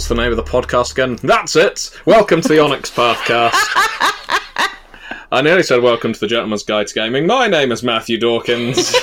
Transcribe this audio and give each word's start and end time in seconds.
what's 0.00 0.08
the 0.08 0.14
name 0.14 0.30
of 0.30 0.36
the 0.38 0.42
podcast 0.42 0.92
again? 0.92 1.16
That's 1.16 1.56
it. 1.56 1.90
Welcome 2.06 2.40
to 2.40 2.48
the 2.48 2.58
Onyx 2.58 2.90
Pathcast. 2.90 3.52
I 5.30 5.42
nearly 5.42 5.62
said 5.62 5.82
welcome 5.82 6.14
to 6.14 6.18
the 6.18 6.26
Gentleman's 6.26 6.62
Guide 6.62 6.86
to 6.86 6.94
Gaming. 6.94 7.26
My 7.26 7.48
name 7.48 7.70
is 7.70 7.82
Matthew 7.82 8.18
Dawkins. 8.18 8.94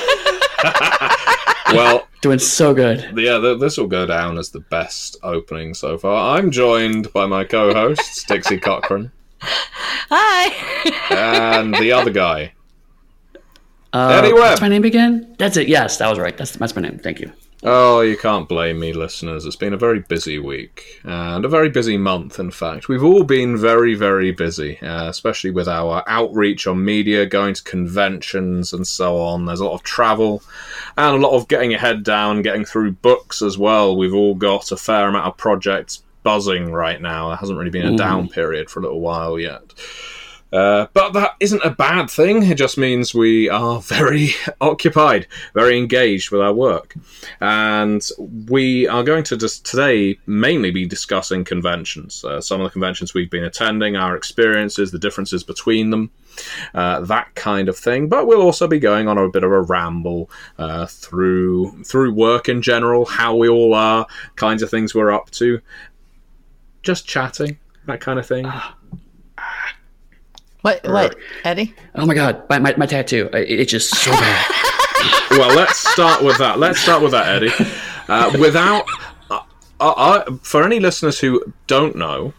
well, 1.72 2.08
Doing 2.22 2.40
so 2.40 2.74
good. 2.74 3.16
yeah, 3.16 3.38
th- 3.38 3.60
this 3.60 3.78
will 3.78 3.86
go 3.86 4.08
down 4.08 4.40
as 4.40 4.50
the 4.50 4.62
best 4.62 5.18
opening 5.22 5.76
so 5.76 6.00
far. 6.00 6.36
I'm 6.36 6.50
joined 6.50 7.14
by 7.14 7.28
my 7.28 7.44
co-hosts 7.44 8.24
Dixie 8.28 8.60
Cochran 8.60 9.12
Hi. 9.40 10.48
and 11.12 11.76
the 11.76 11.92
other 11.92 12.10
guy. 12.10 12.54
Uh, 13.94 14.20
Eddy 14.24 14.34
Webb. 14.34 14.42
What's 14.42 14.62
my 14.62 14.68
name 14.68 14.84
again? 14.84 15.36
That's 15.38 15.58
it. 15.58 15.68
Yes, 15.68 15.98
that 15.98 16.10
was 16.10 16.18
right. 16.18 16.36
That's 16.36 16.54
that's 16.54 16.76
my 16.76 16.82
name. 16.82 16.98
Thank 16.98 17.20
you. 17.20 17.32
Oh, 17.64 18.02
you 18.02 18.16
can't 18.16 18.48
blame 18.48 18.80
me, 18.80 18.94
listeners. 18.94 19.46
It's 19.46 19.56
been 19.56 19.74
a 19.74 19.78
very 19.78 20.00
busy 20.00 20.38
week 20.38 21.02
and 21.04 21.44
a 21.44 21.50
very 21.50 21.70
busy 21.70 21.98
month, 21.98 22.38
in 22.40 22.52
fact. 22.52 22.88
We've 22.88 23.04
all 23.04 23.24
been 23.24 23.58
very, 23.58 23.96
very 23.96 24.32
busy, 24.32 24.80
uh, 24.80 25.10
especially 25.10 25.50
with 25.50 25.68
our 25.68 26.04
outreach 26.06 26.68
on 26.68 26.86
media, 26.86 27.26
going 27.26 27.56
to 27.56 27.64
conventions 27.64 28.74
and 28.74 28.86
so 28.86 29.18
on. 29.18 29.46
There's 29.46 29.60
a 29.60 29.66
lot 29.66 29.74
of 29.74 29.82
travel 29.82 30.44
and 30.98 31.16
a 31.16 31.28
lot 31.28 31.36
of 31.36 31.48
getting 31.48 31.72
your 31.72 31.80
head 31.80 32.04
down, 32.04 32.44
getting 32.44 32.64
through 32.64 32.92
books 32.92 33.42
as 33.42 33.58
well. 33.58 33.98
We've 33.98 34.14
all 34.14 34.36
got 34.36 34.72
a 34.72 34.78
fair 34.78 35.08
amount 35.08 35.26
of 35.26 35.38
projects 35.38 36.04
buzzing 36.22 36.72
right 36.72 37.02
now. 37.02 37.30
There 37.30 37.38
hasn't 37.38 37.58
really 37.58 37.72
been 37.72 37.94
a 37.94 37.98
down 37.98 38.30
period 38.30 38.70
for 38.70 38.82
a 38.82 38.84
little 38.84 39.02
while 39.02 39.40
yet. 39.40 39.74
Uh, 40.52 40.88
but 40.94 41.12
that 41.14 41.32
isn't 41.40 41.64
a 41.64 41.70
bad 41.70 42.10
thing. 42.10 42.44
It 42.44 42.56
just 42.56 42.78
means 42.78 43.14
we 43.14 43.50
are 43.50 43.82
very 43.82 44.30
occupied, 44.62 45.28
very 45.54 45.78
engaged 45.78 46.32
with 46.32 46.42
our 46.42 46.54
work. 46.54 46.96
And 47.42 48.08
we 48.48 48.88
are 48.88 49.04
going 49.04 49.24
to 49.26 49.38
just 49.38 49.66
today 49.66 50.18
mainly 50.26 50.72
be 50.72 50.86
discussing 50.86 51.44
conventions. 51.44 52.24
Uh, 52.24 52.42
some 52.42 52.62
of 52.62 52.66
the 52.66 52.72
conventions 52.72 53.14
we've 53.14 53.30
been 53.30 53.44
attending, 53.44 53.96
our 53.96 54.16
experiences, 54.16 54.92
the 54.92 55.00
differences 55.00 55.44
between 55.44 55.90
them, 55.90 56.12
uh, 56.74 57.02
that 57.02 57.34
kind 57.36 57.68
of 57.68 57.78
thing. 57.78 58.08
But 58.08 58.28
we'll 58.28 58.42
also 58.42 58.68
be 58.68 58.80
going 58.80 59.08
on 59.08 59.18
a 59.18 59.30
bit 59.30 59.44
of 59.44 59.52
a 59.52 59.62
ramble 59.62 60.30
uh, 60.58 60.86
through 60.86 61.84
through 61.84 62.14
work 62.14 62.48
in 62.48 62.62
general, 62.62 63.06
how 63.06 63.36
we 63.36 63.50
all 63.50 63.74
are, 63.74 64.08
kinds 64.36 64.64
of 64.64 64.70
things 64.70 64.96
we're 64.96 65.12
up 65.12 65.30
to, 65.32 65.62
just 66.84 67.08
chatting, 67.08 67.58
that 67.86 68.00
kind 68.00 68.20
of 68.20 68.26
thing. 68.26 68.50
What? 70.68 70.86
What? 70.86 71.16
Eddy? 71.46 71.74
Oh 71.96 72.06
my 72.06 72.14
god, 72.14 72.44
my 72.50 72.60
my, 72.60 72.76
my 72.76 72.86
tattoo. 72.86 73.30
It, 73.32 73.50
it's 73.62 73.72
just 73.72 73.90
so 73.96 74.12
bad. 74.12 74.46
well, 75.32 75.56
let's 75.56 75.78
start 75.78 76.22
with 76.22 76.38
that. 76.40 76.60
Let's 76.60 76.82
start 76.82 77.02
with 77.02 77.12
that, 77.12 77.42
Eddy. 77.42 77.52
Uh, 78.10 78.38
without, 78.38 78.86
uh, 79.32 79.40
uh, 79.80 80.36
for 80.42 80.64
any 80.64 80.82
listeners 80.82 81.20
who 81.20 81.42
don't 81.68 81.96
know, 81.96 82.34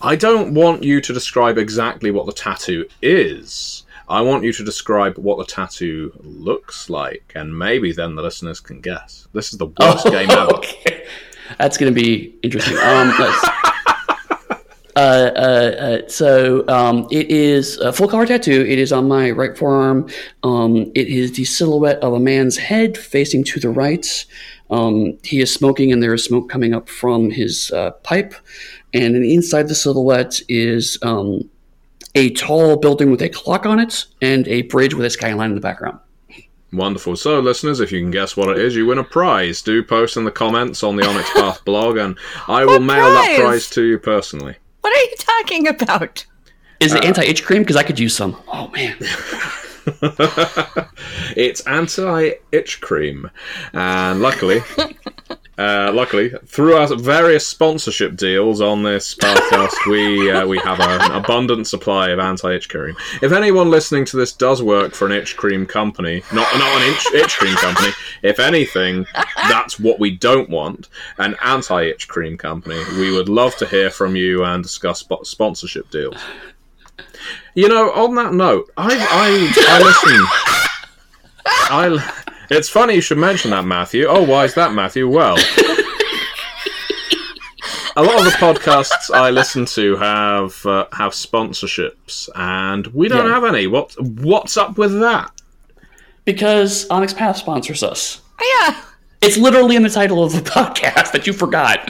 I 0.00 0.16
don't 0.16 0.54
want 0.54 0.82
you 0.82 1.00
to 1.00 1.12
describe 1.12 1.56
exactly 1.56 2.10
what 2.10 2.26
the 2.26 2.32
tattoo 2.32 2.86
is. 3.00 3.84
I 4.08 4.20
want 4.20 4.42
you 4.42 4.52
to 4.52 4.64
describe 4.64 5.16
what 5.16 5.38
the 5.38 5.44
tattoo 5.44 6.12
looks 6.20 6.90
like, 6.90 7.30
and 7.36 7.56
maybe 7.56 7.92
then 7.92 8.16
the 8.16 8.22
listeners 8.22 8.58
can 8.58 8.80
guess. 8.80 9.28
This 9.32 9.52
is 9.52 9.58
the 9.58 9.66
worst 9.66 10.06
game 10.06 10.30
ever. 10.32 10.52
okay. 10.54 11.06
That's 11.58 11.76
gonna 11.78 11.92
be 11.92 12.34
interesting. 12.42 12.76
Um, 12.78 13.14
let's, 13.20 13.48
uh, 14.96 14.98
uh, 15.36 15.40
uh, 16.04 16.08
so 16.08 16.66
um, 16.68 17.06
it 17.10 17.30
is 17.30 17.76
a 17.78 17.92
full 17.92 18.08
color 18.08 18.26
tattoo. 18.26 18.64
It 18.68 18.78
is 18.78 18.92
on 18.92 19.08
my 19.08 19.30
right 19.30 19.56
forearm. 19.56 20.08
Um, 20.42 20.92
it 20.94 21.08
is 21.08 21.32
the 21.32 21.44
silhouette 21.44 21.98
of 21.98 22.12
a 22.12 22.20
man's 22.20 22.56
head 22.56 22.96
facing 22.96 23.44
to 23.44 23.60
the 23.60 23.70
right. 23.70 24.24
Um, 24.70 25.18
he 25.22 25.40
is 25.40 25.52
smoking, 25.52 25.92
and 25.92 26.02
there 26.02 26.14
is 26.14 26.24
smoke 26.24 26.48
coming 26.48 26.74
up 26.74 26.88
from 26.88 27.30
his 27.30 27.70
uh, 27.72 27.90
pipe. 28.02 28.34
And 28.92 29.16
inside 29.16 29.68
the 29.68 29.74
silhouette 29.74 30.40
is 30.48 30.98
um, 31.02 31.50
a 32.14 32.30
tall 32.30 32.76
building 32.76 33.10
with 33.10 33.22
a 33.22 33.28
clock 33.28 33.66
on 33.66 33.80
it 33.80 34.04
and 34.22 34.46
a 34.48 34.62
bridge 34.62 34.94
with 34.94 35.04
a 35.04 35.10
skyline 35.10 35.50
in 35.50 35.54
the 35.56 35.60
background. 35.60 35.98
Wonderful. 36.72 37.16
So, 37.16 37.38
listeners, 37.40 37.78
if 37.80 37.92
you 37.92 38.00
can 38.00 38.10
guess 38.10 38.36
what 38.36 38.48
it 38.48 38.58
is, 38.58 38.74
you 38.74 38.86
win 38.86 38.98
a 38.98 39.04
prize. 39.04 39.62
Do 39.62 39.82
post 39.84 40.16
in 40.16 40.24
the 40.24 40.30
comments 40.32 40.82
on 40.82 40.96
the 40.96 41.06
Onyx 41.06 41.30
Path 41.32 41.64
blog, 41.64 41.96
and 41.96 42.18
I 42.48 42.64
will 42.64 42.74
What 42.74 42.82
mail 42.82 43.10
that 43.10 43.26
prize? 43.36 43.40
prize 43.40 43.70
to 43.70 43.82
you 43.82 43.98
personally. 43.98 44.56
What 44.84 44.92
are 44.92 45.00
you 45.00 45.16
talking 45.16 45.66
about? 45.66 46.26
Is 46.78 46.92
it 46.92 47.02
uh, 47.02 47.06
anti 47.06 47.22
itch 47.22 47.42
cream? 47.42 47.62
Because 47.62 47.76
I 47.76 47.84
could 47.84 47.98
use 47.98 48.14
some. 48.14 48.36
Oh 48.46 48.68
man. 48.68 48.94
it's 51.34 51.62
anti-itch 51.62 52.82
cream, 52.82 53.30
and 53.72 54.20
luckily, 54.20 54.60
uh, 55.56 55.92
luckily, 55.94 56.30
through 56.46 56.74
our 56.74 56.94
various 56.96 57.46
sponsorship 57.46 58.16
deals 58.16 58.60
on 58.60 58.82
this 58.82 59.14
podcast, 59.14 59.74
we 59.88 60.30
uh, 60.30 60.46
we 60.46 60.58
have 60.58 60.80
an 60.80 61.12
abundant 61.12 61.66
supply 61.66 62.10
of 62.10 62.18
anti-itch 62.18 62.68
cream. 62.68 62.96
If 63.22 63.30
anyone 63.30 63.70
listening 63.70 64.04
to 64.06 64.16
this 64.16 64.32
does 64.32 64.62
work 64.62 64.94
for 64.94 65.06
an 65.06 65.12
itch 65.12 65.36
cream 65.36 65.64
company, 65.64 66.22
not 66.32 66.52
not 66.58 66.82
an 66.82 66.92
itch, 66.92 67.06
itch 67.14 67.36
cream 67.36 67.54
company, 67.56 67.92
if 68.22 68.40
anything, 68.40 69.06
that's 69.48 69.78
what 69.78 70.00
we 70.00 70.10
don't 70.10 70.50
want. 70.50 70.88
An 71.18 71.36
anti-itch 71.44 72.08
cream 72.08 72.36
company. 72.36 72.82
We 72.98 73.12
would 73.12 73.28
love 73.28 73.56
to 73.56 73.66
hear 73.66 73.90
from 73.90 74.16
you 74.16 74.44
and 74.44 74.62
discuss 74.62 75.04
spo- 75.04 75.24
sponsorship 75.24 75.88
deals. 75.90 76.20
You 77.54 77.68
know, 77.68 77.92
on 77.92 78.16
that 78.16 78.34
note, 78.34 78.70
I 78.76 78.88
I, 78.90 79.52
I 79.68 79.82
listen. 79.82 80.26
I. 81.46 82.20
It's 82.50 82.68
funny 82.68 82.94
you 82.94 83.00
should 83.00 83.18
mention 83.18 83.50
that, 83.52 83.64
Matthew. 83.64 84.06
Oh, 84.06 84.22
why 84.22 84.44
is 84.44 84.54
that, 84.54 84.72
Matthew? 84.72 85.08
Well, 85.08 85.36
a 87.96 88.02
lot 88.02 88.18
of 88.18 88.24
the 88.24 88.36
podcasts 88.38 89.12
I 89.14 89.30
listen 89.30 89.64
to 89.66 89.96
have 89.96 90.64
uh, 90.66 90.86
have 90.92 91.12
sponsorships, 91.12 92.28
and 92.34 92.86
we 92.88 93.08
don't 93.08 93.26
Yeah. 93.26 93.34
have 93.34 93.44
any. 93.44 93.66
What 93.66 93.94
What's 94.00 94.56
up 94.56 94.76
with 94.78 94.98
that? 95.00 95.30
Because 96.24 96.86
Onyx 96.88 97.12
Path 97.14 97.36
sponsors 97.36 97.82
us. 97.82 98.20
Oh, 98.40 98.66
yeah. 98.68 98.80
It's 99.20 99.36
literally 99.36 99.76
in 99.76 99.82
the 99.82 99.90
title 99.90 100.22
of 100.24 100.32
the 100.32 100.40
podcast 100.50 101.12
that 101.12 101.26
you 101.26 101.32
forgot. 101.32 101.88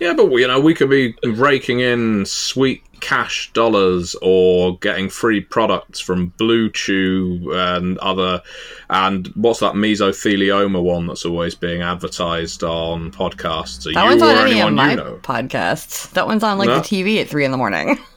Yeah, 0.00 0.12
but 0.14 0.30
you 0.32 0.46
know, 0.46 0.60
we 0.60 0.74
could 0.74 0.88
be 0.90 1.14
raking 1.24 1.80
in 1.80 2.24
sweet 2.24 2.82
cash 3.00 3.52
dollars 3.52 4.14
or 4.22 4.78
getting 4.78 5.08
free 5.08 5.40
products 5.40 5.98
from 6.00 6.28
Blue 6.38 6.70
Chew 6.70 7.50
and 7.54 7.98
other. 7.98 8.42
And 8.88 9.28
what's 9.28 9.60
that 9.60 9.74
mesothelioma 9.74 10.82
one 10.82 11.06
that's 11.06 11.24
always 11.24 11.54
being 11.54 11.82
advertised 11.82 12.62
on 12.62 13.10
podcasts? 13.12 13.86
Are 13.86 13.92
That 13.92 14.02
you 14.04 14.10
one's 14.10 14.22
on 14.22 14.36
any 14.48 14.60
of 14.60 14.72
my 14.72 14.90
you 14.90 14.96
know? 14.96 15.18
podcasts. 15.22 16.10
That 16.12 16.26
one's 16.26 16.42
on 16.42 16.58
like 16.58 16.68
No. 16.68 16.76
the 16.76 16.82
TV 16.82 17.20
at 17.20 17.28
three 17.28 17.44
in 17.44 17.50
the 17.50 17.56
morning. 17.58 17.98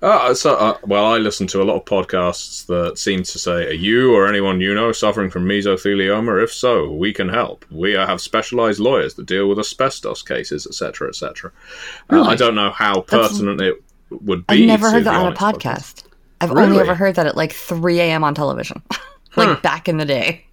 Uh, 0.00 0.32
so, 0.32 0.54
uh, 0.54 0.78
well, 0.84 1.06
I 1.06 1.18
listen 1.18 1.48
to 1.48 1.60
a 1.60 1.64
lot 1.64 1.74
of 1.76 1.84
podcasts 1.84 2.66
that 2.66 2.98
seem 2.98 3.24
to 3.24 3.38
say, 3.38 3.66
"Are 3.66 3.72
you 3.72 4.14
or 4.14 4.28
anyone 4.28 4.60
you 4.60 4.72
know 4.72 4.92
suffering 4.92 5.28
from 5.28 5.44
mesothelioma? 5.44 6.42
If 6.42 6.52
so, 6.52 6.92
we 6.92 7.12
can 7.12 7.28
help. 7.28 7.64
We 7.70 7.96
uh, 7.96 8.06
have 8.06 8.20
specialized 8.20 8.78
lawyers 8.78 9.14
that 9.14 9.26
deal 9.26 9.48
with 9.48 9.58
asbestos 9.58 10.22
cases, 10.22 10.66
etc., 10.68 11.08
etc." 11.08 11.50
Uh, 11.50 12.16
Really? 12.16 12.28
I 12.28 12.34
don't 12.36 12.54
know 12.54 12.70
how 12.70 13.00
pertinent 13.00 13.60
it 13.60 13.82
would 14.10 14.46
be. 14.46 14.62
I've 14.62 14.66
never 14.68 14.90
heard 14.90 15.04
that 15.04 15.14
on 15.16 15.22
a 15.32 15.36
Onyx 15.36 15.40
podcast. 15.40 16.04
I've 16.40 16.52
only 16.52 16.78
ever 16.78 16.94
heard 16.94 17.16
that 17.16 17.26
at 17.26 17.36
like 17.36 17.52
3 17.52 17.98
a.m. 17.98 18.22
on 18.22 18.34
television. 18.36 18.80
like 19.36 19.48
Huh. 19.48 19.60
back 19.62 19.88
in 19.88 19.96
the 19.96 20.04
day. 20.04 20.44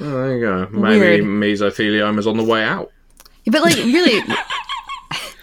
Oh, 0.00 0.04
there 0.10 0.34
you 0.36 0.40
go. 0.44 0.68
Maybe 0.70 1.00
Weird. 1.00 1.24
mesothelioma 1.24 2.18
is 2.18 2.26
on 2.26 2.36
the 2.36 2.44
way 2.44 2.62
out. 2.62 2.90
But 3.46 3.62
like, 3.62 3.76
really, 3.76 4.22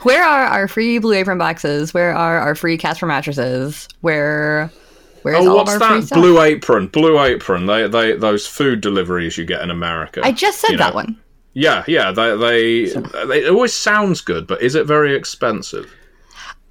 where 0.03 0.23
are 0.23 0.45
our 0.45 0.67
free 0.67 0.99
Blue 0.99 1.13
Apron 1.13 1.37
boxes? 1.37 1.93
Where 1.93 2.13
are 2.15 2.39
our 2.39 2.55
free 2.55 2.77
Casper 2.77 3.05
mattresses? 3.05 3.87
Where, 4.01 4.73
where's 5.23 5.45
Oh, 5.45 5.45
all 5.45 5.59
what's 5.59 5.69
of 5.69 5.69
our 5.69 5.79
free 5.79 6.01
that? 6.09 6.11
Blue 6.11 6.41
Apron. 6.41 6.87
Blue 6.87 7.19
Apron. 7.21 7.65
They, 7.65 7.87
they, 7.87 8.13
those 8.15 8.47
food 8.47 8.81
deliveries 8.81 9.37
you 9.37 9.45
get 9.45 9.61
in 9.61 9.69
America. 9.69 10.23
I 10.23 10.31
just 10.31 10.59
said 10.61 10.73
you 10.73 10.77
that 10.77 10.93
know. 10.93 10.93
one. 10.93 11.21
Yeah, 11.53 11.83
yeah. 11.87 12.11
They, 12.11 12.37
they, 12.37 12.85
they, 13.27 13.43
it 13.45 13.49
always 13.51 13.73
sounds 13.73 14.21
good, 14.21 14.47
but 14.47 14.61
is 14.61 14.75
it 14.75 14.85
very 14.87 15.15
expensive? 15.15 15.97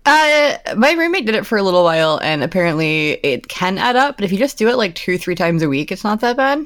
Uh, 0.05 0.56
my 0.77 0.93
roommate 0.93 1.27
did 1.27 1.35
it 1.35 1.47
for 1.47 1.59
a 1.59 1.62
little 1.62 1.83
while, 1.83 2.21
and 2.23 2.43
apparently 2.45 3.12
it 3.25 3.49
can 3.49 3.77
add 3.77 3.97
up. 3.97 4.17
But 4.17 4.25
if 4.25 4.33
you 4.33 4.39
just 4.39 4.56
do 4.56 4.69
it 4.69 4.77
like 4.77 4.95
two, 4.95 5.19
three 5.19 5.35
times 5.35 5.62
a 5.62 5.69
week, 5.69 5.91
it's 5.91 6.05
not 6.05 6.21
that 6.21 6.37
bad. 6.37 6.59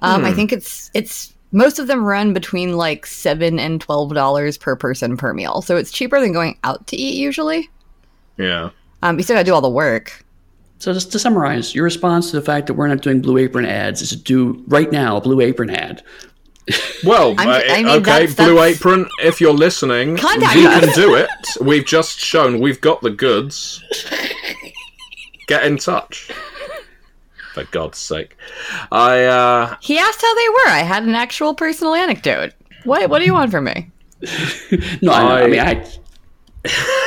Um, 0.00 0.24
I 0.24 0.32
Hmm. 0.32 0.34
think 0.34 0.52
it's 0.52 0.90
it's 0.92 1.33
most 1.54 1.78
of 1.78 1.86
them 1.86 2.04
run 2.04 2.34
between 2.34 2.76
like 2.76 3.06
seven 3.06 3.58
and 3.58 3.80
twelve 3.80 4.12
dollars 4.12 4.58
per 4.58 4.76
person 4.76 5.16
per 5.16 5.32
meal, 5.32 5.62
so 5.62 5.76
it's 5.76 5.90
cheaper 5.90 6.20
than 6.20 6.32
going 6.32 6.58
out 6.64 6.86
to 6.88 6.96
eat 6.96 7.14
usually. 7.14 7.70
Yeah. 8.36 8.70
Um, 9.02 9.16
you 9.16 9.22
still 9.22 9.36
gotta 9.36 9.44
do 9.46 9.54
all 9.54 9.60
the 9.62 9.70
work. 9.70 10.22
So 10.80 10.92
just 10.92 11.12
to 11.12 11.18
summarize, 11.18 11.74
your 11.74 11.84
response 11.84 12.30
to 12.30 12.36
the 12.36 12.44
fact 12.44 12.66
that 12.66 12.74
we're 12.74 12.88
not 12.88 13.00
doing 13.00 13.22
Blue 13.22 13.38
Apron 13.38 13.64
ads 13.64 14.02
is 14.02 14.10
to 14.10 14.16
do 14.16 14.62
right 14.66 14.90
now 14.92 15.16
a 15.16 15.20
Blue 15.20 15.40
Apron 15.40 15.70
ad. 15.70 16.02
Well, 17.04 17.34
I'm- 17.38 17.48
uh, 17.48 17.60
I 17.68 17.76
mean, 17.82 17.86
okay, 17.86 18.00
that's- 18.00 18.34
Blue 18.34 18.54
that's- 18.54 18.76
Apron, 18.76 19.06
if 19.22 19.38
you're 19.38 19.52
listening, 19.52 20.16
Contact 20.16 20.56
we 20.56 20.66
us. 20.66 20.80
can 20.84 20.94
do 20.94 21.14
it. 21.16 21.28
We've 21.60 21.84
just 21.84 22.18
shown 22.18 22.60
we've 22.60 22.80
got 22.80 23.02
the 23.02 23.10
goods. 23.10 23.84
Get 25.46 25.64
in 25.64 25.76
touch. 25.76 26.30
For 27.54 27.64
God's 27.70 27.98
sake. 27.98 28.36
I, 28.92 29.24
uh, 29.24 29.76
He 29.80 29.96
asked 29.98 30.20
how 30.20 30.34
they 30.34 30.48
were. 30.48 30.68
I 30.68 30.80
had 30.80 31.04
an 31.04 31.14
actual 31.14 31.54
personal 31.54 31.94
anecdote. 31.94 32.52
What 32.84 33.08
What 33.08 33.20
do 33.20 33.24
you 33.24 33.32
want 33.32 33.50
from 33.50 33.64
me? 33.64 33.90
no, 35.02 35.12
I, 35.12 35.22
I 35.22 35.42
I- 35.42 35.46
mean, 35.46 35.60
I. 35.60 35.86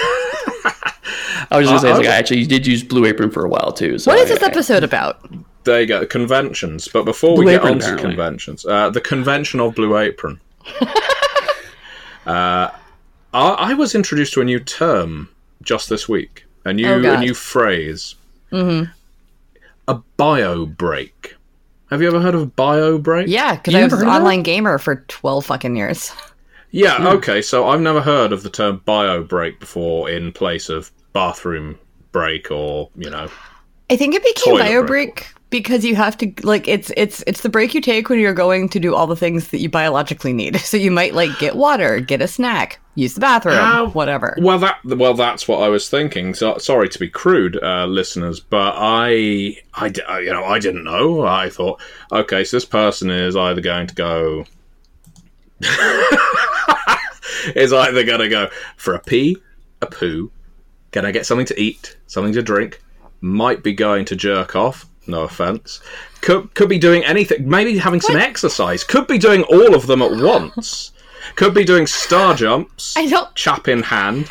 I 1.50 1.58
was 1.60 1.70
just 1.70 1.84
I- 1.86 1.90
gonna 1.90 1.96
say, 1.96 1.98
like, 1.98 2.06
I- 2.08 2.16
I 2.16 2.16
actually 2.16 2.46
did 2.46 2.66
use 2.68 2.84
Blue 2.84 3.06
Apron 3.06 3.30
for 3.32 3.46
a 3.46 3.50
while 3.50 3.72
too. 3.72 3.98
So 4.00 4.12
What 4.12 4.20
is 4.20 4.32
I- 4.32 4.34
this 4.36 4.44
I- 4.44 4.48
episode 4.48 4.84
about? 4.84 5.20
There 5.64 5.82
you 5.82 5.88
go, 5.88 6.06
conventions. 6.06 6.88
But 6.88 7.04
before 7.04 7.36
we 7.38 7.44
get 7.46 7.62
on 7.62 7.80
to 7.80 7.98
conventions, 7.98 8.66
uh, 8.66 8.90
the 8.90 9.02
convention 9.02 9.60
of 9.60 9.76
Blue 9.76 9.98
Apron. 9.98 10.40
uh, 10.82 10.88
I, 12.26 12.72
I 13.34 13.74
was 13.74 13.94
introduced 13.96 14.34
to 14.36 14.42
a 14.42 14.46
new 14.46 14.60
term 14.62 15.28
just 15.62 15.90
this 15.90 16.08
week, 16.08 16.46
a 16.64 16.72
new 16.74 16.88
Oh, 16.88 17.14
a 17.16 17.20
new 17.20 17.34
phrase, 17.34 18.16
mm-hmm. 18.52 18.90
A 19.88 19.96
bio 20.18 20.66
break. 20.66 21.36
Have 21.90 22.02
you 22.02 22.08
ever 22.08 22.20
heard 22.20 22.36
of 22.36 22.56
bio 22.56 22.98
break? 22.98 23.28
Yeah, 23.28 23.56
because 23.56 23.74
I 23.74 23.84
was 23.84 23.92
never 23.92 24.02
an 24.02 24.08
heard 24.08 24.16
that? 24.16 24.22
online 24.22 24.44
gamer 24.44 24.78
for 24.78 24.98
12 25.08 25.46
fucking 25.46 25.76
years. 25.76 26.12
Yeah, 26.72 26.98
hmm. 26.98 27.08
okay, 27.08 27.42
so 27.42 27.68
I've 27.70 27.82
never 27.82 28.02
heard 28.02 28.34
of 28.34 28.44
the 28.44 28.50
term 28.50 28.82
bio 28.86 29.24
break 29.24 29.60
before 29.60 30.10
in 30.10 30.34
place 30.34 30.68
of 30.70 30.92
bathroom 31.14 31.80
break 32.12 32.52
or, 32.52 32.90
you 32.96 33.10
know. 33.10 33.30
I 33.90 33.96
think 33.96 34.16
it 34.16 34.24
became 34.24 34.58
bio 34.58 34.84
break. 34.84 35.16
break 35.16 35.34
because 35.50 35.86
you 35.86 35.96
have 35.96 36.18
to 36.18 36.32
like 36.44 36.68
it's 36.68 36.92
it's 36.98 37.24
it's 37.26 37.42
the 37.42 37.48
break 37.50 37.74
you 37.74 37.80
take 37.80 38.10
when 38.10 38.20
you're 38.20 38.34
going 38.34 38.68
to 38.68 38.80
do 38.82 38.94
all 38.94 39.08
the 39.08 39.16
things 39.16 39.48
that 39.50 39.60
you 39.60 39.70
biologically 39.70 40.34
need. 40.34 40.60
So 40.68 40.76
you 40.76 40.92
might 40.92 41.14
like 41.14 41.40
get 41.40 41.56
water, 41.56 42.02
get 42.02 42.22
a 42.22 42.28
snack, 42.28 42.80
use 42.98 43.14
the 43.14 43.20
bathroom, 43.20 43.92
whatever. 43.94 44.36
Well, 44.40 44.58
that 44.60 44.84
well, 44.84 45.14
that's 45.14 45.48
what 45.48 45.62
I 45.62 45.70
was 45.70 45.88
thinking. 45.88 46.34
So, 46.34 46.58
sorry 46.58 46.90
to 46.90 47.00
be 47.00 47.08
crude, 47.08 47.62
uh, 47.62 47.86
listeners, 47.86 48.40
but 48.40 48.74
I, 48.76 49.58
I, 49.76 49.94
you 50.20 50.34
know, 50.34 50.44
I 50.44 50.58
didn't 50.60 50.84
know. 50.84 51.26
I 51.26 51.50
thought, 51.50 51.80
okay, 52.12 52.44
so 52.44 52.58
this 52.58 52.66
person 52.66 53.12
is 53.12 53.36
either 53.36 53.62
going 53.62 53.86
to 53.88 53.96
go, 53.96 54.46
is 57.56 57.72
either 57.72 58.04
going 58.04 58.20
to 58.22 58.30
go 58.30 58.50
for 58.78 58.96
a 58.96 59.00
pee, 59.00 59.38
a 59.82 59.86
poo, 59.86 60.32
can 60.92 61.06
I 61.06 61.12
get 61.12 61.28
something 61.28 61.46
to 61.46 61.62
eat, 61.62 61.96
something 62.08 62.34
to 62.34 62.42
drink, 62.42 62.82
might 63.22 63.62
be 63.62 63.74
going 63.74 64.06
to 64.06 64.16
jerk 64.16 64.56
off. 64.56 64.88
No 65.06 65.22
offense. 65.22 65.80
Could 66.20 66.54
could 66.56 66.68
be 66.68 66.80
doing 66.80 67.06
anything. 67.06 67.48
Maybe 67.48 67.78
having 67.78 68.02
some 68.02 68.18
exercise. 68.18 68.84
Could 68.84 69.08
be 69.08 69.18
doing 69.18 69.44
all 69.44 69.74
of 69.74 69.88
them 69.88 70.02
at 70.02 70.12
once. 70.12 70.92
Could 71.36 71.54
be 71.54 71.64
doing 71.66 71.88
star 71.88 72.34
jumps 72.36 72.96
I 72.98 73.08
don't 73.08 73.34
chap 73.36 73.68
in 73.68 73.84
hand, 73.84 74.30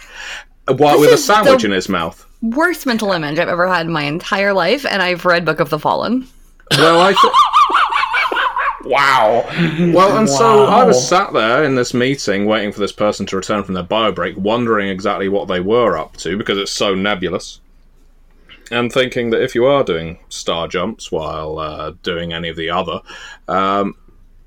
while 0.66 0.98
This 0.98 1.00
with 1.00 1.12
a 1.14 1.18
sandwich 1.18 1.64
in 1.64 1.70
his 1.72 1.88
mouth. 1.88 2.24
worst 2.42 2.86
mental 2.86 3.12
image 3.12 3.38
I've 3.38 3.48
ever 3.48 3.68
had 3.68 3.86
in 3.86 3.92
my 3.92 4.02
entire 4.02 4.52
life, 4.52 4.84
and 4.86 5.02
I've 5.02 5.24
read 5.24 5.44
Book 5.44 5.60
of 5.60 5.70
the 5.70 5.78
Fallen. 5.78 6.26
Well, 6.72 7.00
I 7.00 7.12
thought. 7.12 7.32
Wow. 8.84 9.44
Well, 9.92 10.16
and 10.16 10.28
so 10.28 10.66
I 10.66 10.82
Wow. 10.82 10.86
was 10.86 11.08
sat 11.08 11.32
there 11.32 11.64
in 11.64 11.74
this 11.74 11.92
meeting 11.92 12.46
waiting 12.46 12.70
for 12.70 12.78
this 12.78 12.92
person 12.92 13.26
to 13.26 13.36
return 13.36 13.64
from 13.64 13.74
their 13.74 13.82
bio 13.82 14.12
break, 14.12 14.36
wondering 14.36 14.88
exactly 14.88 15.28
what 15.28 15.48
they 15.48 15.58
were 15.58 15.98
up 15.98 16.16
to 16.18 16.36
because 16.38 16.56
it's 16.56 16.70
so 16.70 16.94
nebulous. 16.94 17.60
And 18.70 18.92
thinking 18.92 19.30
that 19.30 19.42
if 19.42 19.56
you 19.56 19.64
are 19.66 19.82
doing 19.82 20.20
star 20.28 20.68
jumps 20.68 21.10
while 21.10 21.58
uh, 21.58 21.94
doing 22.04 22.32
any 22.32 22.48
of 22.48 22.56
the 22.56 22.70
other, 22.70 23.00
um, 23.48 23.94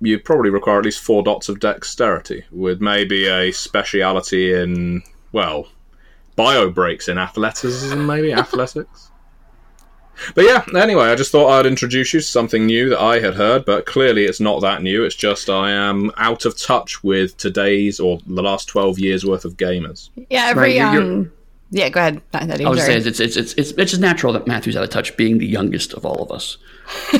you'd 0.01 0.23
probably 0.25 0.49
require 0.49 0.79
at 0.79 0.85
least 0.85 0.99
four 1.01 1.23
dots 1.23 1.49
of 1.49 1.59
dexterity, 1.59 2.45
with 2.51 2.81
maybe 2.81 3.27
a 3.27 3.51
speciality 3.51 4.53
in, 4.53 5.01
well, 5.31 5.67
bio 6.35 6.69
breaks 6.69 7.07
in 7.09 7.17
athleticism, 7.17 8.05
maybe 8.05 8.33
athletics. 8.33 9.11
But 10.35 10.43
yeah, 10.43 10.65
anyway, 10.75 11.05
I 11.05 11.15
just 11.15 11.31
thought 11.31 11.47
I'd 11.49 11.65
introduce 11.65 12.13
you 12.13 12.19
to 12.19 12.25
something 12.25 12.65
new 12.65 12.89
that 12.89 12.99
I 12.99 13.21
had 13.21 13.35
heard, 13.35 13.63
but 13.63 13.85
clearly 13.85 14.25
it's 14.25 14.41
not 14.41 14.59
that 14.59 14.83
new. 14.83 15.05
It's 15.05 15.15
just 15.15 15.49
I 15.49 15.71
am 15.71 16.11
out 16.17 16.43
of 16.43 16.57
touch 16.59 17.01
with 17.05 17.37
today's 17.37 18.01
or 18.01 18.19
the 18.27 18.43
last 18.43 18.65
12 18.67 18.99
years 18.99 19.25
worth 19.25 19.45
of 19.45 19.55
gamers. 19.55 20.09
Yeah, 20.29 20.47
every 20.47 20.77
Right, 20.77 20.93
you're- 20.93 21.07
um, 21.09 21.31
yeah. 21.71 21.89
Go 21.89 21.99
ahead. 21.99 22.21
Not 22.33 22.47
that 22.47 22.61
I 22.61 22.69
was 22.69 22.79
sorry. 22.79 22.93
saying 23.01 23.07
it's 23.07 23.19
it's 23.19 23.35
it's 23.37 23.53
it's 23.53 23.71
it's 23.71 23.91
just 23.91 24.01
natural 24.01 24.33
that 24.33 24.47
Matthew's 24.47 24.75
out 24.75 24.83
of 24.83 24.89
touch, 24.89 25.15
being 25.17 25.37
the 25.37 25.45
youngest 25.47 25.93
of 25.93 26.05
all 26.05 26.21
of 26.23 26.31
us. 26.31 26.57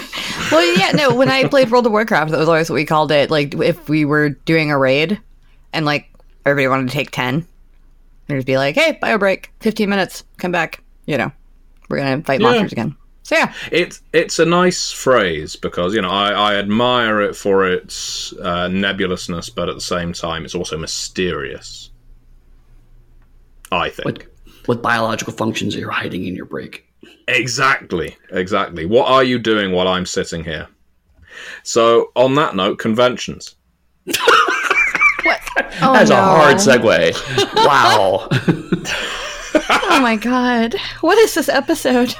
Well, 0.52 0.66
yeah, 0.78 0.92
no. 0.94 1.14
When 1.14 1.30
I 1.30 1.48
played 1.48 1.70
World 1.70 1.86
of 1.86 1.92
Warcraft, 1.92 2.32
that 2.32 2.40
was 2.40 2.48
always 2.50 2.72
what 2.72 2.76
we 2.76 2.86
called 2.86 3.12
it. 3.12 3.30
Like 3.30 3.54
if 3.54 3.88
we 3.88 4.04
were 4.04 4.30
doing 4.30 4.72
a 4.72 4.78
raid, 4.80 5.22
and 5.74 5.86
like 5.86 6.10
everybody 6.44 6.68
wanted 6.68 6.88
to 6.88 6.94
take 6.94 7.12
ten, 7.12 7.48
there'd 8.26 8.46
be 8.48 8.58
like, 8.58 8.74
"Hey, 8.74 8.98
bio 9.00 9.20
break, 9.20 9.52
fifteen 9.60 9.90
minutes, 9.92 10.24
come 10.38 10.52
back." 10.52 10.82
You 11.06 11.20
know, 11.20 11.32
we're 11.88 11.98
gonna 11.98 12.24
fight 12.24 12.42
Yeah. 12.42 12.48
monsters 12.48 12.72
again. 12.72 12.96
So 13.22 13.36
yeah, 13.36 13.54
It's 13.72 14.02
it's 14.12 14.40
a 14.40 14.46
nice 14.46 14.92
phrase 14.92 15.56
because 15.56 15.94
you 15.94 16.02
know 16.02 16.10
I, 16.10 16.32
I 16.32 16.56
admire 16.56 17.22
it 17.22 17.36
for 17.36 17.68
its 17.68 18.34
uh, 18.42 18.70
nebulousness, 18.70 19.52
but 19.54 19.70
at 19.70 19.76
the 19.76 19.82
same 19.82 20.14
time 20.14 20.46
it's 20.46 20.56
also 20.56 20.80
mysterious. 20.80 21.92
I 23.72 23.90
think 23.90 24.06
What 24.06 24.29
what 24.70 24.84
biological 24.84 25.34
functions 25.34 25.74
you're 25.74 25.86
you 25.86 25.90
hiding 25.90 26.28
in 26.28 26.36
your 26.36 26.46
break? 26.46 26.86
exactly, 27.28 28.16
exactly. 28.30 28.86
What 28.86 29.10
are 29.10 29.24
you 29.24 29.40
doing 29.40 29.72
while 29.72 29.88
I'm 29.88 30.06
sitting 30.06 30.44
here? 30.44 30.68
So 31.64 32.12
on 32.16 32.36
that 32.36 32.56
note, 32.56 32.78
conventions. 32.78 33.56
what? 34.06 34.16
Oh 35.82 35.94
That's 35.94 36.10
no. 36.10 36.18
a 36.18 36.22
hard 36.22 36.58
segue. 36.58 37.56
wow. 37.66 38.28
Oh 39.92 40.00
my 40.02 40.16
god, 40.16 40.76
what 41.02 41.18
is 41.18 41.34
this 41.34 41.50
episode? 41.50 42.14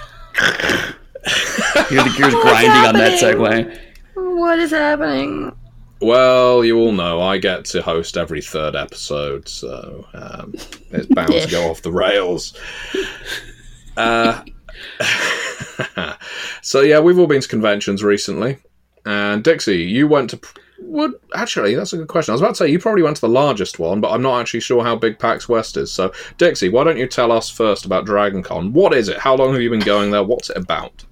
Hear 1.90 2.04
the 2.04 2.14
gears 2.18 2.34
grinding 2.34 2.88
on 2.88 2.96
that 2.96 3.20
segue. 3.22 3.80
What 4.16 4.60
is 4.60 4.72
happening? 4.72 5.56
Well, 6.02 6.64
you 6.64 6.78
all 6.78 6.94
know 6.94 7.22
I 7.22 7.40
get 7.40 7.66
to 7.66 7.82
host 7.82 8.16
every 8.16 8.42
third 8.42 8.76
episode, 8.76 9.50
so 9.50 10.08
um, 10.14 10.54
it's 10.92 11.08
bound 11.14 11.34
to 11.34 11.48
go 11.50 11.70
off 11.70 11.82
the 11.82 11.92
rails. 11.92 12.58
Uh, 13.98 14.42
so 16.62 16.82
yeah, 16.82 17.00
we've 17.00 17.20
all 17.20 17.28
been 17.28 17.42
to 17.42 17.48
conventions 17.48 18.02
recently, 18.02 18.58
and 19.06 19.44
Dixie, 19.44 19.84
you 19.84 20.08
went 20.08 20.30
to. 20.32 20.40
Would 20.82 21.16
actually, 21.36 21.76
that's 21.76 21.92
a 21.92 21.98
good 21.98 22.08
question. 22.08 22.32
I 22.32 22.36
was 22.36 22.42
about 22.42 22.52
to 22.52 22.56
say 22.56 22.70
you 22.70 22.80
probably 22.80 23.04
went 23.04 23.18
to 23.18 23.22
the 23.22 23.28
largest 23.28 23.80
one, 23.80 24.00
but 24.00 24.12
I'm 24.12 24.22
not 24.22 24.40
actually 24.40 24.62
sure 24.62 24.82
how 24.82 24.96
big 24.96 25.20
PAX 25.20 25.50
West 25.50 25.76
is. 25.76 25.92
So, 25.92 26.14
Dixie, 26.38 26.70
why 26.70 26.86
don't 26.86 26.98
you 26.98 27.06
tell 27.06 27.34
us 27.34 27.50
first 27.50 27.84
about 27.84 28.06
DragonCon? 28.06 28.72
What 28.72 28.94
is 28.94 29.10
it? 29.10 29.18
How 29.18 29.36
long 29.36 29.52
have 29.52 29.62
you 29.62 29.70
been 29.70 29.82
going 29.82 30.12
there? 30.12 30.24
What's 30.24 30.50
it 30.50 30.56
about? 30.56 31.04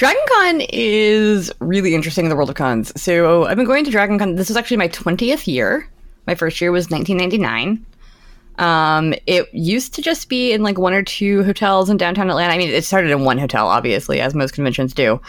Dragon 0.00 0.22
Con 0.28 0.62
is 0.70 1.52
really 1.60 1.94
interesting 1.94 2.24
in 2.24 2.30
the 2.30 2.34
world 2.34 2.48
of 2.48 2.56
cons. 2.56 2.90
So 2.98 3.44
I've 3.44 3.58
been 3.58 3.66
going 3.66 3.84
to 3.84 3.90
Dragon 3.90 4.18
Con. 4.18 4.34
This 4.36 4.48
was 4.48 4.56
actually 4.56 4.78
my 4.78 4.88
20th 4.88 5.46
year. 5.46 5.86
My 6.26 6.34
first 6.34 6.58
year 6.58 6.72
was 6.72 6.88
1999. 6.88 7.84
Um, 8.56 9.12
it 9.26 9.52
used 9.52 9.92
to 9.92 10.00
just 10.00 10.30
be 10.30 10.52
in 10.52 10.62
like 10.62 10.78
one 10.78 10.94
or 10.94 11.02
two 11.02 11.44
hotels 11.44 11.90
in 11.90 11.98
downtown 11.98 12.30
Atlanta. 12.30 12.54
I 12.54 12.56
mean, 12.56 12.70
it 12.70 12.82
started 12.82 13.10
in 13.10 13.24
one 13.24 13.36
hotel, 13.36 13.68
obviously, 13.68 14.22
as 14.22 14.34
most 14.34 14.54
conventions 14.54 14.94
do. 14.94 15.20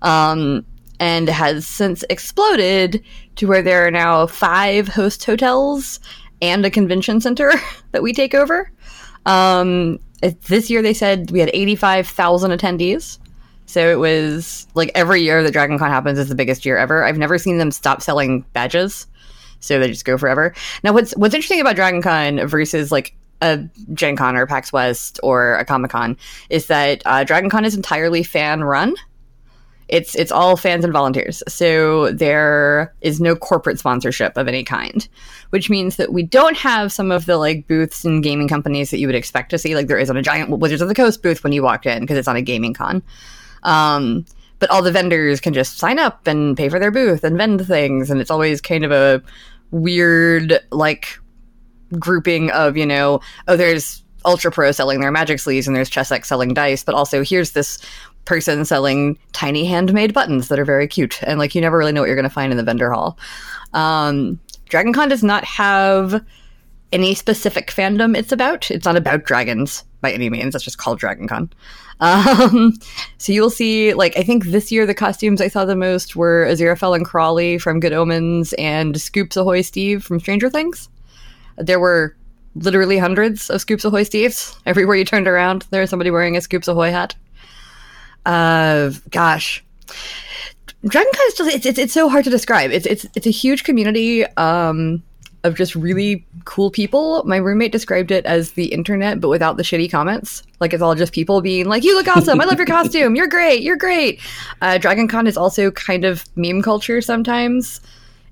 Um, 0.00 0.64
and 0.98 1.28
has 1.28 1.66
since 1.66 2.02
exploded 2.08 3.04
to 3.36 3.46
where 3.46 3.60
there 3.60 3.86
are 3.86 3.90
now 3.90 4.26
five 4.26 4.88
host 4.88 5.22
hotels 5.22 6.00
and 6.40 6.64
a 6.64 6.70
convention 6.70 7.20
center 7.20 7.52
that 7.92 8.02
we 8.02 8.14
take 8.14 8.32
over. 8.34 8.72
Um, 9.26 9.98
it- 10.22 10.40
this 10.44 10.70
year 10.70 10.80
they 10.80 10.94
said 10.94 11.30
we 11.30 11.40
had 11.40 11.50
85,000 11.52 12.52
attendees. 12.52 13.18
So 13.74 13.90
it 13.90 13.98
was 13.98 14.68
like 14.74 14.92
every 14.94 15.20
year 15.22 15.42
that 15.42 15.50
Dragon 15.50 15.80
Con 15.80 15.90
happens 15.90 16.16
is 16.16 16.28
the 16.28 16.36
biggest 16.36 16.64
year 16.64 16.76
ever. 16.76 17.02
I've 17.02 17.18
never 17.18 17.38
seen 17.38 17.58
them 17.58 17.72
stop 17.72 18.02
selling 18.02 18.42
badges. 18.52 19.08
So 19.58 19.80
they 19.80 19.88
just 19.88 20.04
go 20.04 20.16
forever. 20.16 20.54
Now 20.84 20.92
what's 20.92 21.10
what's 21.16 21.34
interesting 21.34 21.60
about 21.60 21.74
Dragon 21.74 22.00
Con 22.00 22.46
versus 22.46 22.92
like 22.92 23.16
a 23.42 23.68
Gen 23.92 24.14
Con 24.14 24.36
or 24.36 24.46
PAX 24.46 24.72
West 24.72 25.18
or 25.24 25.56
a 25.56 25.64
Comic 25.64 25.90
Con 25.90 26.16
is 26.50 26.68
that 26.68 27.02
uh, 27.04 27.24
Dragon 27.24 27.50
Con 27.50 27.64
is 27.64 27.74
entirely 27.74 28.22
fan 28.22 28.62
run. 28.62 28.94
It's 29.88 30.14
it's 30.14 30.30
all 30.30 30.56
fans 30.56 30.84
and 30.84 30.92
volunteers. 30.92 31.42
So 31.48 32.12
there 32.12 32.94
is 33.00 33.20
no 33.20 33.34
corporate 33.34 33.80
sponsorship 33.80 34.36
of 34.36 34.46
any 34.46 34.62
kind, 34.62 35.08
which 35.50 35.68
means 35.68 35.96
that 35.96 36.12
we 36.12 36.22
don't 36.22 36.56
have 36.56 36.92
some 36.92 37.10
of 37.10 37.26
the 37.26 37.38
like 37.38 37.66
booths 37.66 38.04
and 38.04 38.22
gaming 38.22 38.46
companies 38.46 38.92
that 38.92 39.00
you 39.00 39.08
would 39.08 39.16
expect 39.16 39.50
to 39.50 39.58
see. 39.58 39.74
Like 39.74 39.88
there 39.88 39.98
is 39.98 40.10
on 40.10 40.16
a 40.16 40.22
giant 40.22 40.50
Wizards 40.50 40.80
of 40.80 40.86
the 40.86 40.94
Coast 40.94 41.24
booth 41.24 41.42
when 41.42 41.52
you 41.52 41.64
walked 41.64 41.86
in 41.86 42.02
because 42.02 42.16
it's 42.16 42.28
on 42.28 42.36
a 42.36 42.40
gaming 42.40 42.72
con. 42.72 43.02
Um, 43.64 44.24
but 44.58 44.70
all 44.70 44.82
the 44.82 44.92
vendors 44.92 45.40
can 45.40 45.52
just 45.52 45.78
sign 45.78 45.98
up 45.98 46.26
and 46.26 46.56
pay 46.56 46.68
for 46.68 46.78
their 46.78 46.90
booth 46.90 47.24
and 47.24 47.36
vend 47.36 47.66
things, 47.66 48.10
and 48.10 48.20
it's 48.20 48.30
always 48.30 48.60
kind 48.60 48.84
of 48.84 48.92
a 48.92 49.22
weird 49.70 50.60
like 50.70 51.18
grouping 51.98 52.50
of 52.52 52.76
you 52.76 52.86
know 52.86 53.20
oh 53.48 53.56
there's 53.56 54.02
ultra 54.24 54.50
pro 54.50 54.70
selling 54.72 55.00
their 55.00 55.10
magic 55.10 55.38
sleeves 55.38 55.66
and 55.66 55.76
there's 55.76 55.90
chessex 55.90 56.28
selling 56.28 56.54
dice 56.54 56.82
but 56.82 56.94
also 56.94 57.22
here's 57.22 57.52
this 57.52 57.78
person 58.24 58.64
selling 58.64 59.18
tiny 59.32 59.64
handmade 59.64 60.14
buttons 60.14 60.48
that 60.48 60.58
are 60.58 60.64
very 60.64 60.88
cute. 60.88 61.22
And 61.22 61.38
like 61.38 61.54
you 61.54 61.60
never 61.60 61.78
really 61.78 61.92
know 61.92 62.00
what 62.00 62.06
you're 62.06 62.16
going 62.16 62.24
to 62.24 62.30
find 62.30 62.52
in 62.52 62.56
the 62.56 62.64
vendor 62.64 62.92
hall. 62.92 63.18
Um, 63.72 64.40
dragon 64.68 64.92
con 64.92 65.08
does 65.08 65.22
not 65.22 65.44
have 65.44 66.24
any 66.92 67.14
specific 67.14 67.70
fandom 67.70 68.16
it's 68.16 68.32
about. 68.32 68.70
It's 68.70 68.84
not 68.84 68.96
about 68.96 69.24
dragons 69.24 69.84
by 70.00 70.12
any 70.12 70.30
means. 70.30 70.54
It's 70.54 70.64
just 70.64 70.78
called 70.78 70.98
dragon 70.98 71.28
con 71.28 71.50
um, 72.00 72.72
so 73.18 73.32
you'll 73.32 73.50
see, 73.50 73.94
like, 73.94 74.16
I 74.16 74.22
think 74.22 74.46
this 74.46 74.70
year 74.72 74.86
the 74.86 74.94
costumes 74.94 75.40
I 75.40 75.48
saw 75.48 75.64
the 75.64 75.76
most 75.76 76.16
were 76.16 76.46
Aziraphale 76.46 76.96
and 76.96 77.04
Crowley 77.04 77.58
from 77.58 77.80
Good 77.80 77.92
Omens 77.92 78.52
and 78.54 79.00
Scoops 79.00 79.36
Ahoy 79.36 79.62
Steve 79.62 80.04
from 80.04 80.20
Stranger 80.20 80.50
Things. 80.50 80.88
There 81.56 81.80
were 81.80 82.16
literally 82.56 82.98
hundreds 82.98 83.50
of 83.50 83.60
Scoops 83.60 83.84
Ahoy 83.84 84.02
Steves. 84.02 84.56
Everywhere 84.66 84.96
you 84.96 85.04
turned 85.04 85.28
around, 85.28 85.66
there 85.70 85.80
was 85.80 85.90
somebody 85.90 86.10
wearing 86.10 86.36
a 86.36 86.40
Scoops 86.40 86.68
Ahoy 86.68 86.90
hat. 86.90 87.14
Uh, 88.26 88.90
gosh. 89.10 89.64
Dragon 90.86 91.12
Con 91.14 91.26
is 91.28 91.34
just, 91.34 91.54
it's, 91.54 91.66
it's, 91.66 91.78
it's 91.78 91.92
so 91.92 92.08
hard 92.08 92.24
to 92.24 92.30
describe. 92.30 92.70
It's, 92.70 92.86
it's, 92.86 93.06
it's 93.14 93.26
a 93.26 93.30
huge 93.30 93.64
community. 93.64 94.26
Um, 94.36 95.02
of 95.44 95.54
just 95.54 95.74
really 95.76 96.26
cool 96.46 96.70
people. 96.70 97.22
My 97.24 97.36
roommate 97.36 97.70
described 97.70 98.10
it 98.10 98.24
as 98.26 98.52
the 98.52 98.66
internet, 98.66 99.20
but 99.20 99.28
without 99.28 99.56
the 99.56 99.62
shitty 99.62 99.90
comments. 99.90 100.42
Like 100.58 100.72
it's 100.72 100.82
all 100.82 100.94
just 100.94 101.12
people 101.12 101.40
being 101.40 101.66
like, 101.66 101.84
"You 101.84 101.94
look 101.94 102.08
awesome! 102.08 102.40
I 102.40 102.44
love 102.44 102.56
your 102.56 102.66
costume! 102.78 103.14
You're 103.14 103.28
great! 103.28 103.62
You're 103.62 103.76
great!" 103.76 104.20
Uh, 104.60 104.78
Dragon 104.78 105.06
Con 105.06 105.26
is 105.26 105.36
also 105.36 105.70
kind 105.70 106.04
of 106.04 106.24
meme 106.34 106.62
culture 106.62 107.00
sometimes, 107.00 107.80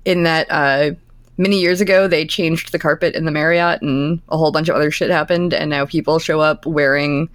in 0.05 0.23
that 0.23 0.47
uh, 0.49 0.91
many 1.37 1.59
years 1.59 1.79
ago 1.79 2.07
they 2.07 2.25
changed 2.25 2.71
the 2.71 2.79
carpet 2.79 3.15
in 3.15 3.25
the 3.25 3.31
Marriott, 3.31 3.81
and 3.81 4.19
a 4.29 4.37
whole 4.37 4.51
bunch 4.51 4.67
of 4.67 4.75
other 4.75 4.91
shit 4.91 5.11
happened, 5.11 5.53
and 5.53 5.69
now 5.69 5.85
people 5.85 6.19
show 6.19 6.41
up 6.41 6.65
wearing 6.65 7.29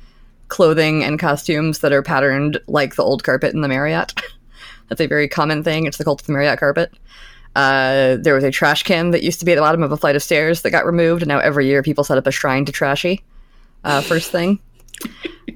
clothing 0.49 1.05
and 1.05 1.19
costumes 1.19 1.81
that 1.81 1.93
are 1.93 2.03
patterned 2.03 2.59
like 2.67 2.97
the 2.97 3.05
old 3.05 3.23
carpet 3.23 3.55
in 3.55 3.61
the 3.61 3.69
Marriott. 3.69 4.15
That's 4.89 5.01
a 5.01 5.07
very 5.07 5.29
common 5.29 5.63
thing. 5.63 5.87
It's 5.87 5.99
the 5.99 6.05
cult 6.05 6.23
of 6.23 6.27
the 6.27 6.33
Marriott 6.33 6.59
carpet. 6.59 6.93
Uh, 7.59 8.17
there 8.21 8.35
was 8.35 8.45
a 8.45 8.51
trash 8.53 8.85
can 8.85 9.11
that 9.11 9.25
used 9.25 9.41
to 9.41 9.45
be 9.45 9.51
at 9.51 9.57
the 9.57 9.61
bottom 9.61 9.83
of 9.83 9.91
a 9.91 9.97
flight 9.97 10.15
of 10.15 10.23
stairs 10.23 10.63
that 10.63 10.71
got 10.71 10.87
removed, 10.87 11.23
and 11.23 11.29
now 11.29 11.41
every 11.41 11.67
year 11.67 11.83
people 11.83 12.05
set 12.05 12.17
up 12.17 12.27
a 12.27 12.31
shrine 12.31 12.65
to 12.65 12.71
Trashy. 12.71 13.21
Uh, 13.83 14.01
first 14.01 14.31
thing, 14.31 14.61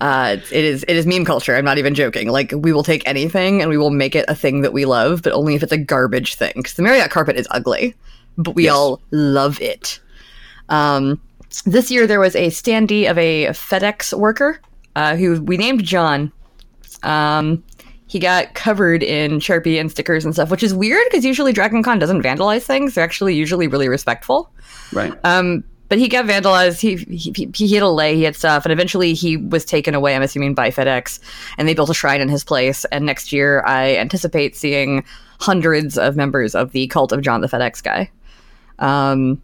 uh, 0.01 0.37
it 0.51 0.65
is 0.65 0.85
it 0.89 0.97
is 0.97 1.07
meme 1.07 1.25
culture. 1.25 1.55
I'm 1.55 1.65
not 1.65 1.79
even 1.79 1.95
joking. 1.95 2.29
Like 2.29 2.53
we 2.57 2.73
will 2.73 2.83
take 2.83 3.07
anything 3.07 3.61
and 3.61 3.71
we 3.71 3.77
will 3.79 3.91
make 3.91 4.17
it 4.17 4.25
a 4.27 4.35
thing 4.35 4.63
that 4.63 4.73
we 4.73 4.85
love, 4.85 5.23
but 5.23 5.33
only 5.33 5.55
if 5.55 5.63
it's 5.63 5.71
a 5.73 5.79
garbage 5.79 6.35
thing. 6.35 6.53
Because 6.57 6.75
the 6.75 6.83
Marriott 6.83 7.11
carpet 7.11 7.37
is 7.37 7.47
ugly, 7.53 7.95
but 8.37 8.57
we 8.57 8.65
Yes. 8.65 8.73
all 8.75 9.01
love 9.13 9.61
it. 9.61 10.01
Um, 10.69 11.21
this 11.67 11.89
year 11.91 12.07
there 12.09 12.21
was 12.21 12.35
a 12.35 12.49
standee 12.49 13.09
of 13.09 13.17
a 13.19 13.47
FedEx 13.49 14.13
worker 14.19 14.61
uh, 14.97 15.15
who 15.15 15.41
we 15.43 15.57
named 15.57 15.85
John. 15.85 16.33
Um, 17.05 17.63
he 18.13 18.19
got 18.19 18.53
covered 18.53 19.03
in 19.03 19.39
Sharpie 19.39 19.81
and 19.81 19.91
stickers 19.91 20.23
and 20.23 20.35
stuff, 20.35 20.51
which 20.51 20.63
is 20.63 20.75
weird 20.75 21.03
because 21.11 21.25
usually 21.25 21.51
Dragon 21.51 21.83
Con 21.83 21.99
doesn't 21.99 22.23
vandalize 22.23 22.61
things. 22.61 22.95
They're 22.95 23.03
actually 23.03 23.35
usually 23.35 23.69
really 23.69 23.89
respectful. 23.89 24.53
Right. 24.93 25.15
Um, 25.25 25.65
but 25.89 25.99
he 25.99 26.09
got 26.09 26.27
vandalized. 26.27 26.79
He, 26.79 26.97
he 27.17 27.51
he 27.55 27.67
hit 27.67 27.83
a 27.83 27.89
lay. 27.89 28.15
He 28.17 28.25
had 28.25 28.37
stuff, 28.37 28.67
and 28.67 28.73
eventually 28.73 29.15
he 29.15 29.39
was 29.39 29.65
taken 29.65 29.95
away. 29.95 30.15
I'm 30.15 30.21
assuming 30.21 30.53
by 30.53 30.71
FedEx, 30.71 31.21
and 31.57 31.67
they 31.67 31.73
built 31.73 31.89
a 31.89 31.95
shrine 31.95 32.21
in 32.21 32.29
his 32.29 32.45
place. 32.45 32.85
And 32.93 33.07
next 33.07 33.33
year, 33.33 33.63
I 33.65 33.97
anticipate 33.97 34.57
seeing 34.57 35.05
hundreds 35.41 35.97
of 35.97 36.15
members 36.15 36.55
of 36.55 36.73
the 36.73 36.89
cult 36.89 37.13
of 37.13 37.23
John 37.23 37.41
the 37.41 37.47
FedEx 37.47 37.83
guy. 37.83 38.11
Um, 38.79 39.41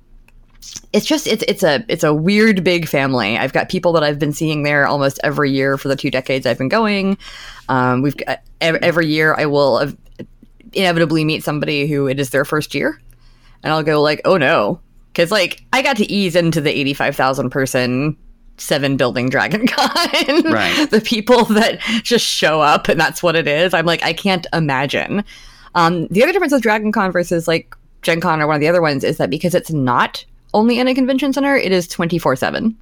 it's 0.93 1.07
just 1.07 1.27
it's 1.27 1.45
it's 1.47 1.63
a 1.63 1.85
it's 1.89 2.05
a 2.05 2.15
weird 2.15 2.65
big 2.65 2.89
family. 2.89 3.37
I've 3.37 3.53
got 3.53 3.69
people 3.69 3.93
that 3.93 4.03
I've 4.03 4.19
been 4.19 4.33
seeing 4.33 4.63
there 4.63 4.87
almost 4.87 5.21
every 5.23 5.51
year 5.51 5.77
for 5.77 5.89
the 5.89 5.97
two 5.97 6.11
decades 6.11 6.47
I've 6.47 6.59
been 6.59 6.69
going. 6.69 7.19
Um, 7.69 8.03
we've 8.03 8.17
got, 8.17 8.41
every 8.61 9.07
year 9.07 9.35
I 9.35 9.47
will 9.47 9.93
inevitably 10.73 11.25
meet 11.25 11.45
somebody 11.45 11.87
who 11.87 12.07
it 12.07 12.19
is 12.19 12.31
their 12.31 12.45
first 12.45 12.75
year, 12.75 13.01
and 13.63 13.73
I'll 13.73 13.83
go 13.83 14.01
like, 14.01 14.23
oh 14.25 14.37
no, 14.37 14.81
because 15.13 15.31
like 15.31 15.63
I 15.73 15.83
got 15.83 15.97
to 15.99 16.11
ease 16.11 16.35
into 16.35 16.61
the 16.61 16.77
eighty 16.77 16.95
five 16.95 17.15
thousand 17.15 17.51
person 17.51 18.17
seven 18.57 18.97
building 18.97 19.29
Dragon 19.29 19.67
Con. 19.69 19.87
Right. 20.45 20.87
the 20.91 21.03
people 21.05 21.45
that 21.47 21.81
just 22.03 22.25
show 22.25 22.61
up 22.61 22.89
and 22.89 22.99
that's 22.99 23.23
what 23.23 23.37
it 23.37 23.47
is. 23.47 23.73
I'm 23.75 23.87
like, 23.87 24.03
I 24.03 24.13
can't 24.13 24.47
imagine. 24.53 25.25
Um, 25.75 26.09
the 26.09 26.23
other 26.23 26.33
difference 26.33 26.53
with 26.53 26.63
Dragon 26.63 26.93
Con 26.93 27.13
versus 27.13 27.47
like 27.47 27.77
Gen 28.03 28.21
Con 28.21 28.41
or 28.41 28.47
one 28.47 28.57
of 28.57 28.61
the 28.61 28.69
other 28.69 28.83
ones 28.83 29.05
is 29.05 29.19
that 29.19 29.31
because 29.31 29.55
it's 29.55 29.71
not 29.71 30.25
only 30.55 30.79
in 30.79 30.89
a 30.89 30.95
convention 30.95 31.33
center, 31.33 31.57
it 31.57 31.73
is 31.73 31.89
24 31.89 32.37
7. 32.37 32.77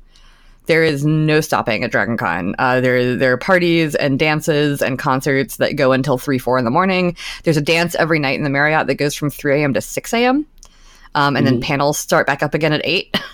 There 0.67 0.83
is 0.83 1.05
no 1.05 1.41
stopping 1.41 1.85
at 1.85 1.93
Dragon 1.93 2.17
Con. 2.17 2.55
Uh, 2.59 2.81
there, 2.81 3.15
there 3.15 3.33
are 3.33 3.39
parties 3.39 3.95
and 3.95 4.19
dances 4.19 4.83
and 4.83 4.99
concerts 4.99 5.59
that 5.59 5.77
go 5.77 5.93
until 5.93 6.19
3, 6.19 6.39
4 6.39 6.59
in 6.59 6.65
the 6.65 6.73
morning. 6.73 7.17
There's 7.45 7.57
a 7.57 7.63
dance 7.63 7.95
every 7.95 8.19
night 8.19 8.37
in 8.37 8.43
the 8.43 8.51
Marriott 8.51 8.89
that 8.89 8.97
goes 8.97 9.15
from 9.15 9.31
3 9.31 9.63
a.m. 9.63 9.75
to 9.75 9.81
6 9.81 10.13
a.m. 10.15 10.45
Um, 11.15 11.37
and 11.37 11.47
then 11.47 11.61
panels 11.61 11.99
start 11.99 12.27
back 12.27 12.43
up 12.43 12.53
again 12.53 12.73
at 12.73 12.83
8. 12.85 13.17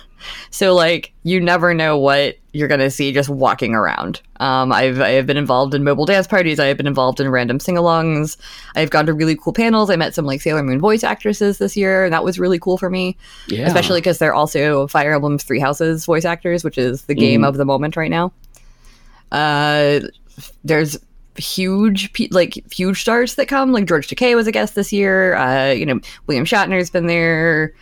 So 0.49 0.73
like 0.73 1.13
you 1.23 1.39
never 1.39 1.73
know 1.73 1.97
what 1.97 2.37
you're 2.51 2.67
gonna 2.67 2.89
see 2.89 3.11
just 3.11 3.29
walking 3.29 3.73
around. 3.73 4.21
Um, 4.39 4.71
I've 4.71 5.01
I 5.01 5.09
have 5.09 5.25
been 5.25 5.37
involved 5.37 5.73
in 5.73 5.83
mobile 5.83 6.05
dance 6.05 6.27
parties. 6.27 6.59
I 6.59 6.65
have 6.65 6.77
been 6.77 6.87
involved 6.87 7.19
in 7.19 7.29
random 7.29 7.59
sing-alongs. 7.59 8.37
I've 8.75 8.89
gone 8.89 9.05
to 9.07 9.13
really 9.13 9.35
cool 9.35 9.53
panels. 9.53 9.89
I 9.89 9.95
met 9.95 10.13
some 10.13 10.25
like 10.25 10.41
Sailor 10.41 10.63
Moon 10.63 10.79
voice 10.79 11.03
actresses 11.03 11.57
this 11.57 11.75
year, 11.75 12.05
and 12.05 12.13
that 12.13 12.23
was 12.23 12.39
really 12.39 12.59
cool 12.59 12.77
for 12.77 12.89
me. 12.89 13.17
Yeah. 13.47 13.67
Especially 13.67 14.01
because 14.01 14.19
they're 14.19 14.33
also 14.33 14.87
Fire 14.87 15.13
Emblem's 15.13 15.43
Three 15.43 15.59
Houses 15.59 16.05
voice 16.05 16.25
actors, 16.25 16.63
which 16.63 16.77
is 16.77 17.03
the 17.03 17.15
game 17.15 17.43
of 17.43 17.57
the 17.57 17.65
moment 17.65 17.95
right 17.95 18.11
now. 18.11 18.31
Uh, 19.31 20.01
there's 20.63 20.97
huge 21.37 22.11
like 22.31 22.63
huge 22.71 23.01
stars 23.01 23.35
that 23.35 23.47
come. 23.47 23.71
Like 23.71 23.85
George 23.85 24.07
Takei 24.07 24.35
was 24.35 24.47
a 24.47 24.51
guest 24.51 24.75
this 24.75 24.93
year. 24.93 25.35
Uh, 25.35 25.71
you 25.71 25.85
know 25.85 25.99
William 26.27 26.45
Shatner's 26.45 26.89
been 26.89 27.07
there. 27.07 27.73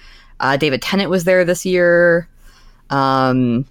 Uh, 0.41 0.57
David 0.57 0.81
Tennant 0.81 1.09
was 1.09 1.23
there 1.23 1.45
this 1.45 1.65
year. 1.65 2.27
Um, 2.89 3.65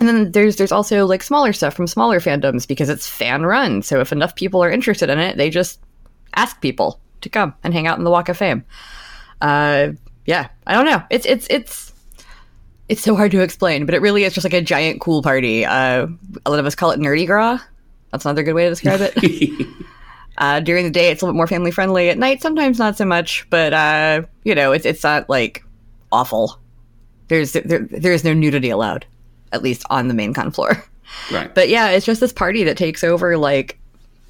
and 0.00 0.08
then 0.08 0.32
there's 0.32 0.56
there's 0.56 0.72
also 0.72 1.06
like 1.06 1.22
smaller 1.22 1.52
stuff 1.52 1.74
from 1.74 1.86
smaller 1.86 2.20
fandoms 2.20 2.66
because 2.66 2.88
it's 2.88 3.08
fan 3.08 3.44
run. 3.44 3.82
So 3.82 4.00
if 4.00 4.12
enough 4.12 4.34
people 4.34 4.62
are 4.62 4.70
interested 4.70 5.08
in 5.08 5.18
it, 5.18 5.36
they 5.36 5.48
just 5.48 5.80
ask 6.34 6.60
people 6.60 7.00
to 7.20 7.28
come 7.28 7.54
and 7.62 7.72
hang 7.72 7.86
out 7.86 7.98
in 7.98 8.04
the 8.04 8.10
Walk 8.10 8.28
of 8.28 8.36
Fame. 8.36 8.64
Uh, 9.40 9.90
yeah, 10.26 10.48
I 10.66 10.74
don't 10.74 10.86
know. 10.86 11.02
It's 11.10 11.24
it's 11.24 11.46
it's 11.48 11.92
it's 12.88 13.02
so 13.02 13.16
hard 13.16 13.30
to 13.32 13.40
explain, 13.40 13.86
but 13.86 13.94
it 13.94 14.02
really 14.02 14.24
is 14.24 14.34
just 14.34 14.44
like 14.44 14.54
a 14.54 14.60
giant 14.60 15.00
cool 15.00 15.22
party. 15.22 15.64
Uh, 15.64 16.08
a 16.44 16.50
lot 16.50 16.58
of 16.58 16.66
us 16.66 16.74
call 16.74 16.90
it 16.90 17.00
nerdy 17.00 17.26
gras. 17.26 17.60
That's 18.12 18.24
another 18.24 18.42
good 18.42 18.54
way 18.54 18.64
to 18.64 18.70
describe 18.70 19.00
it. 19.00 19.66
Uh, 20.38 20.60
during 20.60 20.84
the 20.84 20.90
day, 20.90 21.08
it's 21.08 21.22
a 21.22 21.24
little 21.24 21.32
bit 21.32 21.38
more 21.38 21.46
family 21.46 21.70
friendly. 21.70 22.10
At 22.10 22.18
night, 22.18 22.42
sometimes 22.42 22.78
not 22.78 22.98
so 22.98 23.06
much, 23.06 23.48
but 23.48 23.72
uh, 23.72 24.22
you 24.44 24.54
know, 24.54 24.72
it's 24.72 24.84
it's 24.84 25.02
not 25.02 25.30
like 25.30 25.64
awful. 26.12 26.58
There's 27.28 27.52
there, 27.52 27.80
there's 27.80 28.24
no 28.24 28.32
nudity 28.32 28.70
allowed, 28.70 29.06
at 29.52 29.62
least 29.62 29.84
on 29.90 30.08
the 30.08 30.14
main 30.14 30.32
con 30.32 30.50
floor. 30.50 30.84
right. 31.32 31.54
But 31.54 31.68
yeah, 31.68 31.88
it's 31.88 32.06
just 32.06 32.20
this 32.20 32.32
party 32.32 32.64
that 32.64 32.76
takes 32.76 33.02
over 33.02 33.36
like 33.36 33.78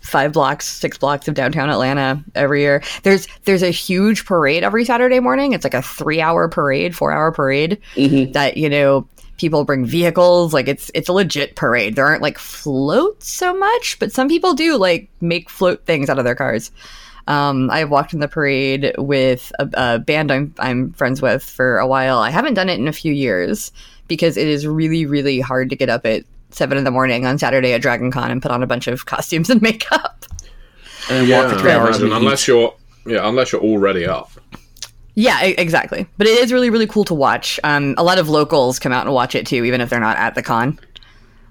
five 0.00 0.33
blocks, 0.33 0.66
six 0.66 0.97
blocks 0.97 1.28
of 1.28 1.35
downtown 1.35 1.68
Atlanta 1.68 2.23
every 2.35 2.62
year. 2.62 2.83
There's 3.02 3.26
there's 3.45 3.62
a 3.62 3.71
huge 3.71 4.25
parade 4.25 4.62
every 4.62 4.85
Saturday 4.85 5.21
morning. 5.21 5.52
It's 5.52 5.64
like 5.64 5.75
a 5.75 5.83
three 5.83 6.21
hour 6.21 6.49
parade, 6.49 6.97
four 6.97 7.12
hour 7.12 7.33
parade 7.33 7.78
mm-hmm. 7.95 8.33
that 8.33 8.56
you 8.56 8.68
know 8.68 9.06
people 9.37 9.64
bring 9.64 9.85
vehicles. 9.85 10.54
Like 10.54 10.68
it's 10.68 10.90
it's 10.95 11.09
a 11.09 11.12
legit 11.12 11.56
parade. 11.56 11.97
There 11.97 12.06
aren't 12.06 12.23
like 12.23 12.38
floats 12.38 13.28
so 13.28 13.54
much, 13.54 13.99
but 13.99 14.12
some 14.12 14.28
people 14.28 14.54
do 14.54 14.76
like 14.76 15.09
make 15.21 15.50
float 15.50 15.85
things 15.85 16.09
out 16.09 16.18
of 16.18 16.25
their 16.25 16.35
cars. 16.35 16.71
Um, 17.28 17.71
I've 17.71 17.90
walked 17.90 18.12
in 18.12 18.21
the 18.21 18.28
parade 18.28 18.95
with 18.99 19.50
a, 19.59 19.68
a 19.75 19.99
band 19.99 20.30
I'm 20.30 20.54
I'm 20.59 20.92
friends 20.92 21.21
with 21.21 21.42
for 21.42 21.78
a 21.78 21.87
while. 21.87 22.18
I 22.18 22.30
haven't 22.30 22.54
done 22.54 22.68
it 22.68 22.78
in 22.78 22.87
a 22.88 22.92
few 22.92 23.12
years 23.12 23.73
because 24.09 24.37
it 24.37 24.47
is 24.47 24.66
really 24.66 25.06
really 25.06 25.40
hard 25.40 25.71
to 25.71 25.76
get 25.76 25.88
up 25.88 26.06
at 26.06 26.25
seven 26.50 26.78
in 26.78 26.85
the 26.85 26.90
morning 26.90 27.26
on 27.26 27.38
Saturday 27.38 27.73
at 27.73 27.83
Dragon 27.83 28.11
Con 28.11 28.30
and 28.30 28.40
put 28.40 28.50
on 28.52 28.62
a 28.62 28.66
bunch 28.66 28.87
of 28.87 29.06
costumes 29.06 29.50
and 29.50 29.61
makeup. 29.68 30.25
and 31.11 31.28
then 31.28 31.30
walk 31.42 31.52
for 31.52 31.59
three 31.59 31.73
I 31.73 31.76
hours. 31.78 31.97
imagine, 31.97 32.04
in 32.04 32.11
the 32.11 32.16
unless 32.16 32.47
heat. 32.47 32.52
you're 32.52 32.75
yeah, 33.06 33.28
unless 33.28 33.52
you're 33.52 33.62
already 33.62 34.06
up. 34.06 34.30
Yeah, 35.14 35.42
exactly. 35.42 36.06
But 36.18 36.26
it 36.26 36.38
is 36.38 36.52
really, 36.52 36.68
really 36.68 36.87
cool 36.87 37.04
to 37.04 37.14
watch. 37.14 37.59
Um, 37.64 37.95
a 37.97 38.04
lot 38.04 38.18
of 38.18 38.28
locals 38.28 38.78
come 38.78 38.92
out 38.92 39.06
and 39.06 39.14
watch 39.14 39.35
it 39.35 39.47
too, 39.47 39.64
even 39.64 39.80
if 39.80 39.88
they're 39.88 39.99
not 39.99 40.18
at 40.18 40.35
the 40.35 40.42
con. 40.42 40.78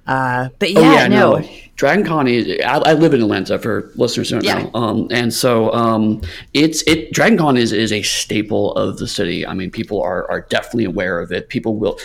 Uh, 0.07 0.49
but 0.59 0.71
yeah, 0.71 0.79
Oh 0.79 0.93
yeah, 0.93 1.07
no. 1.07 1.37
no. 1.37 1.49
Dragon 1.75 2.05
Con 2.05 2.27
is. 2.27 2.59
I, 2.65 2.77
I 2.77 2.93
live 2.93 3.13
in 3.13 3.21
Atlanta 3.21 3.57
for 3.59 3.91
listeners 3.95 4.29
who 4.29 4.35
don't 4.39 4.43
Yeah. 4.45 4.63
know. 4.63 4.71
Um, 4.73 5.07
and 5.11 5.33
so 5.33 5.73
um, 5.73 6.21
it's 6.53 6.83
it. 6.83 7.11
Dragon 7.11 7.37
Con 7.37 7.57
is 7.57 7.71
is 7.73 7.91
a 7.91 8.01
staple 8.03 8.73
of 8.75 8.97
the 8.97 9.07
city. 9.07 9.45
I 9.45 9.53
mean, 9.53 9.71
people 9.71 10.01
are 10.01 10.29
are 10.29 10.41
definitely 10.41 10.85
aware 10.85 11.19
of 11.19 11.31
it. 11.31 11.49
People 11.49 11.75
will 11.77 11.99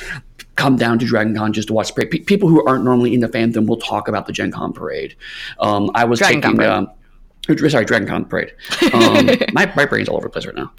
come 0.56 0.76
down 0.76 0.98
to 0.98 1.06
Dragon 1.06 1.36
Con 1.36 1.52
just 1.52 1.68
to 1.68 1.74
watch 1.74 1.94
parade. 1.94 2.10
Pe- 2.10 2.18
people 2.20 2.48
who 2.48 2.66
aren't 2.66 2.84
normally 2.84 3.14
in 3.14 3.20
the 3.20 3.28
fandom 3.28 3.66
will 3.66 3.78
talk 3.78 4.08
about 4.08 4.26
the 4.26 4.32
Gen 4.32 4.50
Con 4.50 4.72
parade. 4.72 5.14
Um, 5.58 5.90
I 5.94 6.04
was 6.04 6.18
Dragon 6.18 6.40
taking. 6.40 6.62
Um, 6.62 6.90
sorry, 7.68 7.84
Dragon 7.84 8.08
Con 8.08 8.24
parade. 8.24 8.52
Um, 8.94 9.28
my 9.52 9.70
my 9.76 9.84
brain's 9.84 10.08
all 10.08 10.16
over 10.16 10.26
the 10.26 10.32
place 10.32 10.46
right 10.46 10.56
now. 10.56 10.72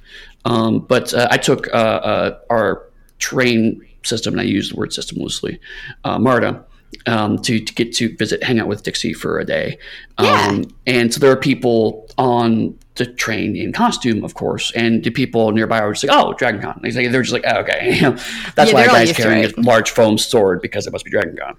Um, 0.46 0.80
but 0.80 1.13
uh, 1.13 1.28
I 1.32 1.38
took 1.38 1.68
uh, 1.68 1.78
uh, 1.78 2.40
our 2.50 2.90
train 3.20 3.86
system, 4.04 4.34
and 4.34 4.42
I 4.42 4.46
use 4.46 4.70
the 4.72 4.75
word 4.75 4.92
system 4.92 5.20
loosely, 5.20 5.60
uh, 6.04 6.18
MARTA, 6.20 6.63
um, 7.07 7.38
to, 7.39 7.60
to 7.60 7.74
get 7.74 7.93
to 7.95 8.15
visit, 8.17 8.43
hang 8.43 8.60
out 8.60 8.67
with 8.67 8.83
Dixie 8.83 9.13
for 9.13 9.39
a 9.39 9.45
day. 9.45 9.77
Um, 10.17 10.65
And 10.88 11.13
so 11.13 11.19
there 11.19 11.31
are 11.31 11.36
people 11.38 12.07
on 12.17 12.77
the 12.95 13.05
train 13.05 13.55
in 13.55 13.71
costume, 13.74 14.24
of 14.24 14.33
course, 14.33 14.71
and 14.75 15.03
the 15.03 15.10
people 15.10 15.51
nearby 15.51 15.79
are 15.79 15.93
just 15.93 16.03
like, 16.05 16.15
"Oh, 16.15 16.33
Dragon 16.33 16.62
Con." 16.62 16.79
Say- 16.91 17.07
They're 17.07 17.21
just 17.21 17.33
like, 17.33 17.45
oh, 17.48 17.62
"Okay," 17.62 18.00
that's 18.55 18.69
Yeah, 18.71 18.74
why 18.74 18.83
a 18.83 18.88
guy's 18.88 19.13
carrying 19.13 19.45
a 19.45 19.51
large 19.62 19.89
foam 19.91 20.17
sword 20.17 20.62
because 20.62 20.86
it 20.88 20.91
must 20.93 21.05
be 21.05 21.12
Dragon 21.12 21.36
Con. 21.38 21.55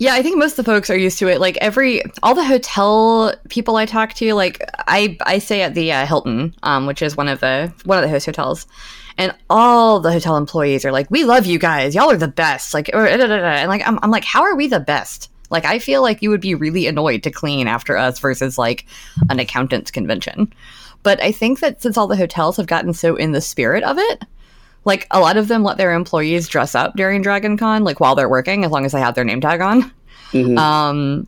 Yeah, 0.00 0.14
I 0.14 0.22
think 0.22 0.38
most 0.38 0.58
of 0.58 0.64
the 0.64 0.70
folks 0.70 0.90
are 0.90 0.96
used 0.96 1.18
to 1.18 1.28
it. 1.28 1.40
Like 1.40 1.56
every 1.60 2.02
all 2.22 2.34
the 2.34 2.44
hotel 2.44 3.34
people 3.48 3.74
I 3.76 3.86
talk 3.86 4.14
to, 4.14 4.32
like 4.34 4.62
I 4.86 5.16
I 5.22 5.38
stay 5.38 5.62
at 5.62 5.74
the 5.74 5.90
uh, 5.90 6.06
Hilton, 6.06 6.54
um, 6.62 6.86
which 6.86 7.02
is 7.02 7.16
one 7.16 7.26
of 7.26 7.40
the 7.40 7.72
one 7.84 7.98
of 7.98 8.02
the 8.02 8.08
host 8.08 8.26
hotels, 8.26 8.66
and 9.18 9.34
all 9.50 10.00
the 10.00 10.12
hotel 10.12 10.36
employees 10.36 10.84
are 10.84 10.92
like, 10.92 11.10
"We 11.10 11.24
love 11.24 11.44
you 11.44 11.58
guys. 11.58 11.94
Y'all 11.94 12.10
are 12.10 12.16
the 12.16 12.28
best." 12.28 12.72
Like, 12.72 12.90
or, 12.94 13.06
and 13.06 13.68
like 13.68 13.86
I'm 13.86 13.98
I'm 14.02 14.10
like, 14.10 14.24
how 14.24 14.42
are 14.42 14.54
we 14.54 14.68
the 14.68 14.80
best? 14.80 15.30
Like, 15.50 15.64
I 15.64 15.78
feel 15.78 16.02
like 16.02 16.22
you 16.22 16.30
would 16.30 16.40
be 16.40 16.54
really 16.54 16.86
annoyed 16.86 17.22
to 17.24 17.30
clean 17.30 17.68
after 17.68 17.96
us 17.96 18.18
versus 18.18 18.58
like 18.58 18.86
an 19.30 19.38
accountant's 19.40 19.90
convention. 19.90 20.52
But 21.02 21.22
I 21.22 21.32
think 21.32 21.60
that 21.60 21.80
since 21.80 21.96
all 21.96 22.06
the 22.06 22.16
hotels 22.16 22.56
have 22.58 22.66
gotten 22.66 22.92
so 22.92 23.16
in 23.16 23.32
the 23.32 23.40
spirit 23.40 23.82
of 23.84 23.98
it, 23.98 24.24
like 24.84 25.06
a 25.10 25.20
lot 25.20 25.36
of 25.36 25.48
them 25.48 25.62
let 25.62 25.78
their 25.78 25.94
employees 25.94 26.48
dress 26.48 26.74
up 26.74 26.94
during 26.96 27.22
Dragon 27.22 27.56
Con, 27.56 27.82
like 27.84 27.98
while 28.00 28.14
they're 28.14 28.28
working, 28.28 28.64
as 28.64 28.70
long 28.70 28.84
as 28.84 28.92
they 28.92 29.00
have 29.00 29.14
their 29.14 29.24
name 29.24 29.40
tag 29.40 29.60
on. 29.60 29.92
Mhm. 30.32 30.58
Um, 30.58 31.26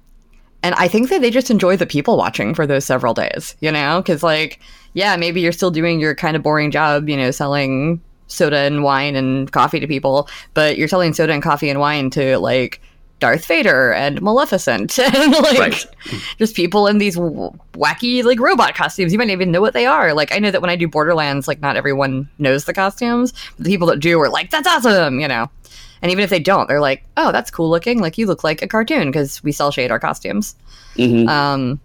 and 0.63 0.75
I 0.75 0.89
think 0.89 1.09
that 1.09 1.23
they 1.23 1.31
just 1.31 1.51
enjoy 1.51 1.77
the 1.77 1.87
people 1.87 2.19
watching 2.19 2.55
for 2.55 2.67
those 2.67 2.85
several 2.85 3.15
days, 3.15 3.57
you 3.61 3.73
know? 3.73 4.03
Because, 4.03 4.23
like, 4.23 4.61
yeah, 4.95 5.17
maybe 5.17 5.41
you're 5.41 5.53
still 5.53 5.71
doing 5.71 6.01
your 6.01 6.15
kind 6.15 6.37
of 6.37 6.43
boring 6.43 6.71
job, 6.71 7.09
you 7.09 7.17
know, 7.17 7.31
selling 7.31 8.01
soda 8.29 8.59
and 8.59 8.83
wine 8.83 9.17
and 9.17 9.51
coffee 9.53 9.81
to 9.81 9.87
people, 9.87 10.29
but 10.55 10.79
you're 10.79 10.89
selling 10.89 11.13
soda 11.13 11.33
and 11.33 11.43
coffee 11.43 11.69
and 11.69 11.81
wine 11.81 12.11
to, 12.11 12.39
like, 12.39 12.81
Darth 13.19 13.45
Vader 13.45 13.93
and 13.93 14.23
Maleficent 14.23 14.99
and, 14.99 15.33
like, 15.33 15.59
Right. 15.59 15.87
just 16.39 16.55
people 16.57 16.87
in 16.87 16.99
these 16.99 17.17
wacky, 17.17 18.25
like, 18.25 18.41
robot 18.41 18.75
costumes. 18.75 19.13
You 19.13 19.19
might 19.19 19.27
not 19.27 19.33
even 19.33 19.51
know 19.51 19.61
what 19.61 19.75
they 19.75 19.87
are. 19.87 20.15
Like, 20.15 20.33
I 20.35 20.39
know 20.39 20.51
that 20.51 20.61
when 20.63 20.71
I 20.71 20.77
do 20.77 20.89
Borderlands, 20.89 21.47
like, 21.49 21.61
not 21.61 21.77
everyone 21.77 22.29
knows 22.39 22.65
the 22.65 22.73
costumes. 22.73 23.33
But 23.57 23.65
the 23.65 23.71
people 23.71 23.87
that 23.89 24.01
do 24.01 24.19
are 24.21 24.29
like, 24.29 24.51
that's 24.51 24.67
awesome, 24.69 25.21
you 25.21 25.29
know? 25.29 25.51
And 26.03 26.11
even 26.11 26.25
if 26.25 26.31
they 26.31 26.41
don't, 26.41 26.67
they're 26.67 26.81
like, 26.81 27.05
"Oh, 27.19 27.31
that's 27.31 27.51
cool 27.51 27.69
looking. 27.69 27.99
Like 28.01 28.17
you 28.17 28.27
look 28.27 28.43
like 28.43 28.63
a 28.63 28.67
cartoon 28.67 29.09
because 29.11 29.45
we 29.45 29.53
cell 29.53 29.71
shade 29.71 29.91
our 29.91 30.01
costumes." 30.01 30.55
Mhm. 30.97 31.29
Um, 31.29 31.79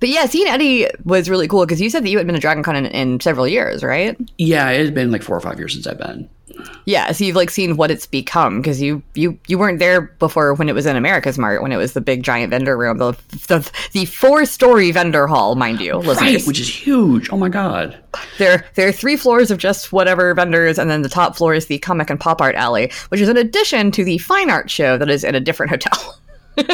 but 0.00 0.08
yeah, 0.08 0.26
seeing 0.26 0.48
Eddy 0.48 0.86
was 1.04 1.28
really 1.30 1.48
cool 1.48 1.64
because 1.64 1.80
you 1.80 1.90
said 1.90 2.04
that 2.04 2.10
you 2.10 2.18
had 2.18 2.26
been 2.26 2.34
to 2.34 2.40
Dragon 2.40 2.62
Con 2.62 2.76
in, 2.76 2.86
in 2.86 3.20
several 3.20 3.46
years, 3.48 3.82
right? 3.82 4.16
yeah, 4.38 4.68
it 4.70 4.78
has 4.80 4.90
been 4.90 5.10
like 5.10 5.22
four 5.22 5.36
or 5.36 5.40
five 5.40 5.58
years 5.58 5.74
since 5.74 5.86
I've 5.86 5.98
been. 5.98 6.28
Yeah, 6.84 7.12
so 7.12 7.24
you've 7.24 7.34
like 7.34 7.48
seen 7.48 7.76
what 7.78 7.90
it's 7.90 8.04
become 8.06 8.60
because 8.60 8.80
you 8.82 9.02
you 9.14 9.38
you 9.48 9.56
weren't 9.58 9.78
there 9.78 10.02
before 10.02 10.52
when 10.52 10.68
it 10.68 10.74
was 10.74 10.84
in 10.84 10.96
America's 10.96 11.38
Mart 11.38 11.62
when 11.62 11.72
it 11.72 11.76
was 11.78 11.94
the 11.94 12.00
big 12.02 12.22
giant 12.22 12.50
vendor 12.50 12.76
room, 12.76 12.98
the 12.98 13.12
the, 13.48 13.70
the 13.92 14.04
four 14.04 14.44
story 14.44 14.90
vendor 14.92 15.26
hall, 15.26 15.54
mind 15.54 15.80
you, 15.80 15.94
Right, 15.94 16.04
listeners. 16.06 16.46
which 16.46 16.60
is 16.60 16.68
huge. 16.68 17.30
Oh 17.32 17.38
my 17.38 17.48
god. 17.48 17.98
There, 18.36 18.66
there 18.74 18.86
are 18.86 18.92
three 18.92 19.16
floors 19.16 19.50
of 19.50 19.56
just 19.58 19.92
whatever 19.92 20.34
vendors, 20.34 20.78
and 20.78 20.90
then 20.90 21.00
the 21.00 21.08
top 21.08 21.36
floor 21.36 21.54
is 21.54 21.66
the 21.66 21.78
comic 21.78 22.10
and 22.10 22.20
pop 22.20 22.42
art 22.42 22.54
alley, 22.54 22.92
which 23.08 23.22
is 23.22 23.30
in 23.30 23.38
addition 23.38 23.90
to 23.92 24.04
the 24.04 24.18
fine 24.18 24.50
art 24.50 24.70
show 24.70 24.98
that 24.98 25.08
is 25.08 25.24
in 25.24 25.34
a 25.34 25.40
different 25.40 25.70
hotel. 25.70 26.18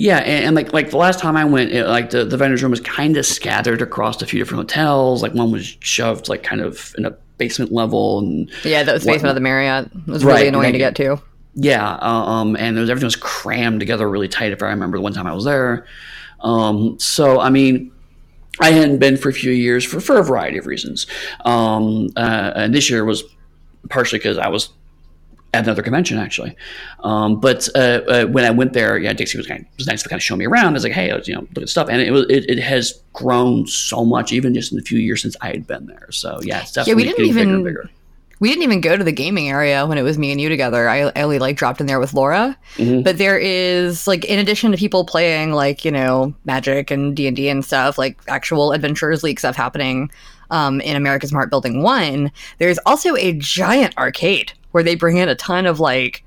Yeah, 0.00 0.18
and, 0.18 0.44
and 0.46 0.54
like 0.56 0.72
like 0.72 0.90
the 0.90 0.96
last 0.96 1.18
time 1.18 1.36
I 1.36 1.44
went, 1.44 1.72
it, 1.72 1.84
like 1.88 2.10
the, 2.10 2.24
the 2.24 2.36
vendors 2.36 2.62
room 2.62 2.70
was 2.70 2.78
kind 2.80 3.16
of 3.16 3.26
scattered 3.26 3.82
across 3.82 4.22
a 4.22 4.26
few 4.26 4.38
different 4.38 4.60
hotels. 4.62 5.22
Like 5.22 5.34
one 5.34 5.50
was 5.50 5.76
shoved 5.80 6.28
like 6.28 6.44
kind 6.44 6.60
of 6.60 6.94
in 6.96 7.04
a 7.04 7.10
basement 7.36 7.72
level, 7.72 8.20
and 8.20 8.48
Yeah, 8.62 8.84
that 8.84 8.92
was 8.92 9.04
basement 9.04 9.30
of 9.30 9.34
the 9.34 9.40
Marriott. 9.40 9.90
It 9.92 10.06
was 10.06 10.24
Right, 10.24 10.36
really 10.36 10.48
annoying 10.48 10.72
to 10.74 10.78
get 10.78 10.94
to. 10.96 11.20
yeah, 11.54 11.98
um, 12.00 12.54
and 12.56 12.76
there 12.76 12.82
was, 12.82 12.90
everything 12.90 13.08
was 13.08 13.16
crammed 13.16 13.80
together 13.80 14.08
really 14.08 14.28
tight. 14.28 14.52
If 14.52 14.62
I 14.62 14.68
remember 14.68 14.98
the 14.98 15.02
one 15.02 15.12
time 15.14 15.26
I 15.26 15.32
was 15.34 15.44
there, 15.44 15.84
um, 16.40 16.96
so 16.98 17.40
I 17.40 17.50
mean. 17.50 17.90
I 18.60 18.72
hadn't 18.72 18.98
been 18.98 19.16
for 19.16 19.28
a 19.28 19.32
few 19.32 19.52
years 19.52 19.84
for, 19.84 20.00
for 20.00 20.18
a 20.18 20.24
variety 20.24 20.58
of 20.58 20.66
reasons. 20.66 21.06
Um, 21.44 22.08
uh, 22.16 22.50
and 22.56 22.74
this 22.74 22.90
year 22.90 23.04
was 23.04 23.22
partially 23.88 24.18
because 24.18 24.36
I 24.36 24.48
was 24.48 24.70
at 25.54 25.64
another 25.64 25.82
convention 25.82 26.18
actually. 26.18 26.54
Um, 27.02 27.40
but 27.40 27.68
uh, 27.74 27.78
uh, 28.08 28.26
when 28.26 28.44
I 28.44 28.50
went 28.50 28.72
there, 28.74 28.98
yeah, 28.98 29.12
Dixie 29.12 29.38
was 29.38 29.46
kind 29.46 29.60
of, 29.62 29.66
was 29.78 29.86
nice 29.86 30.02
to 30.02 30.08
kind 30.08 30.18
of 30.18 30.22
show 30.22 30.36
me 30.36 30.46
around. 30.46 30.68
I 30.68 30.72
was 30.72 30.84
like, 30.84 30.92
hey, 30.92 31.06
you 31.24 31.34
know, 31.34 31.40
look 31.54 31.62
at 31.62 31.68
stuff, 31.68 31.88
and 31.88 32.00
it 32.02 32.10
was 32.10 32.26
it, 32.28 32.48
it 32.50 32.58
has 32.58 33.00
grown 33.12 33.66
so 33.66 34.04
much 34.04 34.32
even 34.32 34.54
just 34.54 34.72
in 34.72 34.78
the 34.78 34.84
few 34.84 34.98
years 34.98 35.22
since 35.22 35.36
I 35.40 35.48
had 35.48 35.66
been 35.66 35.86
there. 35.86 36.08
So 36.10 36.38
yeah, 36.42 36.60
it's 36.62 36.72
definitely 36.72 37.04
didn't 37.04 37.16
getting 37.16 37.32
bigger 37.34 37.40
even- 37.40 37.54
and 37.54 37.64
bigger. 37.64 37.90
We 38.40 38.50
didn't 38.50 38.62
even 38.62 38.80
go 38.80 38.96
to 38.96 39.02
the 39.02 39.10
gaming 39.10 39.48
area 39.48 39.84
when 39.84 39.98
it 39.98 40.02
was 40.02 40.16
me 40.16 40.30
and 40.30 40.40
you 40.40 40.48
together. 40.48 40.88
I, 40.88 41.10
I 41.16 41.22
only 41.22 41.40
like 41.40 41.56
dropped 41.56 41.80
in 41.80 41.88
there 41.88 41.98
with 41.98 42.14
Laura. 42.14 42.56
Mhm. 42.76 43.02
But 43.02 43.18
there 43.18 43.36
is 43.36 44.06
like, 44.06 44.24
in 44.24 44.38
addition 44.38 44.70
to 44.70 44.78
people 44.78 45.04
playing 45.04 45.50
like 45.54 45.84
you 45.84 45.90
know 45.90 46.32
Magic 46.44 46.92
and 46.92 47.16
D 47.16 47.26
and 47.26 47.34
D 47.34 47.48
and 47.48 47.64
stuff, 47.64 47.98
like 47.98 48.16
actual 48.28 48.70
Adventurers 48.72 49.24
League 49.24 49.40
stuff 49.40 49.56
happening 49.56 50.08
um, 50.50 50.80
in 50.82 50.94
America's 50.96 51.32
Mart 51.32 51.50
Building 51.50 51.82
One. 51.82 52.30
There's 52.58 52.78
also 52.86 53.16
a 53.16 53.32
giant 53.32 53.98
arcade 53.98 54.52
where 54.78 54.84
they 54.84 54.94
bring 54.94 55.16
in 55.16 55.28
a 55.28 55.34
ton 55.34 55.66
of 55.66 55.80
like 55.80 56.22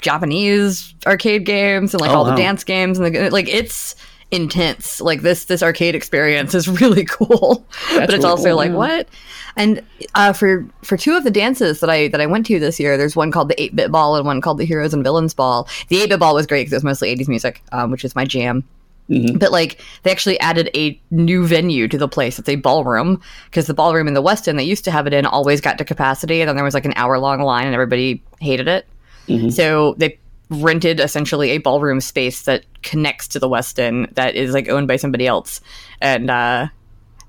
Japanese 0.00 0.92
arcade 1.06 1.46
games 1.46 1.94
and 1.94 2.00
like 2.00 2.10
Oh, 2.10 2.14
all 2.14 2.24
the 2.24 2.34
dance 2.34 2.64
games 2.64 2.98
and 2.98 3.14
the, 3.14 3.30
like 3.30 3.48
it's 3.48 3.94
intense. 4.32 5.00
Like 5.00 5.20
this 5.20 5.44
this 5.44 5.62
arcade 5.62 5.94
experience 5.94 6.52
is 6.52 6.66
really 6.80 7.04
cool, 7.04 7.64
but 7.94 8.02
it's 8.02 8.12
really 8.14 8.24
also 8.24 8.44
cool, 8.46 8.56
like 8.56 8.70
yeah. 8.70 8.76
what? 8.76 9.08
And 9.54 9.84
uh, 10.16 10.32
for 10.32 10.66
for 10.82 10.96
two 10.96 11.14
of 11.14 11.22
the 11.22 11.30
dances 11.30 11.78
that 11.78 11.90
I 11.90 12.08
that 12.08 12.20
I 12.20 12.26
went 12.26 12.44
to 12.46 12.58
this 12.58 12.80
year, 12.80 12.96
there's 12.96 13.14
one 13.14 13.30
called 13.30 13.48
the 13.48 13.62
Eight 13.62 13.76
Bit 13.76 13.92
Ball 13.92 14.16
and 14.16 14.26
one 14.26 14.40
called 14.40 14.58
the 14.58 14.64
Heroes 14.64 14.92
and 14.92 15.04
Villains 15.04 15.32
Ball. 15.32 15.68
The 15.86 16.00
Eight 16.00 16.08
Bit 16.08 16.18
Ball 16.18 16.34
was 16.34 16.48
great 16.48 16.62
because 16.62 16.72
it 16.72 16.76
was 16.76 16.84
mostly 16.84 17.16
80s 17.16 17.28
music, 17.28 17.62
um, 17.70 17.92
which 17.92 18.04
is 18.04 18.16
my 18.16 18.24
jam. 18.24 18.64
Mhm. 19.10 19.38
But 19.38 19.52
like 19.52 19.80
they 20.04 20.10
actually 20.10 20.38
added 20.40 20.70
a 20.74 20.98
new 21.10 21.46
venue 21.46 21.88
to 21.88 21.98
the 21.98 22.08
place. 22.08 22.38
It's 22.38 22.48
a 22.48 22.56
ballroom 22.56 23.20
because 23.46 23.66
the 23.66 23.74
ballroom 23.74 24.08
in 24.08 24.14
the 24.14 24.22
West 24.22 24.48
End 24.48 24.58
they 24.58 24.64
used 24.64 24.84
to 24.84 24.90
have 24.90 25.06
it 25.06 25.12
in 25.12 25.26
always 25.26 25.60
got 25.60 25.76
to 25.78 25.84
capacity, 25.84 26.40
and 26.40 26.48
then 26.48 26.56
there 26.56 26.64
was 26.64 26.74
like 26.74 26.84
an 26.86 26.94
hour 26.96 27.18
long 27.18 27.40
line, 27.40 27.66
and 27.66 27.74
everybody 27.74 28.22
hated 28.40 28.68
it. 28.68 28.86
Mhm. 29.28 29.52
So 29.52 29.94
they 29.98 30.18
rented 30.50 31.00
essentially 31.00 31.50
a 31.50 31.58
ballroom 31.58 32.00
space 32.00 32.42
that 32.42 32.64
connects 32.82 33.26
to 33.28 33.38
the 33.38 33.48
West 33.48 33.80
End 33.80 34.08
that 34.14 34.34
is 34.34 34.52
like 34.52 34.68
owned 34.68 34.86
by 34.88 34.96
somebody 34.96 35.26
else, 35.26 35.60
and 36.00 36.30
uh, 36.30 36.66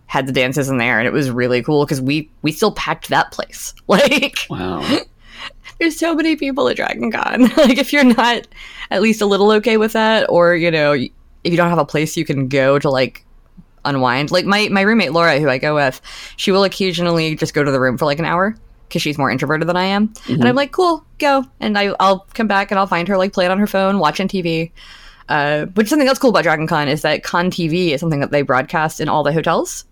had 0.06 0.28
the 0.28 0.32
dances 0.34 0.70
in 0.70 0.78
there, 0.78 1.00
and 1.00 1.08
it 1.08 1.14
was 1.14 1.32
really 1.32 1.64
cool 1.64 1.86
because 1.86 2.00
we 2.02 2.30
we 2.44 2.52
still 2.52 2.72
packed 2.74 3.10
that 3.10 3.32
place. 3.32 3.74
Like 3.88 4.40
Wow. 4.50 4.86
there's 5.80 5.98
so 5.98 6.14
many 6.16 6.36
people 6.36 6.68
at 6.70 6.76
Dragon 6.76 7.12
Con. 7.12 7.42
like 7.58 7.78
if 7.78 7.92
you're 7.92 8.04
not 8.04 8.48
at 8.92 9.02
least 9.02 9.22
a 9.22 9.26
little 9.26 9.52
okay 9.54 9.78
with 9.78 9.94
that, 9.94 10.30
or 10.30 10.56
you 10.56 10.70
know, 10.72 10.96
if 11.44 11.52
you 11.52 11.58
don't 11.58 11.70
have 11.70 11.80
a 11.80 11.86
place 11.86 12.16
you 12.18 12.26
can 12.26 12.48
go 12.48 12.80
to 12.80 12.90
like 12.90 13.26
unwind. 13.86 14.32
Like 14.32 14.46
my 14.46 14.70
my 14.70 14.82
roommate 14.82 15.12
Laura, 15.12 15.40
who 15.40 15.50
I 15.50 15.58
go 15.58 15.76
with, 15.76 16.02
she 16.38 16.52
will 16.52 16.64
occasionally 16.64 17.36
just 17.36 17.54
go 17.54 17.64
to 17.64 17.72
the 17.72 17.80
room 17.80 17.98
for 17.98 18.06
like 18.06 18.20
an 18.20 18.26
hour 18.26 18.56
because 18.88 19.02
she's 19.02 19.18
more 19.18 19.32
introverted 19.32 19.68
than 19.68 19.78
I 19.78 19.86
am, 19.86 20.14
and 20.28 20.48
I'm 20.48 20.56
like, 20.56 20.72
cool, 20.72 21.04
go, 21.18 21.46
and 21.60 21.78
I 21.78 21.94
I'll 22.00 22.20
come 22.34 22.48
back 22.48 22.72
and 22.72 22.80
I'll 22.80 22.88
find 22.88 23.08
her 23.08 23.18
like 23.18 23.34
playing 23.34 23.52
on 23.52 23.60
her 23.60 23.68
phone, 23.68 24.00
watching 24.00 24.28
TV. 24.28 24.72
Uh, 25.30 25.68
which 25.68 25.88
something 25.88 26.06
that's 26.06 26.20
cool 26.20 26.32
about 26.32 26.44
Dragon 26.44 26.68
Con 26.68 26.90
is 26.90 27.02
that 27.02 27.24
Con 27.24 27.50
TV 27.50 27.92
is 27.92 28.02
something 28.02 28.20
that 28.20 28.32
they 28.32 28.42
broadcast 28.42 29.00
in 29.00 29.08
all 29.08 29.24
the 29.24 29.32
hotels. 29.32 29.86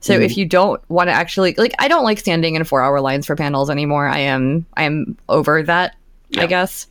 So 0.00 0.14
if 0.14 0.36
you 0.36 0.44
don't 0.44 0.82
want 0.90 1.06
to 1.08 1.12
actually 1.12 1.54
like, 1.56 1.72
I 1.78 1.86
don't 1.86 2.02
like 2.02 2.18
standing 2.18 2.56
in 2.56 2.64
four 2.64 2.82
hour 2.82 3.00
lines 3.00 3.24
for 3.24 3.36
panels 3.36 3.70
anymore. 3.70 4.08
I 4.08 4.18
am 4.18 4.66
I 4.76 4.82
am 4.82 5.16
over 5.28 5.62
that. 5.62 5.96
I 6.36 6.46
guess. 6.46 6.88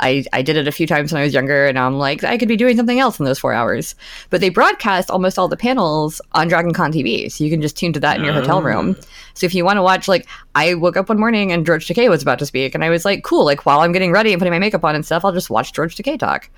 I, 0.00 0.24
I 0.32 0.42
did 0.42 0.56
it 0.56 0.66
a 0.66 0.72
few 0.72 0.86
times 0.86 1.12
when 1.12 1.20
I 1.20 1.24
was 1.24 1.34
younger, 1.34 1.66
and 1.66 1.78
I'm 1.78 1.98
like, 1.98 2.24
I 2.24 2.38
could 2.38 2.48
be 2.48 2.56
doing 2.56 2.76
something 2.76 2.98
else 2.98 3.18
in 3.18 3.24
those 3.24 3.38
four 3.38 3.52
hours. 3.52 3.94
But 4.30 4.40
they 4.40 4.48
broadcast 4.48 5.10
almost 5.10 5.38
all 5.38 5.48
the 5.48 5.56
panels 5.56 6.20
on 6.32 6.48
Dragon 6.48 6.72
Con 6.72 6.92
TV, 6.92 7.30
so 7.30 7.44
you 7.44 7.50
can 7.50 7.62
just 7.62 7.76
tune 7.76 7.92
to 7.92 8.00
that 8.00 8.16
in 8.16 8.24
your 8.24 8.34
hotel 8.34 8.62
room. 8.62 8.96
So 9.34 9.46
if 9.46 9.54
you 9.54 9.64
want 9.64 9.76
to 9.76 9.82
watch, 9.82 10.08
like, 10.08 10.26
I 10.54 10.74
woke 10.74 10.96
up 10.96 11.08
one 11.08 11.20
morning 11.20 11.52
and 11.52 11.64
George 11.64 11.86
Takei 11.86 12.08
was 12.08 12.22
about 12.22 12.38
to 12.40 12.46
speak, 12.46 12.74
and 12.74 12.84
I 12.84 12.90
was 12.90 13.04
like, 13.04 13.22
cool, 13.22 13.44
like, 13.44 13.64
while 13.66 13.80
I'm 13.80 13.92
getting 13.92 14.12
ready 14.12 14.32
and 14.32 14.40
putting 14.40 14.52
my 14.52 14.58
makeup 14.58 14.84
on 14.84 14.94
and 14.94 15.04
stuff, 15.06 15.24
I'll 15.24 15.32
just 15.32 15.50
watch 15.50 15.72
George 15.72 15.96
Takei 15.96 16.18
talk. 16.18 16.50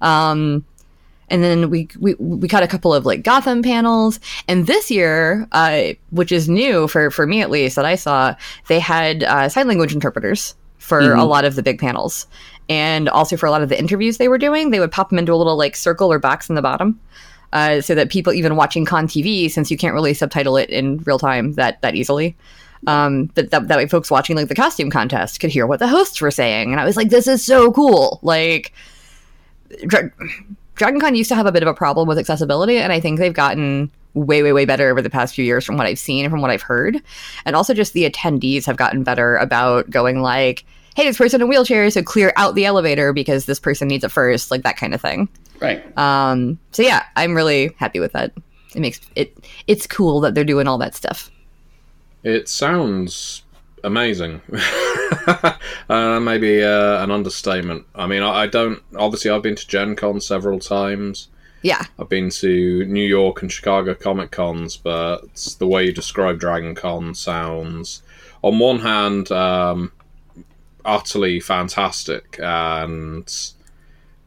Um, 0.00 0.64
and 1.30 1.42
then 1.44 1.70
we, 1.70 1.88
we 1.98 2.14
we 2.14 2.48
got 2.48 2.64
a 2.64 2.68
couple 2.68 2.92
of 2.92 3.06
like 3.06 3.22
Gotham 3.22 3.62
panels, 3.62 4.18
and 4.48 4.66
this 4.66 4.90
year, 4.90 5.46
uh, 5.52 5.92
which 6.10 6.32
is 6.32 6.48
new 6.48 6.88
for 6.88 7.10
for 7.10 7.26
me 7.26 7.40
at 7.40 7.50
least 7.50 7.76
that 7.76 7.84
I 7.84 7.94
saw, 7.94 8.34
they 8.66 8.80
had 8.80 9.22
uh, 9.22 9.48
sign 9.48 9.68
language 9.68 9.94
interpreters 9.94 10.56
for 10.80 11.12
a 11.12 11.24
lot 11.24 11.44
of 11.44 11.54
the 11.54 11.62
big 11.62 11.78
panels, 11.78 12.26
and 12.68 13.08
also 13.08 13.36
for 13.36 13.46
a 13.46 13.50
lot 13.50 13.62
of 13.62 13.68
the 13.68 13.78
interviews 13.78 14.18
they 14.18 14.28
were 14.28 14.38
doing, 14.38 14.70
they 14.70 14.80
would 14.80 14.90
pop 14.90 15.10
them 15.10 15.18
into 15.18 15.32
a 15.32 15.36
little 15.36 15.56
like 15.56 15.76
circle 15.76 16.10
or 16.12 16.18
box 16.18 16.48
in 16.48 16.56
the 16.56 16.62
bottom. 16.62 16.98
Uh, 17.52 17.80
so 17.80 17.96
that 17.96 18.10
people 18.10 18.32
even 18.32 18.54
watching 18.54 18.84
con 18.84 19.08
TV, 19.08 19.50
since 19.50 19.72
you 19.72 19.76
can't 19.76 19.92
really 19.92 20.14
subtitle 20.14 20.56
it 20.56 20.70
in 20.70 20.98
real 20.98 21.18
time 21.18 21.54
that 21.54 21.82
that 21.82 21.96
easily, 21.96 22.36
um, 22.86 23.26
but 23.34 23.50
that, 23.50 23.66
that 23.68 23.76
way 23.76 23.86
folks 23.86 24.10
watching 24.10 24.36
like 24.36 24.48
the 24.48 24.54
costume 24.54 24.88
contest 24.88 25.40
could 25.40 25.50
hear 25.50 25.66
what 25.66 25.80
the 25.80 25.88
hosts 25.88 26.20
were 26.20 26.30
saying, 26.30 26.70
and 26.70 26.80
I 26.80 26.84
was 26.84 26.96
like, 26.96 27.10
this 27.10 27.26
is 27.26 27.44
so 27.44 27.72
cool. 27.72 28.20
Like, 28.22 28.72
Dra- 29.84 30.12
Dragon 30.76 31.00
Con 31.00 31.14
used 31.14 31.28
to 31.28 31.34
have 31.34 31.46
a 31.46 31.52
bit 31.52 31.62
of 31.62 31.68
a 31.68 31.74
problem 31.74 32.06
with 32.06 32.18
accessibility, 32.18 32.78
and 32.78 32.92
I 32.92 33.00
think 33.00 33.18
they've 33.18 33.34
gotten 33.34 33.90
way, 34.14 34.42
way, 34.42 34.52
way 34.52 34.64
better 34.64 34.90
over 34.90 35.02
the 35.02 35.10
past 35.10 35.34
few 35.34 35.44
years 35.44 35.64
from 35.64 35.76
what 35.76 35.86
I've 35.86 35.98
seen 35.98 36.24
and 36.24 36.32
from 36.32 36.40
what 36.40 36.50
I've 36.50 36.62
heard. 36.62 37.00
And 37.44 37.56
also, 37.56 37.74
just 37.74 37.92
the 37.92 38.08
attendees 38.08 38.64
have 38.66 38.76
gotten 38.76 39.02
better 39.02 39.36
about 39.36 39.90
going 39.90 40.22
like, 40.22 40.64
"Hey, 40.96 41.04
this 41.04 41.18
person 41.18 41.40
in 41.40 41.46
a 41.46 41.48
wheelchair, 41.48 41.88
so 41.90 42.02
clear 42.02 42.32
out 42.36 42.54
the 42.54 42.64
elevator 42.66 43.12
because 43.12 43.46
this 43.46 43.60
person 43.60 43.88
needs 43.88 44.04
it 44.04 44.10
first, 44.10 44.50
like 44.50 44.62
that 44.62 44.76
kind 44.76 44.94
of 44.94 45.00
thing." 45.00 45.28
Right. 45.60 45.96
Um, 45.98 46.58
so 46.72 46.82
yeah, 46.82 47.04
I'm 47.16 47.34
really 47.34 47.72
happy 47.76 48.00
with 48.00 48.12
that. 48.12 48.32
It 48.74 48.80
makes 48.80 49.00
it 49.16 49.36
it's 49.66 49.86
cool 49.86 50.20
that 50.20 50.34
they're 50.34 50.44
doing 50.44 50.66
all 50.66 50.78
that 50.78 50.94
stuff. 50.94 51.30
It 52.22 52.48
sounds 52.48 53.42
amazing. 53.84 54.40
uh, 55.88 56.20
maybe 56.20 56.62
uh, 56.62 57.02
an 57.02 57.10
understatement. 57.10 57.86
I 57.94 58.06
mean, 58.06 58.22
I, 58.22 58.42
I 58.42 58.46
don't. 58.46 58.82
Obviously, 58.96 59.30
I've 59.30 59.42
been 59.42 59.56
to 59.56 59.66
Gen 59.66 59.96
Con 59.96 60.20
several 60.20 60.58
times. 60.58 61.28
Yeah. 61.62 61.82
I've 61.98 62.08
been 62.08 62.30
to 62.30 62.84
New 62.86 63.06
York 63.06 63.42
and 63.42 63.52
Chicago 63.52 63.94
Comic 63.94 64.30
Cons, 64.30 64.76
but 64.76 65.56
the 65.58 65.66
way 65.66 65.84
you 65.86 65.92
describe 65.92 66.38
Dragon 66.40 66.74
Con 66.74 67.14
sounds, 67.14 68.02
on 68.42 68.58
one 68.58 68.78
hand, 68.80 69.30
um, 69.30 69.92
utterly 70.84 71.40
fantastic 71.40 72.38
and 72.42 73.30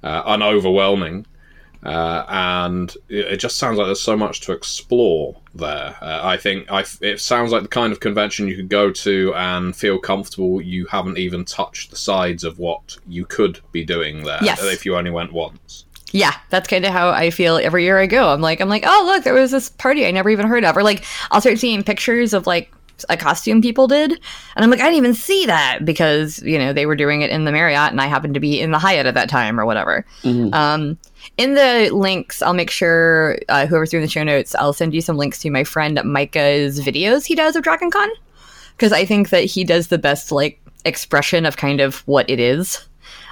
uh, 0.04 0.24
unoverwhelming. 0.36 1.26
Uh, 1.84 2.24
and 2.30 2.96
it, 3.10 3.26
it 3.34 3.38
just 3.38 3.58
sounds 3.58 3.78
like 3.78 3.88
there's 3.88 4.00
so 4.00 4.16
much 4.16 4.40
to 4.42 4.54
explore 4.54 5.36
there. 5.54 5.98
Uh, 6.02 6.22
I 6.24 6.38
think 6.38 6.72
I, 6.72 6.86
it 7.02 7.20
sounds 7.20 7.52
like 7.52 7.64
the 7.64 7.68
kind 7.68 7.92
of 7.92 8.00
convention 8.00 8.48
you 8.48 8.56
could 8.56 8.70
go 8.70 8.90
to 8.92 9.34
and 9.36 9.76
feel 9.76 10.00
comfortable. 10.00 10.62
You 10.62 10.86
haven't 10.86 11.18
even 11.18 11.44
touched 11.44 11.90
the 11.90 11.98
sides 11.98 12.46
of 12.46 12.58
what 12.58 12.98
you 13.06 13.26
could 13.26 13.60
be 13.74 13.84
doing 13.84 14.24
there 14.24 14.40
Yes. 14.42 14.64
if 14.64 14.86
you 14.86 14.96
only 14.96 15.12
went 15.12 15.34
once. 15.34 15.84
Yeah, 16.14 16.36
that's 16.52 16.68
kind 16.68 16.86
of 16.86 16.94
how 16.94 17.10
I 17.10 17.32
feel 17.32 17.58
every 17.58 17.84
year 17.84 17.98
I 17.98 18.06
go. 18.06 18.30
I'm 18.30 18.40
like, 18.40 18.62
I'm 18.62 18.70
like, 18.70 18.84
oh 18.86 19.04
look, 19.06 19.24
there 19.24 19.34
was 19.34 19.50
this 19.50 19.70
party 19.70 20.06
I 20.06 20.12
never 20.12 20.30
even 20.30 20.48
heard 20.48 20.64
of, 20.64 20.78
or 20.78 20.84
like 20.84 21.04
I'll 21.32 21.42
start 21.42 21.58
seeing 21.58 21.84
pictures 21.84 22.34
of 22.34 22.46
like 22.46 22.72
a 23.10 23.18
costume 23.18 23.64
people 23.64 23.88
did, 23.88 24.12
and 24.12 24.64
I'm 24.64 24.70
like, 24.70 24.80
I 24.80 24.84
didn't 24.84 24.98
even 24.98 25.14
see 25.16 25.48
that 25.48 25.80
because 25.84 26.40
you 26.44 26.60
know 26.60 26.72
they 26.72 26.86
were 26.86 26.96
doing 26.96 27.24
it 27.24 27.32
in 27.32 27.46
the 27.46 27.52
Marriott, 27.52 27.92
and 27.92 28.00
I 28.00 28.06
happened 28.06 28.36
to 28.36 28.40
be 28.40 28.62
in 28.62 28.70
the 28.70 28.78
Hyatt 28.78 29.08
at 29.08 29.16
that 29.16 29.28
time 29.28 29.60
or 29.60 29.66
whatever. 29.66 30.06
Um, 30.54 31.00
in 31.38 31.56
the 31.56 31.90
links, 31.92 32.44
I'll 32.44 32.54
make 32.54 32.70
sure 32.70 33.40
uh, 33.50 33.66
whoever's 33.66 33.90
doing 33.90 34.04
the 34.04 34.10
show 34.10 34.24
notes, 34.24 34.54
I'll 34.56 34.72
send 34.72 34.94
you 34.94 35.02
some 35.02 35.18
links 35.18 35.40
to 35.40 35.50
my 35.50 35.64
friend 35.64 36.00
Micah's 36.06 36.80
videos 36.80 37.26
he 37.26 37.34
does 37.34 37.56
of 37.56 37.64
Dragon 37.64 37.90
Con 37.90 38.10
because 38.78 38.92
I 38.94 39.04
think 39.04 39.30
that 39.30 39.46
he 39.46 39.64
does 39.64 39.88
the 39.88 39.98
best 39.98 40.32
like 40.32 40.60
expression 40.86 41.46
of 41.48 41.58
kind 41.58 41.82
of 41.82 42.08
what 42.08 42.30
it 42.30 42.40
is. 42.40 42.88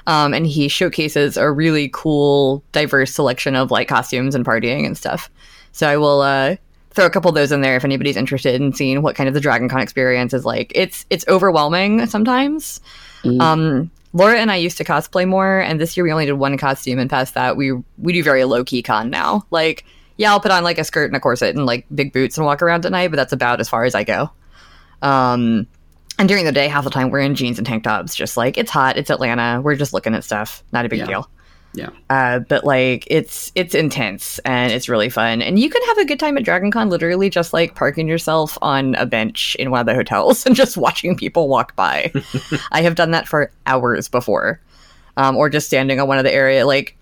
Um, 0.07 0.33
and 0.33 0.47
he 0.47 0.67
showcases 0.67 1.37
a 1.37 1.51
really 1.51 1.89
cool, 1.93 2.63
diverse 2.71 3.13
selection 3.13 3.55
of 3.55 3.71
like 3.71 3.87
costumes 3.87 4.35
and 4.35 4.45
partying 4.45 4.85
and 4.85 4.97
stuff. 4.97 5.29
So 5.71 5.87
I 5.87 5.97
will 5.97 6.21
uh, 6.21 6.55
throw 6.91 7.05
a 7.05 7.09
couple 7.09 7.29
of 7.29 7.35
those 7.35 7.51
in 7.51 7.61
there 7.61 7.75
if 7.75 7.85
anybody's 7.85 8.17
interested 8.17 8.59
in 8.59 8.73
seeing 8.73 9.01
what 9.01 9.15
kind 9.15 9.27
of 9.27 9.33
the 9.33 9.41
Dragon 9.41 9.69
Con 9.69 9.81
experience 9.81 10.33
is 10.33 10.45
like. 10.45 10.71
It's 10.75 11.05
it's 11.09 11.25
overwhelming 11.27 12.05
sometimes. 12.07 12.81
Um, 13.39 13.91
Laura 14.13 14.37
and 14.37 14.51
I 14.51 14.57
used 14.57 14.77
to 14.77 14.83
cosplay 14.83 15.27
more, 15.27 15.59
and 15.59 15.79
this 15.79 15.95
year 15.95 16.03
we 16.03 16.11
only 16.11 16.25
did 16.25 16.33
one 16.33 16.57
costume. 16.57 16.99
And 16.99 17.09
past 17.09 17.33
that, 17.35 17.55
we 17.55 17.71
we 17.97 18.13
do 18.13 18.23
very 18.23 18.43
low 18.43 18.63
key 18.63 18.81
con 18.81 19.09
now. 19.09 19.45
Like, 19.51 19.85
yeah, 20.17 20.31
I'll 20.31 20.39
put 20.39 20.51
on 20.51 20.63
like 20.63 20.77
a 20.77 20.83
skirt 20.83 21.05
and 21.05 21.15
a 21.15 21.19
corset 21.19 21.55
and 21.55 21.65
like 21.65 21.85
big 21.93 22.11
boots 22.11 22.37
and 22.37 22.45
walk 22.45 22.61
around 22.61 22.85
at 22.85 22.91
night, 22.91 23.09
but 23.09 23.17
that's 23.17 23.33
about 23.33 23.61
as 23.61 23.69
far 23.69 23.85
as 23.85 23.95
I 23.95 24.03
go. 24.03 24.29
Um, 25.01 25.67
and 26.21 26.29
during 26.29 26.45
the 26.45 26.51
day, 26.51 26.67
half 26.67 26.83
the 26.83 26.91
time 26.91 27.09
we're 27.09 27.19
in 27.19 27.33
jeans 27.33 27.57
and 27.57 27.65
tank 27.65 27.83
tops, 27.83 28.13
just 28.15 28.37
like 28.37 28.55
it's 28.55 28.69
hot, 28.69 28.95
it's 28.95 29.09
Atlanta, 29.09 29.59
we're 29.59 29.75
just 29.75 29.91
looking 29.91 30.13
at 30.13 30.23
stuff, 30.23 30.63
not 30.71 30.85
a 30.85 30.89
big 30.89 30.99
Yeah. 30.99 31.05
deal. 31.07 31.29
Yeah. 31.73 31.89
Uh, 32.09 32.39
but 32.39 32.63
like 32.65 33.07
it's 33.09 33.51
it's 33.55 33.73
intense 33.73 34.37
and 34.39 34.71
it's 34.71 34.87
really 34.87 35.09
fun, 35.09 35.41
and 35.41 35.57
you 35.57 35.69
can 35.69 35.81
have 35.87 35.97
a 35.97 36.05
good 36.05 36.19
time 36.19 36.37
at 36.37 36.43
Dragon 36.43 36.69
Con, 36.69 36.89
literally 36.89 37.29
just 37.29 37.53
like 37.53 37.73
parking 37.75 38.07
yourself 38.07 38.57
on 38.61 38.93
a 38.95 39.05
bench 39.05 39.55
in 39.57 39.71
one 39.71 39.79
of 39.79 39.85
the 39.87 39.95
hotels 39.95 40.45
and 40.45 40.55
just 40.55 40.77
watching 40.77 41.15
people 41.17 41.47
walk 41.47 41.75
by. 41.75 42.11
I 42.71 42.81
have 42.83 42.95
done 42.95 43.11
that 43.11 43.27
for 43.27 43.51
hours 43.65 44.07
before, 44.09 44.59
um, 45.17 45.35
or 45.37 45.49
just 45.49 45.65
standing 45.65 45.99
on 45.99 46.07
one 46.07 46.17
of 46.19 46.23
the 46.23 46.33
area 46.33 46.65
like 46.67 46.95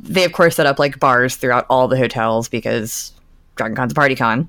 they 0.00 0.24
of 0.24 0.32
course 0.32 0.56
set 0.56 0.66
up 0.66 0.78
like 0.80 0.98
bars 0.98 1.36
throughout 1.36 1.66
all 1.70 1.86
the 1.86 1.96
hotels 1.96 2.48
because 2.48 3.12
Dragon 3.54 3.76
Con's 3.76 3.92
a 3.92 3.94
party 3.94 4.16
con. 4.16 4.48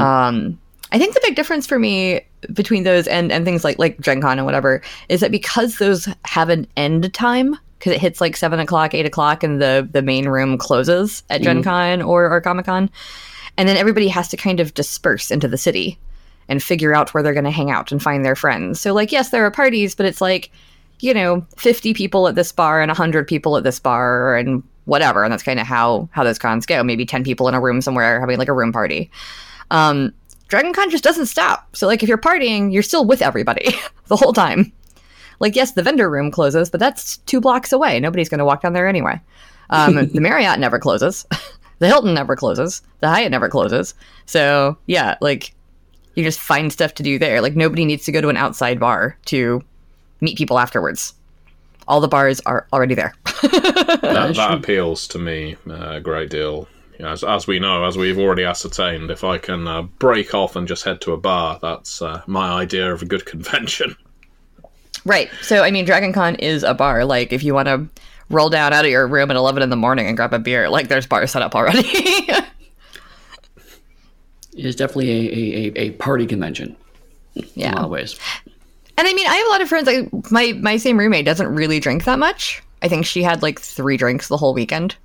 Um, 0.00 0.58
I 0.92 0.98
think 0.98 1.12
the 1.14 1.20
big 1.22 1.34
difference 1.36 1.66
for 1.66 1.78
me 1.78 2.20
between 2.52 2.84
those 2.84 3.06
and, 3.06 3.32
and 3.32 3.44
things 3.44 3.64
like 3.64 3.78
like 3.78 4.00
Gen 4.00 4.20
Con 4.20 4.38
and 4.38 4.46
whatever 4.46 4.82
is 5.08 5.20
that 5.20 5.30
because 5.30 5.78
those 5.78 6.08
have 6.24 6.48
an 6.48 6.66
end 6.76 7.12
time 7.14 7.56
because 7.78 7.92
it 7.92 8.00
hits 8.00 8.20
like 8.20 8.36
seven 8.36 8.58
o'clock, 8.58 8.94
eight 8.94 9.06
o'clock, 9.06 9.42
and 9.42 9.60
the 9.62 9.88
the 9.90 10.02
main 10.02 10.28
room 10.28 10.58
closes 10.58 11.22
at 11.30 11.42
Gen 11.42 11.62
Con 11.62 12.02
or, 12.02 12.30
or 12.30 12.40
Comic 12.40 12.66
Con, 12.66 12.90
and 13.56 13.68
then 13.68 13.76
everybody 13.76 14.08
has 14.08 14.28
to 14.28 14.36
kind 14.36 14.60
of 14.60 14.74
disperse 14.74 15.30
into 15.30 15.48
the 15.48 15.58
city 15.58 15.98
and 16.48 16.62
figure 16.62 16.94
out 16.94 17.12
where 17.12 17.22
they're 17.22 17.34
going 17.34 17.44
to 17.44 17.50
hang 17.50 17.70
out 17.70 17.92
and 17.92 18.02
find 18.02 18.24
their 18.24 18.36
friends. 18.36 18.80
So 18.80 18.94
like 18.94 19.12
yes, 19.12 19.30
there 19.30 19.44
are 19.44 19.50
parties, 19.50 19.94
but 19.94 20.06
it's 20.06 20.20
like 20.20 20.50
you 21.00 21.14
know, 21.14 21.46
50 21.56 21.94
people 21.94 22.28
at 22.28 22.34
this 22.34 22.52
bar 22.52 22.80
and 22.80 22.88
100 22.90 23.26
people 23.26 23.56
at 23.56 23.64
this 23.64 23.78
bar 23.78 24.36
and 24.36 24.62
whatever. 24.84 25.22
And 25.22 25.32
that's 25.32 25.42
kind 25.42 25.60
of 25.60 25.66
how, 25.66 26.08
how 26.12 26.24
those 26.24 26.38
cons 26.38 26.66
go. 26.66 26.82
Maybe 26.82 27.06
10 27.06 27.24
people 27.24 27.48
in 27.48 27.54
a 27.54 27.60
room 27.60 27.80
somewhere 27.80 28.20
having 28.20 28.38
like 28.38 28.48
a 28.48 28.52
room 28.52 28.72
party. 28.72 29.10
Um, 29.70 30.12
Dragon 30.48 30.72
Con 30.72 30.90
just 30.90 31.04
doesn't 31.04 31.26
stop. 31.26 31.76
So, 31.76 31.86
like, 31.86 32.02
if 32.02 32.08
you're 32.08 32.18
partying, 32.18 32.72
you're 32.72 32.82
still 32.82 33.04
with 33.04 33.22
everybody 33.22 33.74
the 34.06 34.16
whole 34.16 34.32
time. 34.32 34.72
Like, 35.40 35.54
yes, 35.54 35.72
the 35.72 35.82
vendor 35.82 36.10
room 36.10 36.30
closes, 36.30 36.68
but 36.68 36.80
that's 36.80 37.18
two 37.18 37.40
blocks 37.40 37.72
away. 37.72 38.00
Nobody's 38.00 38.28
going 38.28 38.38
to 38.38 38.44
walk 38.44 38.62
down 38.62 38.72
there 38.72 38.88
anyway. 38.88 39.20
Um, 39.70 39.94
the 40.12 40.20
Marriott 40.20 40.58
never 40.58 40.78
closes. 40.78 41.26
the 41.78 41.86
Hilton 41.86 42.14
never 42.14 42.34
closes. 42.34 42.82
The 43.00 43.08
Hyatt 43.08 43.30
never 43.30 43.48
closes. 43.48 43.94
So, 44.26 44.76
yeah, 44.86 45.16
like, 45.20 45.54
you 46.14 46.24
just 46.24 46.40
find 46.40 46.72
stuff 46.72 46.94
to 46.94 47.02
do 47.02 47.18
there. 47.18 47.40
Like, 47.40 47.54
nobody 47.54 47.84
needs 47.84 48.04
to 48.06 48.12
go 48.12 48.20
to 48.20 48.28
an 48.28 48.36
outside 48.36 48.80
bar 48.80 49.16
to 49.26 49.62
meet 50.20 50.38
people 50.38 50.58
afterwards. 50.58 51.14
All 51.86 52.00
the 52.00 52.08
bars 52.08 52.40
are 52.40 52.66
already 52.72 52.94
there. 52.94 53.14
that, 53.42 54.26
is 54.30 54.36
that 54.36 54.52
appeals 54.52 55.06
to 55.08 55.18
me 55.18 55.56
uh, 55.70 55.92
a 55.92 56.00
great 56.00 56.30
deal. 56.30 56.68
You 56.98 57.06
as, 57.06 57.22
as 57.22 57.46
we 57.46 57.58
know, 57.58 57.84
as 57.84 57.96
we've 57.96 58.18
already 58.18 58.44
ascertained, 58.44 59.10
if 59.10 59.24
I 59.24 59.38
can 59.38 59.66
uh, 59.66 59.82
break 59.82 60.34
off 60.34 60.56
and 60.56 60.66
just 60.66 60.84
head 60.84 61.00
to 61.02 61.12
a 61.12 61.16
bar, 61.16 61.58
that's 61.62 62.02
uh, 62.02 62.22
my 62.26 62.50
idea 62.50 62.92
of 62.92 63.02
a 63.02 63.06
good 63.06 63.24
convention. 63.32 63.96
Right. 65.04 65.30
So, 65.42 65.62
I 65.62 65.70
mean, 65.70 65.84
Dragon 65.84 66.12
Con 66.12 66.34
is 66.36 66.62
a 66.64 66.74
bar. 66.74 67.04
Like, 67.04 67.32
if 67.32 67.42
you 67.42 67.54
want 67.54 67.68
to 67.68 67.88
roll 68.30 68.50
down 68.50 68.72
out 68.72 68.84
of 68.84 68.90
your 68.90 69.06
room 69.06 69.30
at 69.30 69.36
11 69.36 69.62
in 69.62 69.70
the 69.70 69.76
morning 69.76 70.06
and 70.06 70.16
grab 70.16 70.34
a 70.34 70.38
beer, 70.38 70.68
like, 70.68 70.88
there's 70.88 71.06
bars 71.06 71.30
set 71.30 71.42
up 71.42 71.54
already. 71.54 71.88
It 74.58 74.66
is 74.66 74.74
definitely 74.74 75.10
a, 75.10 75.32
a, 75.32 75.66
a, 75.68 75.80
a 75.82 75.90
party 75.92 76.26
convention 76.26 76.76
yeah. 77.34 77.68
in 77.68 77.74
a 77.74 77.76
lot 77.76 77.80
yeah. 77.80 77.84
of 77.84 77.90
ways. 77.90 78.18
And 78.96 79.06
I 79.06 79.14
mean, 79.14 79.26
I 79.28 79.36
have 79.36 79.46
a 79.46 79.50
lot 79.50 79.60
of 79.60 79.68
friends. 79.68 79.86
Like, 79.86 80.32
my, 80.32 80.52
my 80.54 80.76
same 80.78 80.98
roommate 80.98 81.24
doesn't 81.24 81.54
really 81.54 81.78
drink 81.78 82.04
that 82.06 82.18
much. 82.18 82.60
I 82.82 82.88
think 82.88 83.06
she 83.06 83.22
had 83.22 83.40
like 83.40 83.60
three 83.60 83.96
drinks 83.96 84.26
the 84.26 84.36
whole 84.36 84.52
weekend. 84.52 84.96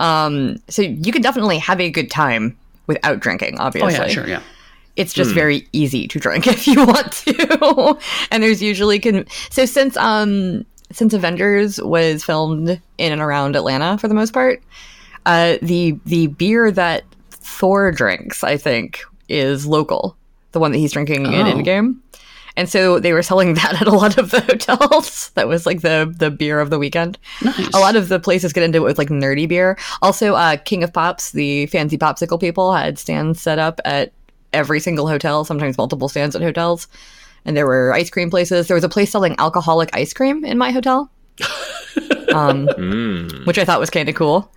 Um, 0.00 0.60
so 0.68 0.82
you 0.82 1.12
can 1.12 1.22
definitely 1.22 1.58
have 1.58 1.80
a 1.80 1.90
good 1.90 2.10
time 2.10 2.56
without 2.86 3.20
drinking, 3.20 3.60
obviously. 3.60 3.94
Oh, 3.94 4.02
yeah, 4.02 4.08
sure, 4.08 4.26
yeah. 4.26 4.42
it's 4.96 5.12
just 5.12 5.32
very 5.32 5.68
easy 5.72 6.08
to 6.08 6.18
drink 6.18 6.46
if 6.48 6.66
you 6.66 6.84
want 6.84 7.12
to 7.12 7.98
and 8.32 8.42
there's 8.42 8.60
usually 8.62 8.98
can 8.98 9.24
so 9.50 9.64
since 9.64 9.96
um 9.96 10.64
since 10.90 11.14
avengers 11.14 11.80
was 11.80 12.24
filmed 12.24 12.80
in 12.98 13.12
and 13.12 13.20
around 13.20 13.54
atlanta 13.54 13.96
for 13.98 14.08
the 14.08 14.14
most 14.14 14.32
part 14.32 14.60
uh 15.26 15.56
the 15.62 15.96
the 16.06 16.26
beer 16.26 16.72
that 16.72 17.04
thor 17.30 17.92
drinks 17.92 18.42
i 18.42 18.56
think 18.56 19.00
is 19.28 19.64
local 19.66 20.16
the 20.52 20.58
one 20.58 20.72
that 20.72 20.78
he's 20.78 20.90
drinking 20.92 21.26
in 21.26 21.46
Oh. 21.46 21.52
Endgame. 21.52 21.96
And 22.60 22.68
so 22.68 23.00
they 23.00 23.12
were 23.12 23.22
selling 23.22 23.54
that 23.60 23.80
at 23.80 23.86
a 23.88 23.90
lot 23.90 24.18
of 24.18 24.30
the 24.30 24.40
hotels 24.42 25.30
that 25.30 25.48
was 25.48 25.64
like 25.66 25.80
the 25.80 26.12
the 26.18 26.30
beer 26.30 26.60
of 26.60 26.68
the 26.70 26.78
weekend 26.78 27.18
Nice. 27.42 27.68
a 27.74 27.78
lot 27.80 27.96
of 27.96 28.08
the 28.08 28.20
places 28.20 28.52
get 28.52 28.62
into 28.62 28.78
it 28.78 28.82
with 28.84 28.98
like 28.98 29.08
nerdy 29.08 29.48
beer. 29.48 29.76
Also, 30.02 30.34
uh, 30.34 30.56
King 30.58 30.84
of 30.84 30.92
Pops, 30.92 31.32
the 31.32 31.66
fancy 31.66 31.96
popsicle 31.98 32.38
people, 32.38 32.72
had 32.74 32.98
stands 32.98 33.40
set 33.40 33.58
up 33.58 33.80
at 33.84 34.12
every 34.52 34.80
single 34.80 35.08
hotel, 35.08 35.44
sometimes 35.44 35.78
multiple 35.78 36.08
stands 36.08 36.36
at 36.36 36.42
hotels. 36.42 36.86
And 37.46 37.56
there 37.56 37.66
were 37.66 37.94
ice 37.94 38.10
cream 38.10 38.28
places. 38.28 38.68
There 38.68 38.74
was 38.74 38.84
a 38.84 38.88
place 38.88 39.10
selling 39.10 39.34
alcoholic 39.38 39.88
ice 39.94 40.12
cream 40.12 40.44
in 40.44 40.58
my 40.58 40.70
hotel, 40.72 41.10
um, 42.34 42.66
Mm. 42.76 43.46
which 43.46 43.58
I 43.58 43.64
thought 43.64 43.80
was 43.80 43.90
kind 43.90 44.08
of 44.08 44.14
cool. 44.14 44.52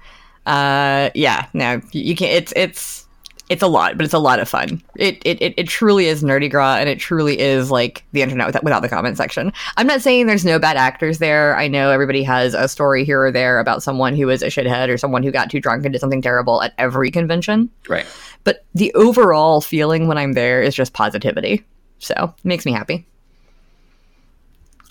Uh, 0.45 1.09
yeah, 1.15 1.45
no, 1.53 1.79
you, 1.93 2.01
you 2.03 2.15
can't. 2.15 2.33
It's 2.33 2.53
it's 2.55 3.02
it's 3.49 3.61
a 3.61 3.67
lot, 3.67 3.97
but 3.97 4.05
it's 4.05 4.13
a 4.13 4.19
lot 4.19 4.39
of 4.39 4.47
fun. 4.47 4.81
It 4.95 5.21
it 5.25 5.41
it, 5.41 5.53
it 5.57 5.67
truly 5.67 6.05
is 6.07 6.23
nerdy 6.23 6.49
gras, 6.49 6.77
and 6.77 6.87
it 6.89 6.97
truly 6.99 7.39
is 7.39 7.69
like 7.69 8.03
the 8.13 8.21
internet 8.21 8.47
without, 8.47 8.63
without 8.63 8.81
the 8.81 8.89
comment 8.89 9.17
section. 9.17 9.51
I'm 9.77 9.85
not 9.85 10.01
saying 10.01 10.27
there's 10.27 10.45
no 10.45 10.59
bad 10.59 10.77
actors 10.77 11.19
there. 11.19 11.55
I 11.57 11.67
know 11.67 11.91
everybody 11.91 12.23
has 12.23 12.53
a 12.53 12.67
story 12.67 13.03
here 13.03 13.21
or 13.21 13.31
there 13.31 13.59
about 13.59 13.83
someone 13.83 14.15
who 14.15 14.27
was 14.27 14.41
a 14.41 14.47
shithead 14.47 14.87
or 14.89 14.97
someone 14.97 15.23
who 15.23 15.31
got 15.31 15.51
too 15.51 15.59
drunk 15.59 15.83
and 15.85 15.91
did 15.93 15.99
something 15.99 16.21
terrible 16.21 16.61
at 16.61 16.73
every 16.77 17.11
convention. 17.11 17.69
right. 17.89 18.05
But 18.45 18.65
the 18.75 18.93
overall 18.93 19.61
feeling 19.61 20.07
when 20.07 20.17
I'm 20.17 20.33
there 20.33 20.61
is 20.61 20.73
just 20.75 20.93
positivity. 20.93 21.63
So 21.99 22.33
it 22.37 22.45
makes 22.45 22.65
me 22.65 22.71
happy. 22.73 23.05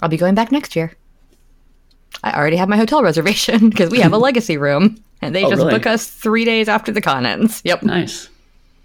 I'll 0.01 0.09
be 0.09 0.17
going 0.17 0.35
back 0.35 0.51
next 0.53 0.75
year. 0.77 0.93
I 2.25 2.33
already 2.37 2.57
have 2.57 2.69
my 2.69 2.77
hotel 2.77 3.03
reservation 3.11 3.69
because 3.71 3.91
we 3.91 4.01
have 4.01 4.13
a 4.13 4.19
legacy 4.29 4.57
room, 4.57 5.03
and 5.21 5.35
they 5.35 5.45
Oh, 5.45 5.51
just 5.51 5.61
really? 5.61 5.73
book 5.73 5.87
us 5.87 6.07
three 6.07 6.45
days 6.45 6.69
after 6.69 6.93
the 6.93 7.01
con 7.01 7.27
ends. 7.27 7.61
Yep. 7.65 7.83
Nice. 7.83 8.29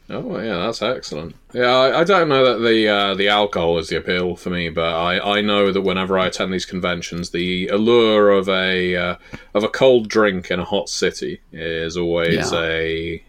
Oh 0.10 0.39
yeah, 0.39 0.58
that's 0.58 0.82
excellent. 0.82 1.36
Yeah, 1.54 1.65
I, 1.76 2.00
I 2.00 2.04
don't 2.06 2.30
know 2.30 2.46
that 2.46 2.65
the 2.65 2.88
uh, 2.88 3.13
the 3.15 3.28
alcohol 3.28 3.78
is 3.78 3.89
the 3.89 3.98
appeal 3.98 4.38
for 4.38 4.50
me, 4.50 4.70
but 4.70 4.93
I, 4.96 5.38
I 5.38 5.41
know 5.41 5.72
that 5.74 5.82
whenever 5.82 6.17
I 6.17 6.28
attend 6.28 6.54
these 6.54 6.65
conventions, 6.65 7.32
the 7.32 7.67
allure 7.67 8.32
of 8.32 8.48
a 8.48 8.96
uh, 8.96 9.15
of 9.54 9.63
a 9.65 9.70
cold 9.70 10.08
drink 10.08 10.50
in 10.50 10.60
a 10.62 10.65
hot 10.65 10.88
city 10.88 11.41
is 11.52 11.98
always 11.98 12.52
Yeah. 12.54 12.60
a 12.62 13.24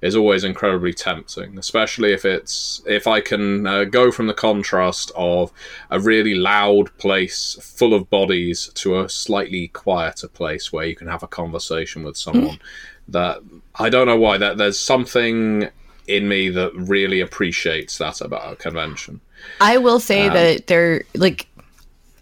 is 0.00 0.14
always 0.16 0.44
incredibly 0.44 0.92
tempting, 0.92 1.56
especially 1.58 2.12
if 2.12 2.24
it's 2.24 2.82
if 2.86 3.06
I 3.06 3.20
can 3.20 3.66
uh, 3.66 3.84
go 3.84 4.10
from 4.10 4.26
the 4.26 4.34
contrast 4.34 5.12
of 5.14 5.52
a 5.90 6.00
really 6.00 6.34
loud 6.34 6.96
place 6.98 7.56
full 7.60 7.94
of 7.94 8.10
bodies 8.10 8.70
to 8.74 9.00
a 9.00 9.08
slightly 9.08 9.68
quieter 9.68 10.28
place 10.28 10.72
where 10.72 10.86
you 10.86 10.96
can 10.96 11.06
have 11.06 11.22
a 11.22 11.28
conversation 11.28 12.02
with 12.02 12.16
someone. 12.16 12.58
that 13.10 13.38
I 13.76 13.88
don't 13.88 14.06
know 14.06 14.18
why 14.18 14.36
that 14.36 14.58
there's 14.58 14.78
something 14.78 15.70
in 16.08 16.28
me 16.28 16.48
that 16.50 16.74
really 16.74 17.20
appreciates 17.20 17.98
that 17.98 18.20
about 18.20 18.52
a 18.52 18.56
convention. 18.56 19.20
I 19.60 19.78
will 19.78 20.00
say 20.00 20.26
um, 20.26 20.34
that 20.34 20.66
they're 20.66 21.04
like 21.14 21.46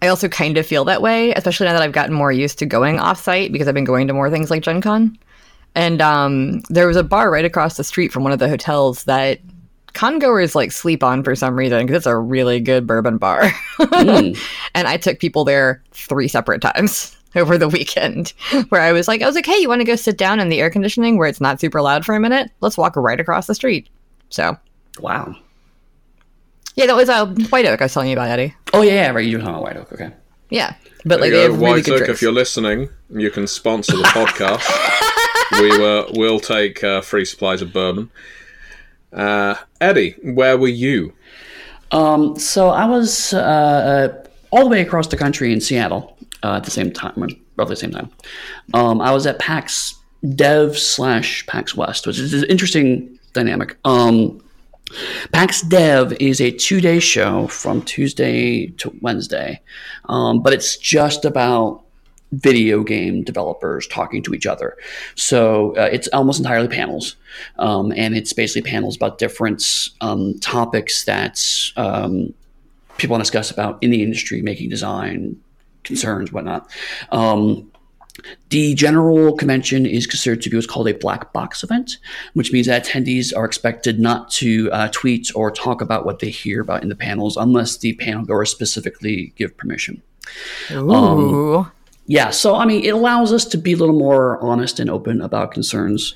I 0.03 0.09
also 0.09 0.29
kind 0.29 0.59
of 0.59 0.67
feel 0.67 0.85
that 0.85 1.01
way, 1.01 1.33
especially 1.33 1.67
now 1.67 1.73
that 1.73 1.83
I've 1.83 1.93
gotten 1.93 2.15
more 2.15 2.31
used 2.31 2.59
to 2.59 2.67
going 2.67 2.99
offsite 2.99 3.51
because 3.51 3.67
I've 3.67 3.75
been 3.75 3.85
going 3.85 4.07
to 4.09 4.13
more 4.13 4.31
things 4.31 4.51
like 4.51 4.63
Gen 4.63 4.81
Con. 4.81 5.19
And 5.75 6.01
um, 6.03 6.61
there 6.69 6.87
was 6.87 6.97
a 6.97 7.03
bar 7.03 7.31
right 7.31 7.45
across 7.45 7.77
the 7.77 7.85
street 7.85 8.13
from 8.13 8.23
one 8.23 8.33
of 8.33 8.39
the 8.39 8.49
hotels 8.49 9.05
that 9.05 9.41
congoers 9.95 10.55
like 10.55 10.73
sleep 10.73 11.03
on 11.03 11.23
for 11.23 11.35
some 11.35 11.57
reason 11.57 11.87
because 11.87 11.97
it's 11.97 12.07
a 12.07 12.17
really 12.17 12.61
good 12.61 12.87
bourbon 12.87 13.17
bar. 13.17 13.43
mm. 13.79 14.39
And 14.75 14.87
I 14.87 14.99
took 14.99 15.19
people 15.19 15.45
there 15.45 15.83
three 15.93 16.29
separate 16.29 16.61
times 16.61 17.16
over 17.47 17.59
the 17.59 17.69
weekend 17.69 18.33
where 18.71 18.81
I 18.81 18.93
was 18.93 19.07
like, 19.07 19.23
I 19.23 19.27
was 19.27 19.35
like, 19.35 19.47
hey, 19.47 19.59
you 19.59 19.69
want 19.69 19.81
to 19.81 19.85
go 19.85 19.97
sit 19.97 20.17
down 20.17 20.41
in 20.41 20.49
the 20.49 20.61
air 20.61 20.71
conditioning 20.71 21.19
where 21.19 21.29
it's 21.29 21.41
not 21.41 21.61
super 21.61 21.83
loud 21.83 22.05
for 22.05 22.15
a 22.15 22.21
minute? 22.21 22.51
Let's 22.61 22.79
walk 22.79 22.97
right 22.97 23.21
across 23.21 23.47
the 23.47 23.55
street. 23.55 23.89
So, 24.31 24.57
wow. 25.01 25.35
Yeah, 26.75 26.87
that 26.87 26.97
was 26.97 27.09
uh, 27.09 27.27
White 27.51 27.67
Oak 27.67 27.81
I 27.81 27.85
was 27.85 27.95
telling 27.95 28.09
you 28.09 28.17
about, 28.17 28.29
Eddy. 28.29 28.55
Oh, 28.73 28.83
yeah, 28.83 28.93
yeah 28.93 29.11
right. 29.11 29.25
You're 29.25 29.41
talking 29.41 29.55
about 29.55 29.63
White 29.63 29.77
Oak. 29.77 29.93
Okay. 29.93 30.11
Yeah. 30.51 30.75
But 31.05 31.21
like, 31.21 31.31
they 31.31 31.43
have 31.43 31.53
really 31.53 31.63
White 31.63 31.85
good 31.85 31.95
Oak, 31.95 31.99
drinks. 31.99 32.19
if 32.19 32.23
you're 32.23 32.33
listening, 32.33 32.89
you 33.11 33.31
can 33.31 33.47
sponsor 33.47 33.97
the 33.97 34.03
podcast. 34.05 35.61
we 35.61 35.71
uh, 35.73 36.05
will 36.19 36.41
take 36.41 36.83
uh, 36.83 37.01
free 37.01 37.25
supplies 37.25 37.63
of 37.63 37.73
bourbon. 37.73 38.11
Uh, 39.13 39.55
Eddy, 39.81 40.17
where 40.23 40.59
were 40.59 40.69
you? 40.69 41.13
Um, 41.93 42.39
so 42.39 42.69
I 42.69 42.85
was 42.87 43.33
uh, 43.33 43.39
uh, 43.39 44.27
all 44.51 44.65
the 44.65 44.71
way 44.71 44.81
across 44.81 45.07
the 45.07 45.17
country 45.17 45.53
in 45.53 45.61
Seattle 45.61 46.17
uh, 46.43 46.55
at 46.55 46.65
the 46.65 46.71
same 46.71 46.93
time, 46.93 47.15
roughly 47.57 47.73
the 47.73 47.77
same 47.77 47.91
time. 47.91 48.11
Um, 48.75 49.01
I 49.01 49.13
was 49.13 49.27
at 49.27 49.39
PAX 49.39 49.95
Dev 50.35 50.79
slash 50.79 51.47
PAX 51.47 51.75
West, 51.77 52.07
which 52.07 52.19
is 52.19 52.33
an 52.35 52.49
interesting 52.49 53.19
dynamic. 53.33 53.77
Um, 53.85 54.43
PAX 55.33 55.63
Dev 55.63 56.13
is 56.21 56.41
a 56.41 56.51
two 56.51 56.81
day 56.81 57.01
show 57.01 57.49
from 57.49 57.83
Tuesday 57.83 58.69
to 58.79 58.97
Wednesday, 59.01 59.61
um, 60.09 60.43
but 60.43 60.53
it's 60.53 60.77
just 60.77 61.25
about 61.25 61.83
video 62.33 62.83
game 62.83 63.23
developers 63.23 63.87
talking 63.87 64.23
to 64.23 64.35
each 64.35 64.47
other. 64.47 64.77
So 65.15 65.77
uh, 65.77 65.89
it's 65.93 66.09
almost 66.09 66.39
entirely 66.39 66.69
panels, 66.69 67.17
um, 67.59 67.93
and 67.97 68.17
it's 68.17 68.33
basically 68.33 68.69
panels 68.69 68.97
about 68.97 69.19
different 69.19 69.91
um, 70.01 70.39
topics 70.41 71.05
that 71.05 71.41
um, 71.77 72.33
people 72.99 73.15
want 73.15 73.25
to 73.25 73.31
discuss 73.31 73.51
about 73.51 73.79
in 73.83 73.91
the 73.91 74.03
industry, 74.03 74.43
making 74.43 74.71
design 74.71 75.41
concerns, 75.87 76.33
whatnot. 76.33 76.71
Um, 77.11 77.71
the 78.51 78.75
general 78.75 79.37
convention 79.37 79.87
is 79.87 80.07
considered 80.07 80.43
to 80.43 80.51
be 80.51 80.57
what's 80.57 80.67
called 80.67 80.89
a 80.89 80.95
black 80.95 81.33
box 81.33 81.63
event, 81.63 81.99
which 82.35 82.53
means 82.53 82.67
that 82.67 82.85
attendees 82.85 83.37
are 83.37 83.45
expected 83.45 83.99
not 83.99 84.31
to 84.33 84.71
uh, 84.73 84.89
tweet 84.93 85.31
or 85.35 85.51
talk 85.51 85.81
about 85.81 86.07
what 86.07 86.19
they 86.19 86.31
hear 86.31 86.61
about 86.61 86.83
in 86.83 86.89
the 86.89 86.97
panels 86.97 87.37
unless 87.37 87.77
the 87.79 87.95
panel 87.95 88.25
goers 88.25 88.51
specifically 88.51 89.33
give 89.37 89.57
permission. 89.57 90.03
Ooh. 90.71 90.91
Um, 90.91 91.73
yeah, 92.07 92.31
so 92.31 92.55
I 92.55 92.67
mean, 92.67 92.85
it 92.85 92.91
allows 92.95 93.33
us 93.33 93.45
to 93.47 93.59
be 93.59 93.73
a 93.73 93.77
little 93.77 93.99
more 93.99 94.43
honest 94.43 94.79
and 94.79 94.89
open 94.89 95.21
about 95.21 95.51
concerns. 95.51 96.15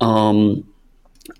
Um, 0.00 0.66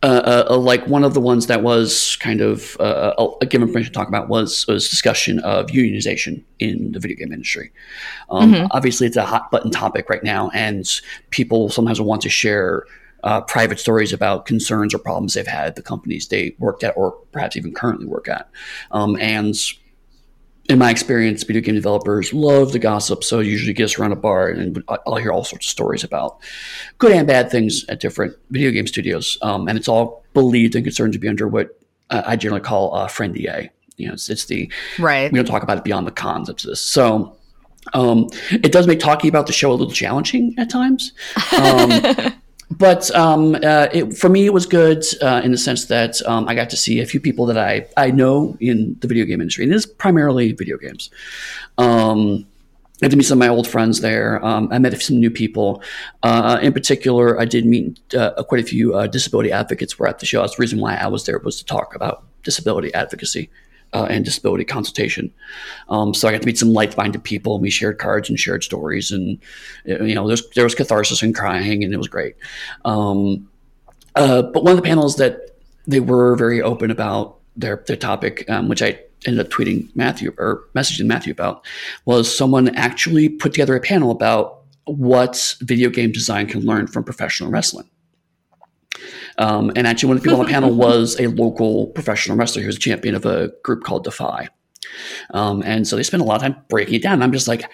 uh, 0.03 0.07
uh, 0.07 0.45
uh 0.51 0.57
like 0.57 0.87
one 0.87 1.05
of 1.05 1.15
the 1.15 1.21
ones 1.21 1.47
that 1.47 1.63
was 1.63 2.17
kind 2.17 2.41
of 2.41 2.77
uh, 2.81 3.15
uh 3.19 3.45
given 3.47 3.69
permission 3.69 3.93
to 3.93 3.99
talk 3.99 4.09
about 4.09 4.29
was 4.29 4.67
was 4.67 4.89
discussion 4.89 5.39
of 5.41 5.67
unionization 5.69 6.43
in 6.59 6.93
the 6.93 7.01
video 7.01 7.17
game 7.17 7.33
industry. 7.33 7.73
Um, 8.31 8.53
mm-hmm. 8.53 8.67
Obviously, 8.71 9.07
it's 9.07 9.17
a 9.17 9.25
hot 9.25 9.51
button 9.51 9.71
topic 9.71 10.09
right 10.09 10.23
now, 10.23 10.51
and 10.55 10.87
people 11.31 11.69
sometimes 11.69 12.01
want 12.01 12.23
to 12.23 12.29
share 12.29 12.85
uh, 13.25 13.41
private 13.41 13.81
stories 13.81 14.13
about 14.13 14.47
concerns 14.47 14.95
or 14.95 14.99
problems 14.99 15.35
they've 15.35 15.47
had 15.47 15.67
at 15.67 15.77
the 15.77 15.83
companies 15.83 16.29
they 16.29 16.55
worked 16.59 16.85
at, 16.85 16.97
or 16.97 17.13
perhaps 17.33 17.57
even 17.57 17.75
currently 17.75 18.07
work 18.07 18.29
at. 18.29 18.49
Um, 18.91 19.17
and 19.21 19.57
in 20.69 20.79
my 20.79 20.91
experience, 20.91 21.43
video 21.45 21.63
game 21.63 21.75
developers 21.75 22.33
love 22.35 22.73
the 22.73 22.79
gossip. 22.79 23.25
So 23.25 23.41
usually 23.41 23.73
get 23.73 23.85
us 23.85 23.99
around 23.99 24.13
a 24.13 24.17
bar 24.17 24.49
and 24.49 24.83
I'll 24.89 25.17
hear 25.17 25.33
all 25.33 25.45
sorts 25.45 25.67
of 25.67 25.71
stories 25.71 26.05
about 26.05 26.39
good 26.99 27.13
and 27.13 27.27
bad 27.27 27.51
things 27.51 27.87
at 27.89 28.01
different 28.01 28.37
video 28.51 28.71
game 28.71 28.87
studios. 28.87 29.39
Um, 29.41 29.67
and 29.67 29.79
it's 29.79 29.89
all 29.89 30.25
believed 30.35 30.75
and 30.75 30.85
concerned 30.85 31.15
to 31.15 31.19
be 31.19 31.29
under 31.29 31.49
what 31.49 31.79
I 32.11 32.37
generally 32.37 32.63
call 32.63 32.93
a 32.95 33.09
friendly 33.09 33.49
You 33.97 34.09
know, 34.09 34.13
it's, 34.13 34.29
it's 34.29 34.45
the 34.45 34.71
right. 34.99 35.33
We 35.33 35.39
don't 35.39 35.47
talk 35.47 35.63
about 35.63 35.79
it 35.79 35.85
beyond 35.85 36.07
the 36.07 36.13
concepts 36.13 36.65
of 36.65 36.71
this. 36.71 36.81
So 36.83 37.37
um, 37.95 38.29
it 38.51 38.71
does 38.71 38.87
make 38.87 39.01
talking 39.01 39.29
about 39.29 39.47
the 39.47 39.53
show 39.53 39.71
a 39.71 39.73
little 39.73 39.93
challenging 39.93 40.55
at 40.59 40.71
times. 40.71 41.13
Um, 41.59 42.33
but 42.71 43.11
um, 43.15 43.55
uh, 43.55 43.89
it, 43.93 44.17
for 44.17 44.29
me, 44.29 44.47
it 44.47 44.53
was 44.53 44.67
good 44.67 45.05
uh, 45.23 45.41
in 45.43 45.53
the 45.53 45.59
sense 45.59 45.87
that 45.87 46.21
um, 46.27 46.49
I 46.49 46.55
got 46.55 46.71
to 46.71 46.77
see 46.77 47.01
a 47.01 47.07
few 47.07 47.21
people 47.21 47.47
that 47.47 47.59
I, 47.59 47.87
I 47.97 48.11
know 48.11 48.57
in 48.61 48.97
the 49.01 49.09
video 49.09 49.25
game 49.25 49.41
industry, 49.41 49.65
and 49.65 49.73
it 49.73 49.77
is 49.77 49.87
primarily 49.87 50.53
video 50.53 50.77
games. 50.77 51.11
Um, 51.79 52.47
I 53.03 53.07
to 53.07 53.17
meet 53.17 53.25
some 53.25 53.39
of 53.39 53.47
my 53.47 53.49
old 53.49 53.69
friends 53.69 54.01
there. 54.01 54.45
Um, 54.45 54.69
I 54.73 54.79
met 54.79 55.01
some 55.01 55.21
new 55.21 55.31
people. 55.31 55.83
Uh, 56.25 56.59
in 56.61 56.73
particular, 56.73 57.41
I 57.41 57.45
did 57.45 57.65
meet 57.65 58.01
uh, 58.13 58.43
quite 58.43 58.61
a 58.61 58.67
few 58.67 58.95
uh, 58.95 59.07
disability 59.07 59.53
advocates 59.53 59.99
were 59.99 60.09
at 60.09 60.19
the 60.19 60.27
show. 60.27 60.41
That's 60.41 60.57
the 60.57 60.61
reason 60.61 60.81
why 60.81 60.97
I 60.97 61.07
was 61.07 61.25
there 61.25 61.39
was 61.39 61.59
to 61.59 61.65
talk 61.65 61.95
about 61.95 62.25
disability 62.43 62.93
advocacy 62.95 63.51
uh, 63.93 64.07
and 64.11 64.25
disability 64.25 64.65
consultation. 64.65 65.33
Um, 65.89 66.15
so 66.15 66.29
I 66.29 66.33
got 66.33 66.43
to 66.43 66.47
meet 66.47 66.59
some 66.59 66.73
like-minded 66.73 67.23
people, 67.25 67.55
and 67.55 67.63
we 67.63 67.71
shared 67.71 67.99
cards 67.99 68.29
and 68.29 68.39
shared 68.39 68.65
stories, 68.65 69.11
and 69.11 69.39
you 69.85 70.15
know, 70.15 70.29
there 70.55 70.65
was 70.65 70.75
catharsis 70.75 71.23
and 71.23 71.35
crying, 71.35 71.85
and 71.85 71.93
it 71.93 71.99
was 71.99 72.09
great. 72.09 72.37
Um, 72.85 73.49
uh, 74.15 74.43
but 74.43 74.65
one 74.65 74.73
of 74.73 74.77
the 74.77 74.83
panels 74.83 75.17
that 75.17 75.57
they 75.87 76.01
were 76.01 76.37
very 76.37 76.61
open 76.61 76.91
about 76.91 77.39
their 77.57 77.83
their 77.87 77.97
topic, 77.97 78.49
um, 78.51 78.69
which 78.69 78.83
I 78.83 79.01
ended 79.27 79.45
up 79.45 79.51
tweeting 79.51 79.89
Matthew 79.97 80.35
or 80.39 80.65
messaging 80.75 81.07
Matthew 81.07 81.33
about, 81.33 81.65
was 82.05 82.35
someone 82.35 82.75
actually 82.77 83.29
put 83.29 83.53
together 83.53 83.75
a 83.75 83.81
panel 83.81 84.11
about 84.11 84.63
what 84.85 85.57
video 85.61 85.91
game 85.91 86.13
design 86.13 86.47
can 86.47 86.61
learn 86.61 86.87
from 86.87 87.05
professional 87.05 87.51
wrestling. 87.51 87.89
Um, 89.39 89.73
and 89.77 89.87
actually, 89.87 90.09
one 90.09 90.17
of 90.17 90.23
the 90.23 90.27
people 90.27 90.41
on 90.41 90.47
the 90.47 90.53
panel 90.53 90.75
was 90.75 91.19
a 91.19 91.29
local 91.29 91.89
professional 91.89 92.37
wrestler 92.37 92.63
who 92.63 92.67
was 92.67 92.77
a 92.77 92.81
champion 92.81 93.15
of 93.15 93.25
a 93.25 93.51
group 93.63 93.85
called 93.85 94.05
Defy. 94.05 94.49
Um, 95.31 95.63
and 95.65 95.87
so 95.87 95.97
they 95.97 96.03
spent 96.03 96.23
a 96.23 96.27
lot 96.27 96.37
of 96.37 96.43
time 96.43 96.57
breaking 96.69 96.95
it 96.95 97.03
down. 97.03 97.15
And 97.15 97.25
I'm 97.25 97.33
just 97.33 97.49
like, 97.49 97.65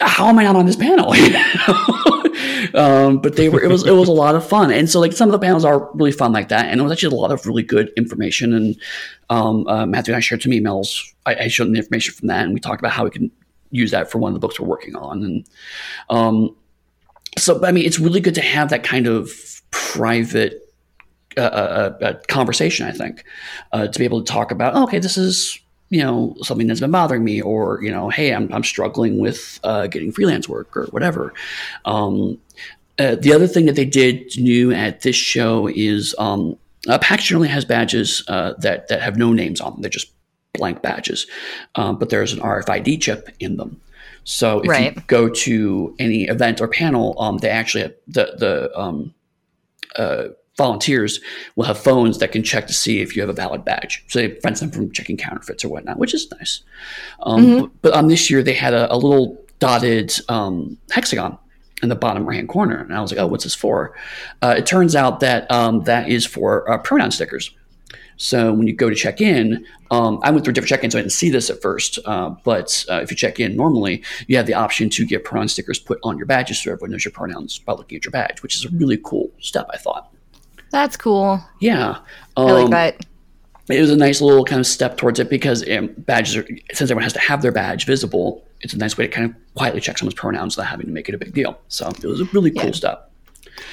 how 0.00 0.28
am 0.28 0.38
I 0.38 0.44
not 0.44 0.56
on 0.56 0.66
this 0.66 0.76
panel? 0.76 1.12
um, 2.74 3.18
but 3.18 3.36
they 3.36 3.48
were 3.48 3.62
it 3.62 3.68
was 3.68 3.86
it 3.86 3.92
was 3.92 4.08
a 4.08 4.12
lot 4.12 4.34
of 4.34 4.46
fun, 4.46 4.70
and 4.70 4.90
so 4.90 5.00
like 5.00 5.12
some 5.12 5.28
of 5.28 5.32
the 5.32 5.38
panels 5.38 5.64
are 5.64 5.90
really 5.94 6.12
fun 6.12 6.32
like 6.32 6.48
that, 6.48 6.66
and 6.66 6.80
it 6.80 6.82
was 6.82 6.92
actually 6.92 7.16
a 7.16 7.20
lot 7.20 7.32
of 7.32 7.46
really 7.46 7.62
good 7.62 7.90
information. 7.96 8.52
And 8.52 8.76
um, 9.30 9.66
uh, 9.68 9.86
Matthew 9.86 10.12
and 10.12 10.18
I 10.18 10.20
shared 10.20 10.42
some 10.42 10.52
emails. 10.52 11.02
I, 11.26 11.34
I, 11.34 11.48
showed 11.48 11.66
them 11.66 11.74
the 11.74 11.78
information 11.78 12.14
from 12.14 12.28
that, 12.28 12.44
and 12.44 12.52
we 12.52 12.60
talked 12.60 12.80
about 12.80 12.92
how 12.92 13.04
we 13.04 13.10
can 13.10 13.30
use 13.70 13.90
that 13.92 14.10
for 14.10 14.18
one 14.18 14.30
of 14.30 14.34
the 14.34 14.40
books 14.40 14.58
we're 14.58 14.66
working 14.66 14.96
on. 14.96 15.24
And 15.24 15.48
um, 16.10 16.56
so, 17.38 17.64
I 17.64 17.72
mean, 17.72 17.86
it's 17.86 17.98
really 17.98 18.20
good 18.20 18.34
to 18.34 18.42
have 18.42 18.70
that 18.70 18.82
kind 18.82 19.06
of 19.06 19.30
private 19.92 20.62
uh, 21.36 21.40
uh, 21.40 21.98
uh, 22.00 22.14
conversation. 22.28 22.86
I 22.86 22.92
think 22.92 23.24
uh, 23.72 23.86
to 23.86 23.98
be 23.98 24.04
able 24.04 24.22
to 24.22 24.32
talk 24.32 24.50
about, 24.50 24.74
oh, 24.74 24.84
okay, 24.84 24.98
this 24.98 25.16
is 25.16 25.58
you 25.90 26.02
know 26.02 26.34
something 26.42 26.66
that's 26.66 26.80
been 26.80 26.90
bothering 26.90 27.24
me, 27.24 27.42
or 27.42 27.82
you 27.82 27.90
know, 27.90 28.08
hey, 28.08 28.34
I'm 28.34 28.52
I'm 28.52 28.64
struggling 28.64 29.18
with 29.18 29.60
uh, 29.64 29.86
getting 29.86 30.12
freelance 30.12 30.48
work 30.48 30.76
or 30.76 30.86
whatever. 30.86 31.34
Um, 31.84 32.38
uh, 32.98 33.16
the 33.16 33.32
other 33.32 33.46
thing 33.46 33.66
that 33.66 33.76
they 33.76 33.84
did 33.84 34.38
new 34.38 34.72
at 34.72 35.02
this 35.02 35.16
show 35.16 35.68
is 35.68 36.14
um, 36.18 36.56
PAX 36.86 37.24
generally 37.24 37.48
has 37.48 37.64
badges 37.64 38.24
that 38.26 38.88
that 38.88 39.02
have 39.02 39.16
no 39.16 39.32
names 39.32 39.60
on 39.60 39.72
them. 39.72 39.82
They're 39.82 39.90
just 39.90 40.12
blank 40.54 40.82
badges, 40.82 41.26
um, 41.74 41.98
but 41.98 42.10
there's 42.10 42.32
an 42.32 42.40
RFID 42.40 43.00
chip 43.00 43.28
in 43.40 43.56
them. 43.56 43.80
So 44.24 44.60
if 44.60 44.68
right. 44.68 44.94
you 44.94 45.02
go 45.06 45.28
to 45.28 45.94
any 45.98 46.24
event 46.24 46.60
or 46.60 46.68
panel, 46.68 47.16
um, 47.18 47.38
they 47.38 47.48
actually 47.48 47.82
have 47.82 47.94
the 48.06 48.34
the 48.38 48.78
um, 48.78 49.14
uh, 49.96 50.28
volunteers 50.56 51.20
will 51.56 51.64
have 51.64 51.78
phones 51.78 52.18
that 52.18 52.32
can 52.32 52.42
check 52.42 52.66
to 52.66 52.72
see 52.72 53.00
if 53.00 53.16
you 53.16 53.22
have 53.22 53.30
a 53.30 53.34
valid 53.34 53.64
badge. 53.64 54.04
So 54.08 54.18
they 54.18 54.28
prevents 54.28 54.60
them 54.60 54.70
from 54.70 54.92
checking 54.92 55.16
counterfeits 55.16 55.64
or 55.64 55.68
whatnot, 55.68 55.98
which 55.98 56.14
is 56.14 56.30
nice. 56.30 56.62
Um, 57.22 57.44
mm-hmm. 57.44 57.60
but, 57.60 57.82
but, 57.82 57.94
on 57.94 58.08
this 58.08 58.30
year, 58.30 58.42
they 58.42 58.54
had 58.54 58.74
a, 58.74 58.92
a 58.92 58.96
little 58.96 59.38
dotted 59.58 60.14
um, 60.28 60.76
hexagon 60.90 61.38
in 61.82 61.88
the 61.88 61.96
bottom 61.96 62.26
right 62.26 62.36
hand 62.36 62.48
corner, 62.48 62.80
and 62.80 62.94
I 62.94 63.00
was 63.00 63.10
like, 63.10 63.20
"Oh, 63.20 63.26
what's 63.26 63.44
this 63.44 63.54
for?" 63.54 63.96
Uh, 64.40 64.54
it 64.58 64.66
turns 64.66 64.94
out 64.94 65.20
that 65.20 65.50
um, 65.50 65.82
that 65.84 66.08
is 66.08 66.24
for 66.26 66.70
uh, 66.70 66.78
pronoun 66.78 67.10
stickers. 67.10 67.50
So 68.22 68.52
when 68.52 68.68
you 68.68 68.72
go 68.72 68.88
to 68.88 68.94
check 68.94 69.20
in, 69.20 69.66
um, 69.90 70.20
I 70.22 70.30
went 70.30 70.44
through 70.44 70.52
different 70.52 70.68
check-ins, 70.68 70.92
so 70.92 70.98
I 71.00 71.02
didn't 71.02 71.12
see 71.12 71.28
this 71.28 71.50
at 71.50 71.60
first. 71.60 71.98
Uh, 72.04 72.30
but 72.44 72.84
uh, 72.88 73.00
if 73.02 73.10
you 73.10 73.16
check 73.16 73.40
in 73.40 73.56
normally, 73.56 74.00
you 74.28 74.36
have 74.36 74.46
the 74.46 74.54
option 74.54 74.88
to 74.90 75.04
get 75.04 75.24
pronoun 75.24 75.48
stickers 75.48 75.80
put 75.80 75.98
on 76.04 76.16
your 76.18 76.26
badges 76.26 76.62
so 76.62 76.70
everyone 76.70 76.92
knows 76.92 77.04
your 77.04 77.10
pronouns 77.10 77.58
by 77.58 77.72
looking 77.72 77.96
at 77.96 78.04
your 78.04 78.12
badge, 78.12 78.40
which 78.40 78.54
is 78.54 78.64
a 78.64 78.68
really 78.70 78.96
cool 78.96 79.32
step, 79.40 79.66
I 79.74 79.76
thought. 79.76 80.12
That's 80.70 80.96
cool. 80.96 81.42
Yeah, 81.60 81.98
I 82.36 82.42
like 82.42 82.64
Um, 82.66 82.70
that. 82.70 83.04
it 83.68 83.80
was 83.80 83.90
a 83.90 83.96
nice 83.96 84.20
little 84.20 84.44
kind 84.44 84.60
of 84.60 84.66
step 84.68 84.96
towards 84.98 85.18
it 85.18 85.28
because 85.28 85.68
um, 85.68 85.88
badges 85.98 86.36
are 86.36 86.46
since 86.72 86.82
everyone 86.92 87.02
has 87.02 87.12
to 87.14 87.18
have 87.20 87.42
their 87.42 87.52
badge 87.52 87.86
visible. 87.86 88.46
It's 88.60 88.72
a 88.72 88.78
nice 88.78 88.96
way 88.96 89.06
to 89.08 89.12
kind 89.12 89.28
of 89.30 89.36
quietly 89.56 89.80
check 89.80 89.98
someone's 89.98 90.14
pronouns 90.14 90.56
without 90.56 90.70
having 90.70 90.86
to 90.86 90.92
make 90.92 91.08
it 91.08 91.14
a 91.16 91.18
big 91.18 91.34
deal. 91.34 91.58
So 91.66 91.88
it 91.88 92.04
was 92.06 92.20
a 92.20 92.24
really 92.26 92.52
cool 92.52 92.66
Yeah. 92.66 92.70
step. 92.70 93.11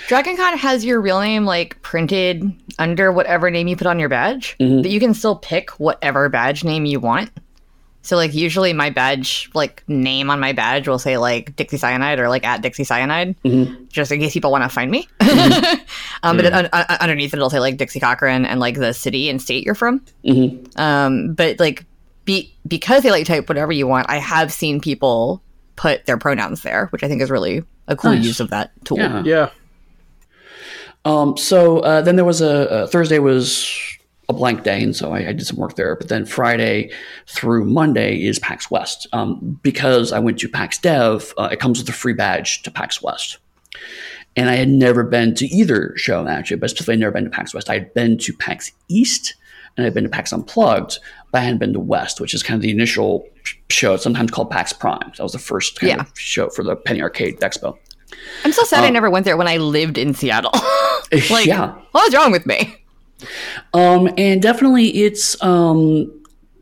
DragonCon 0.07 0.57
has 0.57 0.83
your 0.85 0.99
real 1.01 1.19
name 1.21 1.45
like 1.45 1.81
printed 1.81 2.51
under 2.79 3.11
whatever 3.11 3.49
name 3.51 3.67
you 3.67 3.75
put 3.75 3.87
on 3.87 3.99
your 3.99 4.09
badge, 4.09 4.55
Mm-hmm. 4.59 4.81
but 4.81 4.91
you 4.91 4.99
can 4.99 5.13
still 5.13 5.35
pick 5.35 5.71
whatever 5.79 6.29
badge 6.29 6.63
name 6.63 6.85
you 6.85 6.99
want. 6.99 7.29
So 8.01 8.15
like 8.15 8.33
usually 8.33 8.71
my 8.73 8.89
badge 8.89 9.49
like 9.53 9.83
name 9.87 10.29
on 10.29 10.39
my 10.39 10.53
badge 10.53 10.87
will 10.87 10.99
say 10.99 11.17
like 11.17 11.55
Dixie 11.57 11.77
Cyanide 11.77 12.19
or 12.19 12.29
like 12.29 12.45
at 12.45 12.61
Dixie 12.61 12.85
Cyanide, 12.85 13.35
Mm-hmm. 13.43 13.83
just 13.89 14.11
in 14.11 14.19
case 14.19 14.33
people 14.33 14.51
want 14.51 14.63
to 14.63 14.69
find 14.69 14.89
me. 14.89 15.07
um, 16.23 16.37
but 16.37 16.45
it, 16.45 16.53
un- 16.53 16.69
un- 16.71 16.85
underneath 17.01 17.33
it, 17.33 17.37
it'll 17.37 17.49
say 17.49 17.59
like 17.59 17.77
Dixie 17.77 17.99
Cochran 17.99 18.45
and 18.45 18.59
like 18.59 18.75
the 18.75 18.93
city 18.93 19.29
and 19.29 19.41
state 19.41 19.65
you're 19.65 19.75
from. 19.75 19.99
Mm-hmm. 20.25 20.79
Um, 20.79 21.33
but 21.33 21.59
like 21.59 21.85
be 22.25 22.53
because 22.67 23.03
they 23.03 23.11
let 23.11 23.19
you 23.19 23.25
type 23.25 23.49
whatever 23.49 23.71
you 23.71 23.85
want, 23.85 24.09
I 24.09 24.17
have 24.17 24.51
seen 24.51 24.79
people 24.81 25.43
put 25.75 26.05
their 26.05 26.17
pronouns 26.17 26.61
there, 26.61 26.87
which 26.87 27.03
I 27.03 27.07
think 27.07 27.21
is 27.21 27.29
really 27.29 27.63
a 27.87 27.95
cool 27.95 28.11
Nice. 28.11 28.25
use 28.25 28.39
of 28.39 28.49
that 28.51 28.71
tool. 28.85 28.97
Yeah. 28.97 29.23
Yeah. 29.23 29.49
Um, 31.05 31.37
so 31.37 31.79
uh, 31.79 32.01
then 32.01 32.15
there 32.15 32.25
was 32.25 32.41
a, 32.41 32.69
uh 32.69 32.87
Thursday 32.87 33.19
was 33.19 33.69
a 34.27 34.33
blank 34.33 34.63
day, 34.63 34.83
and 34.83 34.95
so 34.95 35.11
I, 35.13 35.29
I 35.29 35.33
did 35.33 35.45
some 35.47 35.57
work 35.57 35.75
there. 35.75 35.95
But 35.95 36.07
then 36.09 36.25
Friday 36.25 36.91
through 37.27 37.65
Monday 37.65 38.23
is 38.23 38.37
PAX 38.39 38.69
West. 38.69 39.07
Um, 39.11 39.59
because 39.63 40.11
I 40.11 40.19
went 40.19 40.39
to 40.39 40.49
PAX 40.49 40.77
Dev, 40.77 41.33
uh, 41.37 41.49
it 41.51 41.59
comes 41.59 41.79
with 41.79 41.89
a 41.89 41.93
free 41.93 42.13
badge 42.13 42.61
to 42.63 42.71
PAX 42.71 43.01
West. 43.01 43.37
And 44.35 44.47
I 44.49 44.55
had 44.55 44.69
never 44.69 45.03
been 45.03 45.33
to 45.35 45.45
either 45.47 45.93
show 45.97 46.27
actually, 46.27 46.57
but 46.57 46.69
specifically 46.69 46.93
I'd 46.93 46.99
never 46.99 47.11
been 47.11 47.23
to 47.23 47.29
PAX 47.31 47.53
West. 47.53 47.69
I 47.69 47.73
had 47.75 47.93
been 47.95 48.17
to 48.19 48.33
PAX 48.33 48.71
East 48.87 49.33
and 49.75 49.85
I'd 49.85 49.93
been 49.95 50.03
to 50.03 50.09
PAX 50.09 50.31
Unplugged, 50.31 50.99
but 51.31 51.39
I 51.39 51.41
hadn't 51.41 51.57
been 51.57 51.73
to 51.73 51.79
West, 51.79 52.21
which 52.21 52.33
is 52.35 52.43
kind 52.43 52.55
of 52.55 52.61
the 52.61 52.69
initial 52.69 53.27
show. 53.69 53.97
Sometimes 53.97 54.29
called 54.31 54.51
PAX 54.51 54.71
Prime. 54.73 55.11
That 55.17 55.23
was 55.23 55.31
the 55.31 55.39
first 55.39 55.79
kind 55.79 55.89
Yeah. 55.89 56.01
of 56.01 56.11
show 56.17 56.49
for 56.49 56.63
the 56.63 56.75
Penny 56.75 57.01
Arcade 57.01 57.39
Expo. 57.39 57.77
I'm 58.43 58.51
so 58.51 58.63
sad 58.63 58.83
I 58.83 58.89
never 58.89 59.09
went 59.09 59.25
there 59.25 59.37
when 59.37 59.47
I 59.47 59.57
lived 59.57 59.97
in 59.97 60.13
Seattle. 60.13 60.51
like, 61.31 61.45
yeah. 61.47 61.73
what 61.91 62.05
was 62.05 62.15
wrong 62.15 62.31
with 62.31 62.45
me? 62.45 62.75
Um, 63.73 64.09
and 64.17 64.41
definitely 64.41 64.89
it's 65.03 65.41
um, 65.43 66.11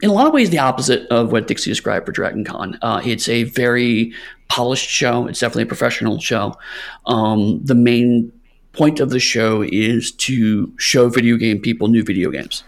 in 0.01 0.09
a 0.09 0.13
lot 0.13 0.27
of 0.27 0.33
ways 0.33 0.49
the 0.49 0.59
opposite 0.59 1.07
of 1.09 1.31
what 1.31 1.47
Dixie 1.47 1.69
described 1.69 2.05
for 2.05 2.11
Dragon 2.11 2.43
Con. 2.43 2.79
Uh, 2.81 3.01
it's 3.03 3.27
a 3.27 3.43
very 3.43 4.13
polished 4.47 4.89
show. 4.89 5.27
It's 5.27 5.39
definitely 5.39 5.63
a 5.63 5.67
professional 5.67 6.19
show. 6.19 6.57
Um, 7.05 7.59
the 7.63 7.75
main 7.75 8.31
point 8.71 8.99
of 8.99 9.09
the 9.09 9.19
show 9.19 9.63
is 9.63 10.11
to 10.11 10.71
show 10.77 11.09
video 11.09 11.35
game 11.35 11.59
people 11.59 11.87
new 11.87 12.03
video 12.03 12.29
games. 12.29 12.63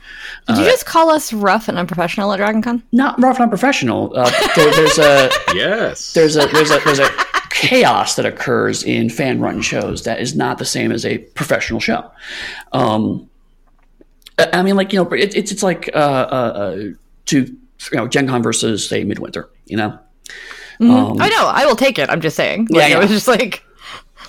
Did 0.48 0.58
you 0.58 0.66
just 0.66 0.86
call 0.88 1.12
us 1.12 1.32
rough 1.32 1.68
and 1.70 1.78
unprofessional 1.78 2.34
at 2.34 2.40
DragonCon? 2.40 2.82
Not 2.92 3.22
rough, 3.22 3.36
and 3.36 3.44
unprofessional. 3.44 4.12
Uh, 4.18 4.30
there, 4.56 4.72
there's 4.72 4.98
a 4.98 5.30
Yes. 5.56 6.14
there's 6.14 6.36
a 6.36 6.48
there's 6.48 6.72
a 6.72 6.80
there's 6.84 7.00
a 7.00 7.10
chaos 7.60 8.16
that 8.16 8.26
occurs 8.26 8.84
in 8.84 9.10
fan 9.10 9.40
run 9.42 9.62
shows 9.62 10.04
that 10.04 10.22
is 10.22 10.34
not 10.36 10.58
the 10.58 10.66
same 10.66 10.92
as 10.92 11.06
a 11.06 11.18
professional 11.18 11.80
show. 11.82 12.10
Um, 12.72 13.30
I 14.38 14.62
mean, 14.62 14.76
like 14.78 14.94
you 14.94 15.04
know, 15.04 15.10
it, 15.12 15.36
it's 15.36 15.52
it's 15.52 15.64
like 15.64 15.90
uh, 15.94 15.98
uh, 15.98 16.54
uh, 16.56 16.78
to 17.26 17.38
you 17.46 17.58
know 17.98 18.08
Gen 18.08 18.28
Con 18.28 18.42
versus 18.42 18.88
say 18.88 19.04
Midwinter. 19.04 19.50
You 19.66 19.78
know, 19.78 20.00
Um, 20.80 21.18
I 21.22 21.28
know, 21.30 21.48
I 21.48 21.66
will 21.66 21.76
take 21.76 22.00
it. 22.00 22.10
I'm 22.10 22.22
just 22.22 22.36
saying. 22.38 22.68
Yeah, 22.70 22.80
Like, 22.82 22.90
yeah. 22.92 22.98
I 22.98 23.00
was 23.02 23.10
just 23.10 23.28
like, 23.28 23.62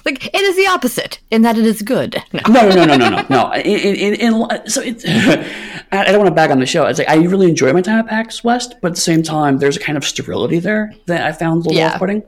like 0.04 0.26
it 0.26 0.40
is 0.40 0.56
the 0.56 0.66
opposite 0.66 1.20
in 1.30 1.42
that 1.42 1.56
it 1.56 1.64
is 1.64 1.82
good. 1.82 2.20
No. 2.32 2.40
no, 2.48 2.68
no, 2.68 2.84
no, 2.84 2.96
no, 2.96 3.08
no, 3.10 3.26
no. 3.30 3.52
In, 3.52 3.94
in, 3.94 4.14
in, 4.14 4.68
so 4.68 4.80
it, 4.82 5.02
I 5.92 6.00
I 6.02 6.04
don't 6.06 6.18
want 6.18 6.28
to 6.28 6.34
bag 6.34 6.50
on 6.50 6.58
the 6.58 6.66
show. 6.66 6.86
It's 6.86 6.98
like 6.98 7.08
I 7.08 7.14
really 7.16 7.48
enjoy 7.48 7.72
my 7.72 7.80
time 7.82 8.00
at 8.00 8.08
PAX 8.08 8.42
West, 8.42 8.74
but 8.82 8.88
at 8.88 8.94
the 8.96 9.00
same 9.00 9.22
time, 9.22 9.58
there's 9.58 9.76
a 9.76 9.80
kind 9.80 9.96
of 9.96 10.04
sterility 10.04 10.58
there 10.58 10.92
that 11.06 11.22
I 11.24 11.30
found 11.32 11.54
a 11.66 11.68
little 11.68 11.74
Yeah. 11.74 11.92
off-putting. 11.92 12.24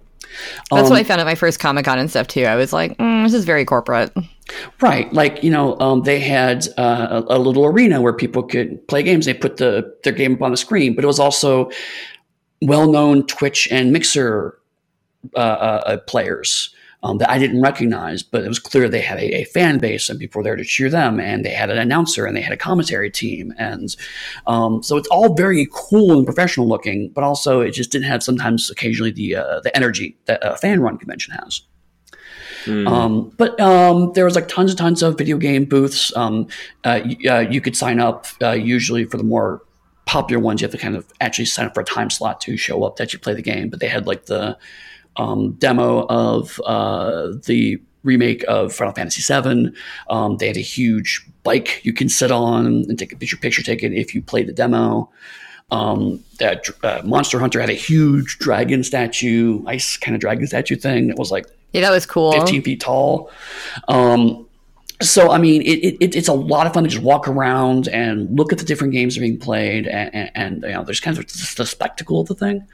That's 0.71 0.85
Um, 0.85 0.90
what 0.90 0.99
I 0.99 1.05
found 1.05 1.21
at 1.21 1.27
my 1.27 1.35
first 1.35 1.59
Comic 1.61 1.85
Con 1.85 1.99
and 1.99 2.11
stuff 2.11 2.27
too. 2.27 2.45
I 2.45 2.57
was 2.57 2.73
like, 2.73 2.97
mm, 2.99 3.25
this 3.25 3.35
is 3.35 3.45
very 3.45 3.64
corporate. 3.64 4.12
Right, 4.81 5.12
like 5.12 5.42
you 5.42 5.51
know, 5.51 5.79
um, 5.81 6.03
they 6.03 6.21
had 6.21 6.66
uh, 6.77 7.23
a, 7.29 7.37
a 7.37 7.38
little 7.38 7.64
arena 7.64 8.01
where 8.01 8.12
people 8.12 8.42
could 8.42 8.87
play 8.88 9.03
games. 9.03 9.27
They 9.27 9.35
put 9.35 9.57
the 9.57 9.95
their 10.05 10.12
game 10.12 10.35
up 10.35 10.42
on 10.42 10.51
the 10.51 10.57
screen, 10.57 10.95
but 10.95 11.05
it 11.05 11.07
was 11.07 11.18
also 11.21 11.71
well-known 12.61 13.27
Twitch 13.27 13.68
and 13.71 13.92
Mixer 13.92 14.59
uh, 15.35 15.38
uh, 15.38 15.83
uh, 15.87 15.97
players 16.07 16.75
um, 17.03 17.19
that 17.19 17.29
I 17.31 17.38
didn't 17.38 17.61
recognize, 17.61 18.23
but 18.23 18.45
it 18.45 18.49
was 18.49 18.59
clear 18.59 18.88
they 18.88 19.01
had 19.01 19.19
a, 19.19 19.41
a 19.41 19.45
fan 19.45 19.79
base 19.79 20.09
and 20.09 20.19
people 20.21 20.38
were 20.38 20.45
there 20.45 20.57
to 20.57 20.65
cheer 20.65 20.88
them, 20.88 21.19
and 21.19 21.45
they 21.45 21.51
had 21.51 21.71
an 21.71 21.79
announcer 21.79 22.27
and 22.27 22.37
they 22.37 22.41
had 22.41 22.53
a 22.53 22.57
commentary 22.57 23.11
team, 23.11 23.53
and 23.59 23.97
um, 24.47 24.83
so 24.83 24.97
it's 24.97 25.09
all 25.09 25.35
very 25.35 25.67
cool 25.73 26.12
and 26.17 26.25
professional 26.25 26.69
looking, 26.69 27.09
but 27.11 27.25
also 27.25 27.61
it 27.61 27.73
just 27.73 27.91
didn't 27.91 28.07
have 28.07 28.23
sometimes 28.23 28.71
occasionally 28.71 29.11
the 29.11 29.37
uh, 29.37 29.61
the 29.61 29.75
energy 29.77 30.17
that 30.27 30.38
a 30.43 30.57
fan 30.57 30.81
run 30.81 30.97
convention 30.99 31.35
has. 31.35 31.62
Um, 32.87 33.33
but 33.38 33.59
um, 33.61 34.12
there 34.15 34.25
was 34.25 34.37
like 34.37 34.47
tons 34.47 34.71
and 34.71 34.79
tons 34.79 35.03
of 35.03 35.19
video 35.19 35.37
game 35.37 35.65
booths. 35.65 36.17
Um, 36.17 36.47
uh, 36.85 37.01
y- 37.05 37.29
uh, 37.29 37.41
you 37.41 37.61
could 37.61 37.77
sign 37.77 37.99
up 37.99 38.27
uh, 38.41 38.51
usually 38.53 39.05
for 39.05 39.17
the 39.17 39.25
more 39.25 39.62
popular 40.07 40.41
ones. 40.41 40.61
You 40.61 40.67
have 40.67 40.73
to 40.73 40.79
kind 40.79 40.95
of 40.95 41.05
actually 41.21 41.47
sign 41.47 41.67
up 41.67 41.75
for 41.75 41.81
a 41.81 41.85
time 41.85 42.09
slot 42.11 42.41
to 42.43 42.57
show 42.57 42.85
up 42.85 42.97
that 42.97 43.12
you 43.12 43.19
play 43.19 43.35
the 43.35 43.43
game. 43.43 43.69
But 43.69 43.81
they 43.81 43.88
had 43.88 44.07
like 44.07 44.27
the 44.27 44.57
um, 45.16 45.53
demo 45.53 46.07
of 46.09 46.61
uh, 46.64 47.33
the 47.46 47.81
remake 48.03 48.44
of 48.48 48.72
Final 48.72 48.94
Fantasy 48.94 49.22
VII. 49.22 49.72
Um, 50.11 50.37
they 50.38 50.48
had 50.48 50.57
a 50.57 50.61
huge 50.61 51.27
bike 51.42 51.85
you 51.85 51.92
can 51.92 52.09
sit 52.09 52.31
on 52.31 52.66
and 52.66 52.98
take 52.98 53.12
a 53.12 53.16
picture 53.16 53.37
picture 53.37 53.62
taken 53.62 53.92
if 53.92 54.14
you 54.14 54.22
play 54.22 54.42
the 54.42 54.53
demo. 54.53 55.11
Um, 55.70 56.22
that 56.38 56.68
uh, 56.83 57.01
Monster 57.03 57.38
Hunter 57.38 57.59
had 57.59 57.70
a 57.70 57.75
huge 57.75 58.38
dragon 58.38 58.85
statue, 58.85 59.64
ice 59.66 59.96
kind 59.96 60.14
of 60.14 60.20
dragon 60.20 60.46
statue 60.46 60.77
thing 60.77 61.09
It 61.09 61.16
was 61.16 61.31
like 61.31 61.46
Yeah, 61.72 61.81
that 61.83 61.90
was 61.90 62.05
cool. 62.05 62.33
15 62.33 62.62
feet 62.62 62.81
tall. 62.81 63.31
Um, 63.88 64.46
so, 65.01 65.31
I 65.31 65.38
mean, 65.38 65.62
it, 65.62 65.96
it, 66.01 66.14
it's 66.14 66.29
a 66.29 66.35
lot 66.35 66.66
of 66.66 66.75
fun 66.75 66.85
to 66.85 66.90
just 66.90 67.03
walk 67.03 67.27
around 67.27 67.88
and 67.88 68.37
look 68.37 68.53
at 68.53 68.59
the 68.59 68.64
different 68.64 68.92
games 68.92 69.14
that 69.14 69.20
are 69.20 69.22
being 69.22 69.38
played, 69.38 69.87
and, 69.87 70.14
and, 70.14 70.31
and 70.35 70.62
you 70.62 70.68
know, 70.68 70.85
there's 70.85 71.01
kind 71.01 71.18
of 71.18 71.27
the 71.57 71.66
spectacle 71.66 72.20
of 72.20 72.29
the 72.29 72.35
thing. 72.35 72.66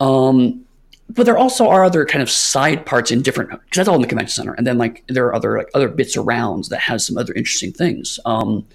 Um, 0.00 0.63
but 1.10 1.26
there 1.26 1.36
also 1.36 1.68
are 1.68 1.84
other 1.84 2.04
kind 2.04 2.22
of 2.22 2.30
side 2.30 2.86
parts 2.86 3.10
in 3.10 3.22
different 3.22 3.50
because 3.50 3.76
that's 3.76 3.88
all 3.88 3.94
in 3.96 4.02
the 4.02 4.08
convention 4.08 4.34
center, 4.34 4.54
and 4.54 4.66
then 4.66 4.78
like 4.78 5.04
there 5.08 5.26
are 5.26 5.34
other 5.34 5.58
like 5.58 5.70
other 5.74 5.88
bits 5.88 6.16
around 6.16 6.64
that 6.64 6.80
has 6.80 7.06
some 7.06 7.18
other 7.18 7.32
interesting 7.34 7.72
things. 7.72 8.18
Um, 8.24 8.66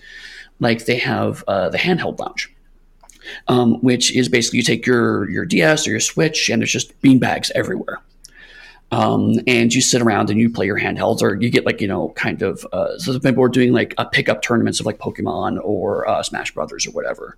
like 0.60 0.86
they 0.86 0.98
have 0.98 1.44
uh, 1.48 1.70
the 1.70 1.78
handheld 1.78 2.20
lounge, 2.20 2.54
um, 3.48 3.76
which 3.82 4.16
is 4.16 4.30
basically 4.30 4.58
you 4.58 4.64
take 4.64 4.86
your 4.86 5.30
your 5.30 5.46
DS 5.46 5.88
or 5.88 5.92
your 5.92 6.00
Switch, 6.00 6.50
and 6.50 6.62
there's 6.62 6.72
just 6.72 7.00
beanbags 7.02 7.52
everywhere 7.56 8.00
um, 8.92 9.40
and 9.46 9.74
you 9.74 9.82
sit 9.82 10.02
around 10.02 10.30
and 10.30 10.40
you 10.40 10.50
play 10.50 10.66
your 10.66 10.80
handhelds, 10.80 11.22
or 11.22 11.36
you 11.36 11.50
get 11.50 11.66
like 11.66 11.82
you 11.82 11.88
know 11.88 12.10
kind 12.10 12.42
of. 12.42 12.66
Uh, 12.72 12.98
so 12.98 13.20
people 13.20 13.44
are 13.44 13.50
doing 13.50 13.72
like 13.72 13.94
a 13.98 14.06
pickup 14.06 14.42
tournaments 14.42 14.80
of 14.80 14.86
like 14.86 14.98
Pokemon 14.98 15.60
or 15.64 16.08
uh, 16.08 16.24
Smash 16.24 16.54
Brothers 16.54 16.88
or 16.88 16.92
whatever. 16.92 17.38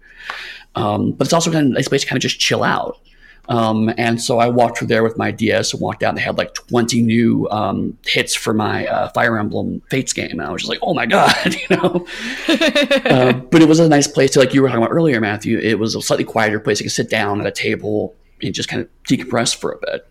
Um, 0.75 1.11
but 1.11 1.27
it's 1.27 1.33
also 1.33 1.51
kind 1.51 1.65
of 1.65 1.71
a 1.71 1.75
nice 1.75 1.89
place 1.89 2.01
to 2.01 2.07
kind 2.07 2.17
of 2.17 2.21
just 2.21 2.39
chill 2.39 2.63
out. 2.63 2.99
Um, 3.49 3.93
and 3.97 4.21
so 4.21 4.39
I 4.39 4.47
walked 4.47 4.77
through 4.77 4.87
there 4.87 5.03
with 5.03 5.17
my 5.17 5.31
DS 5.31 5.73
and 5.73 5.81
walked 5.81 6.03
out. 6.03 6.09
And 6.09 6.17
they 6.17 6.21
had 6.21 6.37
like 6.37 6.53
20 6.53 7.01
new 7.01 7.49
um, 7.49 7.97
hits 8.05 8.35
for 8.35 8.53
my 8.53 8.87
uh, 8.87 9.09
Fire 9.09 9.37
Emblem 9.37 9.81
Fates 9.89 10.13
game, 10.13 10.31
and 10.31 10.43
I 10.43 10.51
was 10.51 10.61
just 10.61 10.69
like, 10.69 10.79
"Oh 10.81 10.93
my 10.93 11.05
god!" 11.05 11.55
you 11.69 11.75
know. 11.75 12.07
uh, 12.47 13.33
but 13.33 13.61
it 13.61 13.67
was 13.67 13.79
a 13.79 13.89
nice 13.89 14.07
place 14.07 14.31
to, 14.31 14.39
like 14.39 14.53
you 14.53 14.61
were 14.61 14.67
talking 14.67 14.83
about 14.83 14.93
earlier, 14.93 15.19
Matthew. 15.19 15.57
It 15.57 15.79
was 15.79 15.95
a 15.95 16.01
slightly 16.01 16.25
quieter 16.25 16.59
place. 16.59 16.79
You 16.79 16.85
could 16.85 16.91
sit 16.91 17.09
down 17.09 17.41
at 17.41 17.47
a 17.47 17.51
table 17.51 18.15
and 18.41 18.53
just 18.53 18.69
kind 18.69 18.81
of 18.81 18.89
decompress 19.03 19.55
for 19.55 19.71
a 19.71 19.77
bit. 19.79 20.07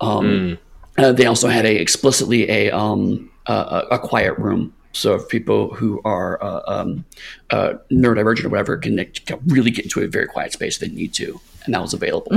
Um, 0.00 0.58
uh, 0.98 1.12
they 1.12 1.26
also 1.26 1.48
had 1.48 1.64
a 1.66 1.80
explicitly 1.80 2.50
a 2.50 2.70
um, 2.70 3.30
a 3.46 3.86
a 3.92 3.98
quiet 3.98 4.38
room. 4.38 4.74
So 4.92 5.14
if 5.14 5.28
people 5.28 5.74
who 5.74 6.00
are 6.04 6.42
uh, 6.42 6.62
um, 6.66 7.04
uh, 7.50 7.74
neurodivergent 7.90 8.44
or 8.44 8.48
whatever 8.48 8.76
can, 8.76 9.04
can 9.26 9.38
really 9.46 9.70
get 9.70 9.84
into 9.84 10.02
a 10.02 10.08
very 10.08 10.26
quiet 10.26 10.52
space 10.52 10.80
if 10.80 10.88
they 10.88 10.94
need 10.94 11.14
to, 11.14 11.40
and 11.64 11.74
that 11.74 11.80
was 11.80 11.94
available. 11.94 12.32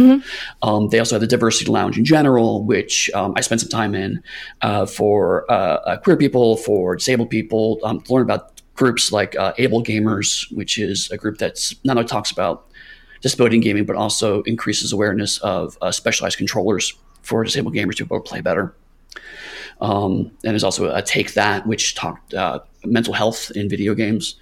Um, 0.62 0.90
they 0.90 1.00
also 1.00 1.16
had 1.16 1.22
the 1.22 1.28
diversity 1.28 1.72
lounge 1.72 1.98
in 1.98 2.06
general, 2.06 2.64
which 2.64 3.10
um, 3.16 3.34
I 3.36 3.42
spent 3.42 3.62
some 3.62 3.70
time 3.70 3.96
in 3.96 4.22
uh, 4.62 4.86
for 4.86 5.50
uh, 5.52 5.54
uh, 5.54 5.98
queer 5.98 6.18
people, 6.18 6.58
for 6.58 6.96
disabled 6.96 7.30
people, 7.30 7.80
um, 7.84 8.02
to 8.02 8.14
learn 8.14 8.24
about 8.24 8.62
groups 8.76 9.12
like 9.12 9.36
uh, 9.36 9.54
AbleGamers, 9.54 10.52
which 10.56 10.78
is 10.78 11.10
a 11.12 11.18
group 11.18 11.38
that's 11.38 11.76
not 11.84 11.98
only 11.98 12.08
talks 12.08 12.32
about 12.32 12.68
disability 13.22 13.56
in 13.56 13.62
gaming, 13.62 13.86
but 13.86 13.96
also 13.96 14.42
increases 14.44 14.92
awareness 14.92 15.38
of 15.40 15.78
uh, 15.82 15.92
specialized 15.92 16.38
controllers 16.38 16.94
for 17.22 17.44
disabled 17.44 17.74
gamers 17.74 17.96
to 17.96 18.06
be 18.06 18.08
able 18.14 18.24
to 18.24 18.30
play 18.30 18.42
better. 18.42 18.76
Um, 19.82 20.32
and 20.44 20.52
there's 20.52 20.64
also 20.64 20.94
a 20.94 21.02
Take 21.02 21.34
This, 21.34 21.66
which 21.66 21.96
talked 21.96 22.34
uh, 22.34 22.60
mental 22.86 23.14
health 23.14 23.52
in 23.56 23.70
video 23.70 23.94
games. 23.94 24.36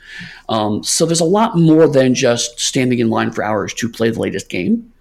Um, 0.49 0.83
so 0.83 1.05
there's 1.05 1.21
a 1.21 1.25
lot 1.25 1.57
more 1.57 1.87
than 1.87 2.13
just 2.13 2.59
standing 2.59 2.99
in 2.99 3.09
line 3.09 3.31
for 3.31 3.43
hours 3.43 3.73
to 3.75 3.89
play 3.89 4.09
the 4.09 4.19
latest 4.19 4.49
game. 4.49 4.91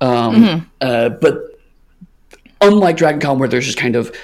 Um, 0.00 0.70
uh, 0.80 1.08
but 1.08 1.58
unlike 2.60 2.96
Dragon 2.96 3.20
Con, 3.20 3.38
where 3.38 3.48
there's 3.48 3.66
just 3.66 3.78
kind 3.78 3.96
of 3.96 4.14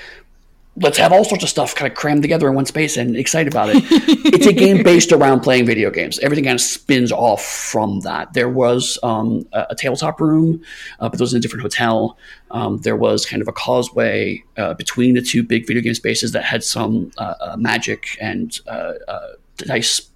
let's 0.76 0.98
have 0.98 1.12
all 1.12 1.24
sorts 1.24 1.44
of 1.44 1.50
stuff 1.50 1.74
kind 1.74 1.90
of 1.90 1.96
crammed 1.96 2.22
together 2.22 2.48
in 2.48 2.54
one 2.54 2.66
space 2.66 2.96
and 2.96 3.16
excited 3.16 3.52
about 3.52 3.68
it. 3.68 3.76
it's 3.88 4.46
a 4.46 4.52
game 4.52 4.82
based 4.84 5.12
around 5.12 5.40
playing 5.40 5.66
video 5.66 5.90
games. 5.90 6.18
Everything 6.18 6.44
kind 6.44 6.56
of 6.56 6.60
spins 6.60 7.12
off 7.12 7.44
from 7.44 8.00
that. 8.00 8.32
There 8.32 8.48
was 8.48 8.98
um, 9.02 9.46
a, 9.52 9.66
a, 9.70 9.74
tabletop 9.74 10.20
room, 10.20 10.62
uh, 10.98 11.08
but 11.08 11.20
it 11.20 11.22
was 11.22 11.32
in 11.32 11.38
a 11.38 11.40
different 11.40 11.62
hotel. 11.62 12.18
Um, 12.50 12.78
there 12.78 12.96
was 12.96 13.24
kind 13.24 13.40
of 13.40 13.48
a 13.48 13.52
causeway 13.52 14.42
uh, 14.56 14.74
between 14.74 15.14
the 15.14 15.22
two 15.22 15.42
big 15.42 15.66
video 15.66 15.82
game 15.82 15.94
spaces 15.94 16.32
that 16.32 16.44
had 16.44 16.64
some 16.64 17.12
uh, 17.18 17.34
uh 17.40 17.56
magic 17.56 18.16
and 18.20 18.58
uh, 18.66 18.94
uh, 19.06 19.28
dice 19.58 20.10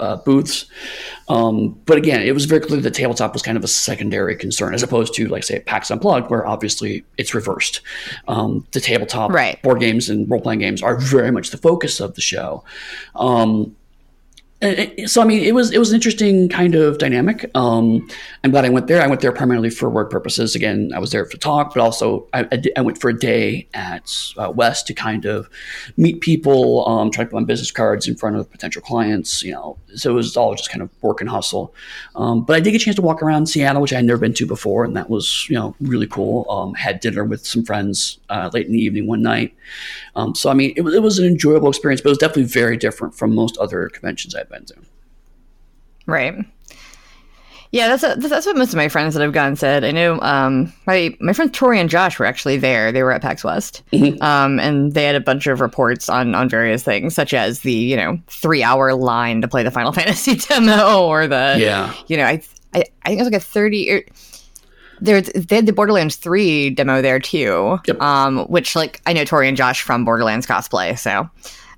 uh, 0.00 0.16
booths. 0.16 0.66
Um, 1.28 1.78
but 1.84 1.98
again, 1.98 2.22
it 2.22 2.32
was 2.32 2.46
very 2.46 2.60
clear 2.60 2.80
that 2.80 2.94
tabletop 2.94 3.32
was 3.32 3.42
kind 3.42 3.56
of 3.56 3.64
a 3.64 3.68
secondary 3.68 4.36
concern, 4.36 4.74
as 4.74 4.82
opposed 4.82 5.14
to, 5.14 5.28
like, 5.28 5.44
say, 5.44 5.60
PAX 5.60 5.90
Unplugged, 5.90 6.30
where 6.30 6.46
obviously 6.46 7.04
it's 7.16 7.34
reversed. 7.34 7.80
Um, 8.26 8.66
the 8.72 8.80
tabletop 8.80 9.30
right. 9.30 9.60
board 9.62 9.80
games 9.80 10.08
and 10.08 10.30
role 10.30 10.40
playing 10.40 10.60
games 10.60 10.82
are 10.82 10.96
very 10.96 11.30
much 11.30 11.50
the 11.50 11.58
focus 11.58 12.00
of 12.00 12.14
the 12.14 12.20
show. 12.20 12.64
Um, 13.14 13.76
so 15.06 15.22
I 15.22 15.24
mean, 15.24 15.44
it 15.44 15.54
was 15.54 15.70
it 15.70 15.78
was 15.78 15.90
an 15.90 15.94
interesting 15.94 16.48
kind 16.48 16.74
of 16.74 16.98
dynamic. 16.98 17.48
Um, 17.54 18.08
I'm 18.42 18.50
glad 18.50 18.64
I 18.64 18.70
went 18.70 18.88
there. 18.88 19.00
I 19.00 19.06
went 19.06 19.20
there 19.20 19.30
primarily 19.30 19.70
for 19.70 19.88
work 19.88 20.10
purposes. 20.10 20.56
Again, 20.56 20.90
I 20.92 20.98
was 20.98 21.12
there 21.12 21.24
for 21.26 21.36
talk, 21.36 21.74
but 21.74 21.80
also 21.80 22.26
I, 22.32 22.40
I, 22.50 22.62
I 22.78 22.80
went 22.80 23.00
for 23.00 23.08
a 23.08 23.16
day 23.16 23.68
at 23.72 24.12
uh, 24.36 24.50
West 24.50 24.88
to 24.88 24.94
kind 24.94 25.26
of 25.26 25.48
meet 25.96 26.20
people, 26.22 26.88
um, 26.88 27.12
try 27.12 27.22
to 27.22 27.30
put 27.30 27.36
on 27.36 27.44
business 27.44 27.70
cards 27.70 28.08
in 28.08 28.16
front 28.16 28.34
of 28.34 28.50
potential 28.50 28.82
clients. 28.82 29.44
You 29.44 29.52
know, 29.52 29.78
so 29.94 30.10
it 30.10 30.14
was 30.14 30.36
all 30.36 30.56
just 30.56 30.70
kind 30.70 30.82
of 30.82 30.90
work 31.02 31.20
and 31.20 31.30
hustle. 31.30 31.72
Um, 32.16 32.44
but 32.44 32.56
I 32.56 32.60
did 32.60 32.72
get 32.72 32.82
a 32.82 32.84
chance 32.84 32.96
to 32.96 33.02
walk 33.02 33.22
around 33.22 33.46
Seattle, 33.46 33.80
which 33.80 33.92
I 33.92 33.96
had 33.96 34.06
never 34.06 34.18
been 34.18 34.34
to 34.34 34.46
before, 34.46 34.84
and 34.84 34.96
that 34.96 35.08
was 35.08 35.46
you 35.48 35.54
know 35.54 35.76
really 35.80 36.08
cool. 36.08 36.50
Um, 36.50 36.74
had 36.74 36.98
dinner 36.98 37.22
with 37.24 37.46
some 37.46 37.64
friends 37.64 38.18
uh, 38.28 38.50
late 38.52 38.66
in 38.66 38.72
the 38.72 38.80
evening 38.80 39.06
one 39.06 39.22
night. 39.22 39.54
Um, 40.16 40.34
so 40.34 40.50
I 40.50 40.54
mean, 40.54 40.72
it 40.76 40.80
was 40.80 40.94
it 40.94 41.02
was 41.02 41.20
an 41.20 41.26
enjoyable 41.26 41.68
experience, 41.68 42.00
but 42.00 42.08
it 42.08 42.10
was 42.10 42.18
definitely 42.18 42.44
very 42.44 42.76
different 42.76 43.14
from 43.14 43.36
most 43.36 43.56
other 43.58 43.88
conventions 43.88 44.34
I've 44.34 44.47
to. 44.48 44.74
Right. 46.06 46.34
Yeah, 47.70 47.88
that's 47.88 48.02
a, 48.02 48.18
that's 48.18 48.46
what 48.46 48.56
most 48.56 48.70
of 48.70 48.76
my 48.76 48.88
friends 48.88 49.14
that 49.14 49.22
have 49.22 49.32
gone 49.32 49.54
said. 49.54 49.84
I 49.84 49.90
know 49.90 50.18
um, 50.20 50.72
my 50.86 51.14
my 51.20 51.34
friends 51.34 51.50
Tori 51.52 51.78
and 51.78 51.90
Josh 51.90 52.18
were 52.18 52.24
actually 52.24 52.56
there. 52.56 52.92
They 52.92 53.02
were 53.02 53.12
at 53.12 53.20
PAX 53.20 53.44
West, 53.44 53.82
mm-hmm. 53.92 54.22
um, 54.22 54.58
and 54.58 54.94
they 54.94 55.04
had 55.04 55.14
a 55.14 55.20
bunch 55.20 55.46
of 55.46 55.60
reports 55.60 56.08
on 56.08 56.34
on 56.34 56.48
various 56.48 56.82
things, 56.82 57.14
such 57.14 57.34
as 57.34 57.60
the 57.60 57.72
you 57.72 57.96
know 57.96 58.18
three 58.26 58.62
hour 58.62 58.94
line 58.94 59.42
to 59.42 59.48
play 59.48 59.62
the 59.62 59.70
Final 59.70 59.92
Fantasy 59.98 60.36
demo, 60.36 61.06
or 61.06 61.26
the 61.26 61.56
yeah, 61.58 61.92
you 62.06 62.16
know 62.16 62.24
I 62.24 62.40
I, 62.72 62.84
I 63.02 63.08
think 63.08 63.20
it 63.20 63.24
was 63.24 63.32
like 63.32 63.34
a 63.34 63.44
thirty. 63.44 63.92
Er, 63.92 64.02
there, 65.00 65.20
they 65.20 65.56
had 65.56 65.66
the 65.66 65.72
Borderlands 65.72 66.16
3 66.16 66.70
demo 66.70 67.00
there 67.00 67.20
too, 67.20 67.78
yep. 67.86 68.00
um, 68.00 68.46
which 68.46 68.74
like 68.74 69.00
I 69.06 69.12
know 69.12 69.24
Tori 69.24 69.46
and 69.46 69.56
Josh 69.56 69.80
from 69.80 70.04
Borderlands 70.04 70.44
cosplay, 70.44 70.98
so 70.98 71.30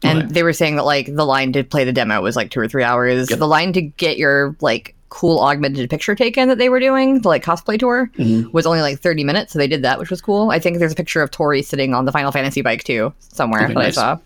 and 0.02 0.22
okay. 0.22 0.32
they 0.32 0.42
were 0.42 0.52
saying 0.52 0.76
that 0.76 0.84
like 0.84 1.14
the 1.14 1.26
line 1.26 1.52
to 1.52 1.64
play 1.64 1.84
the 1.84 1.92
demo 1.92 2.20
was 2.20 2.36
like 2.36 2.50
two 2.50 2.60
or 2.60 2.68
three 2.68 2.82
hours. 2.82 3.30
Yep. 3.30 3.38
The 3.38 3.46
line 3.46 3.72
to 3.74 3.82
get 3.82 4.16
your 4.16 4.56
like 4.60 4.94
cool 5.10 5.40
augmented 5.40 5.90
picture 5.90 6.14
taken 6.14 6.48
that 6.48 6.58
they 6.58 6.68
were 6.68 6.80
doing, 6.80 7.20
the 7.20 7.28
like 7.28 7.44
cosplay 7.44 7.78
tour, 7.78 8.10
mm-hmm. 8.16 8.50
was 8.52 8.64
only 8.64 8.80
like 8.80 9.00
30 9.00 9.24
minutes. 9.24 9.52
So 9.52 9.58
they 9.58 9.66
did 9.66 9.82
that, 9.82 9.98
which 9.98 10.10
was 10.10 10.22
cool. 10.22 10.50
I 10.50 10.58
think 10.58 10.78
there's 10.78 10.92
a 10.92 10.96
picture 10.96 11.20
of 11.20 11.30
Tori 11.30 11.62
sitting 11.62 11.94
on 11.94 12.04
the 12.04 12.12
Final 12.12 12.32
Fantasy 12.32 12.62
bike 12.62 12.84
too, 12.84 13.12
somewhere 13.18 13.64
okay, 13.64 13.74
that 13.74 13.80
nice. 13.80 13.98
I 13.98 14.14
saw. 14.14 14.18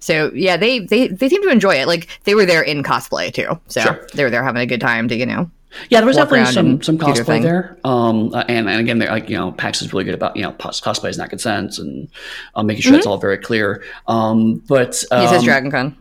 So 0.00 0.30
yeah, 0.34 0.58
they, 0.58 0.80
they 0.80 1.08
they 1.08 1.30
seem 1.30 1.42
to 1.42 1.48
enjoy 1.48 1.76
it. 1.76 1.86
Like 1.86 2.08
they 2.24 2.34
were 2.34 2.44
there 2.44 2.60
in 2.60 2.82
cosplay 2.82 3.32
too. 3.32 3.58
So 3.68 3.80
sure. 3.80 4.06
they 4.12 4.22
were 4.22 4.30
there 4.30 4.44
having 4.44 4.60
a 4.60 4.66
good 4.66 4.80
time 4.80 5.08
to, 5.08 5.16
you 5.16 5.24
know, 5.24 5.50
yeah, 5.90 6.00
there 6.00 6.06
was 6.06 6.16
definitely 6.16 6.52
some 6.52 6.82
some 6.82 6.98
cosplay 6.98 7.42
there. 7.42 7.78
Um, 7.84 8.32
uh, 8.34 8.44
and 8.48 8.68
and 8.68 8.80
again, 8.80 8.98
they're 8.98 9.10
like 9.10 9.28
you 9.28 9.36
know, 9.36 9.52
PAX 9.52 9.82
is 9.82 9.92
really 9.92 10.04
good 10.04 10.14
about 10.14 10.36
you 10.36 10.42
know 10.42 10.52
cosplay 10.52 11.10
is 11.10 11.18
not 11.18 11.30
consent 11.30 11.78
and 11.78 12.08
uh, 12.54 12.62
making 12.62 12.82
sure 12.82 12.92
mm-hmm. 12.92 12.98
it's 12.98 13.06
all 13.06 13.18
very 13.18 13.38
clear. 13.38 13.84
Um, 14.06 14.62
but 14.68 15.02
um, 15.10 15.22
he 15.22 15.28
says 15.28 15.40
um, 15.40 15.44
Dragon 15.44 15.70
Con. 15.70 15.96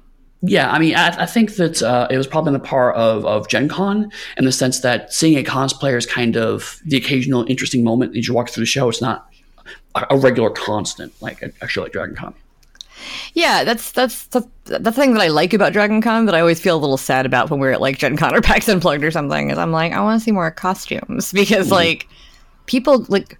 Yeah, 0.46 0.70
I 0.70 0.78
mean, 0.78 0.94
I, 0.96 1.24
I 1.24 1.26
think 1.26 1.56
that 1.56 1.82
uh, 1.82 2.08
it 2.12 2.18
was 2.18 2.28
probably 2.28 2.50
in 2.50 2.54
the 2.54 2.60
part 2.60 2.98
of, 2.98 3.26
of 3.26 3.48
Gen 3.48 3.70
Con 3.70 4.12
in 4.36 4.44
the 4.44 4.52
sense 4.52 4.82
that 4.82 5.14
seeing 5.14 5.38
a 5.38 5.44
cosplayer 5.44 5.98
is 5.98 6.06
kind 6.06 6.36
of 6.36 6.82
the 6.84 6.98
occasional 6.98 7.46
interesting 7.50 7.82
moment 7.82 8.18
as 8.18 8.28
you 8.28 8.34
walk 8.34 8.50
through 8.50 8.64
the 8.64 8.68
show. 8.68 8.90
It's 8.90 9.02
not 9.02 9.30
a, 9.96 10.06
a 10.10 10.18
regular 10.18 10.50
constant 10.50 11.14
like 11.22 11.42
a, 11.42 11.52
a 11.62 11.68
show 11.70 11.84
like 11.84 11.94
Dragon 11.94 12.16
Con. 12.18 12.34
Yeah, 13.34 13.64
that's 13.64 13.92
that's 13.92 14.28
the, 14.28 14.48
the 14.66 14.92
thing 14.92 15.14
that 15.14 15.22
I 15.22 15.28
like 15.28 15.54
about 15.54 15.74
Dragon 15.74 16.02
Con 16.02 16.26
that 16.26 16.36
I 16.36 16.40
always 16.40 16.60
feel 16.60 16.78
a 16.78 16.80
little 16.80 16.98
sad 16.98 17.26
about 17.26 17.50
when 17.50 17.60
we're 17.60 17.72
at 17.72 17.82
like 17.82 17.98
Gen 17.98 18.18
Con 18.18 18.36
or 18.36 18.42
PAX 18.44 18.68
Unplugged 18.68 19.04
or 19.04 19.12
something 19.12 19.50
is 19.50 19.58
I'm 19.58 19.72
like, 19.72 19.94
I 19.94 20.02
want 20.02 20.20
to 20.20 20.24
see 20.24 20.32
more 20.32 20.50
costumes 20.52 21.32
because 21.34 21.68
mm-hmm. 21.68 21.76
like 21.76 22.08
people 22.66 23.06
like 23.10 23.38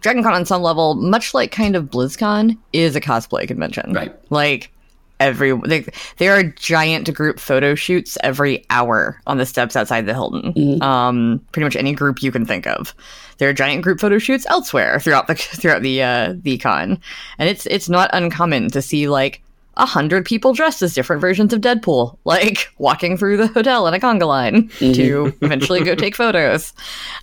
Dragon 0.00 0.22
Con 0.22 0.34
on 0.34 0.44
some 0.44 0.62
level, 0.62 0.94
much 0.94 1.34
like 1.34 1.52
kind 1.52 1.76
of 1.76 1.86
BlizzCon, 1.86 2.56
is 2.72 2.96
a 2.96 3.00
cosplay 3.00 3.46
convention. 3.46 3.92
Right. 3.92 4.14
Like 4.30 4.72
every 5.20 5.56
they, 5.66 5.86
there 6.18 6.34
are 6.34 6.42
giant 6.42 7.12
group 7.14 7.38
photo 7.38 7.74
shoots 7.74 8.18
every 8.22 8.64
hour 8.70 9.20
on 9.26 9.38
the 9.38 9.46
steps 9.46 9.76
outside 9.76 10.06
the 10.06 10.14
Hilton. 10.14 10.52
Mm-hmm. 10.52 10.82
Um, 10.82 11.40
pretty 11.52 11.64
much 11.64 11.76
any 11.76 11.94
group 11.94 12.22
you 12.22 12.32
can 12.32 12.44
think 12.44 12.66
of. 12.66 12.94
There 13.38 13.48
are 13.48 13.52
giant 13.52 13.82
group 13.82 14.00
photo 14.00 14.18
shoots 14.18 14.46
elsewhere 14.46 15.00
throughout 15.00 15.26
the 15.26 15.34
throughout 15.36 15.82
the 15.82 16.02
uh, 16.02 16.34
the 16.36 16.58
con, 16.58 17.00
and 17.38 17.48
it's 17.48 17.66
it's 17.66 17.88
not 17.88 18.10
uncommon 18.12 18.68
to 18.70 18.82
see 18.82 19.08
like 19.08 19.42
a 19.76 19.86
hundred 19.86 20.26
people 20.26 20.52
dressed 20.52 20.82
as 20.82 20.94
different 20.94 21.20
versions 21.20 21.52
of 21.52 21.60
Deadpool, 21.60 22.18
like 22.24 22.68
walking 22.78 23.16
through 23.16 23.38
the 23.38 23.46
hotel 23.48 23.86
in 23.86 23.94
a 23.94 23.98
conga 23.98 24.26
line 24.26 24.68
mm-hmm. 24.68 24.92
to 24.92 25.32
eventually 25.40 25.82
go 25.82 25.94
take 25.94 26.16
photos. 26.16 26.72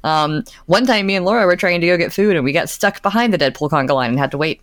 Um, 0.04 0.44
one 0.66 0.86
time, 0.86 1.06
me 1.06 1.16
and 1.16 1.26
Laura 1.26 1.46
were 1.46 1.56
trying 1.56 1.82
to 1.82 1.88
go 1.88 1.98
get 1.98 2.14
food, 2.14 2.36
and 2.36 2.44
we 2.44 2.52
got 2.52 2.70
stuck 2.70 3.02
behind 3.02 3.34
the 3.34 3.38
Deadpool 3.38 3.70
conga 3.70 3.94
line 3.94 4.12
and 4.12 4.20
had 4.20 4.32
to 4.32 4.38
wait 4.38 4.62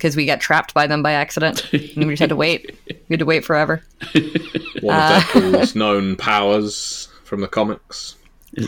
because 0.00 0.16
we 0.16 0.24
got 0.24 0.40
trapped 0.40 0.72
by 0.72 0.86
them 0.86 1.02
by 1.02 1.12
accident. 1.12 1.70
and 1.72 2.06
we 2.06 2.14
just 2.14 2.20
had 2.20 2.30
to 2.30 2.36
wait. 2.36 2.76
We 3.08 3.14
had 3.14 3.20
to 3.20 3.26
wait 3.26 3.44
forever. 3.44 3.82
One 4.14 4.94
of 4.94 5.00
uh, 5.00 5.20
Deadpool's 5.20 5.74
known 5.74 6.14
powers 6.14 7.08
from 7.24 7.40
the 7.40 7.48
comics. 7.48 8.14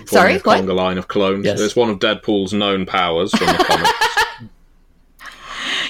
Sorry, 0.07 0.39
what? 0.39 0.63
Conga 0.63 0.75
line 0.75 0.99
of 0.99 1.09
clones. 1.09 1.45
Yes. 1.45 1.61
It's 1.61 1.77
one 1.77 1.91
of 1.91 1.99
Deadpool's 1.99 2.53
known 2.53 2.87
powers 2.87 3.33
from 3.33 3.49
the 3.49 3.65
comics. 3.65 4.51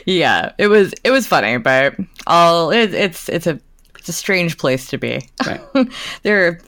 yeah, 0.07 0.53
it 0.59 0.69
was 0.69 0.95
it 1.05 1.11
was 1.11 1.27
funny, 1.27 1.59
but 1.59 1.95
all 2.27 2.71
it, 2.71 2.95
it's 2.95 3.29
it's 3.29 3.47
a 3.47 3.61
it's 3.99 4.09
a 4.09 4.13
strange 4.13 4.57
place 4.59 4.89
to 4.89 4.99
be. 4.99 5.29
Right. 5.47 5.61
there 6.23 6.61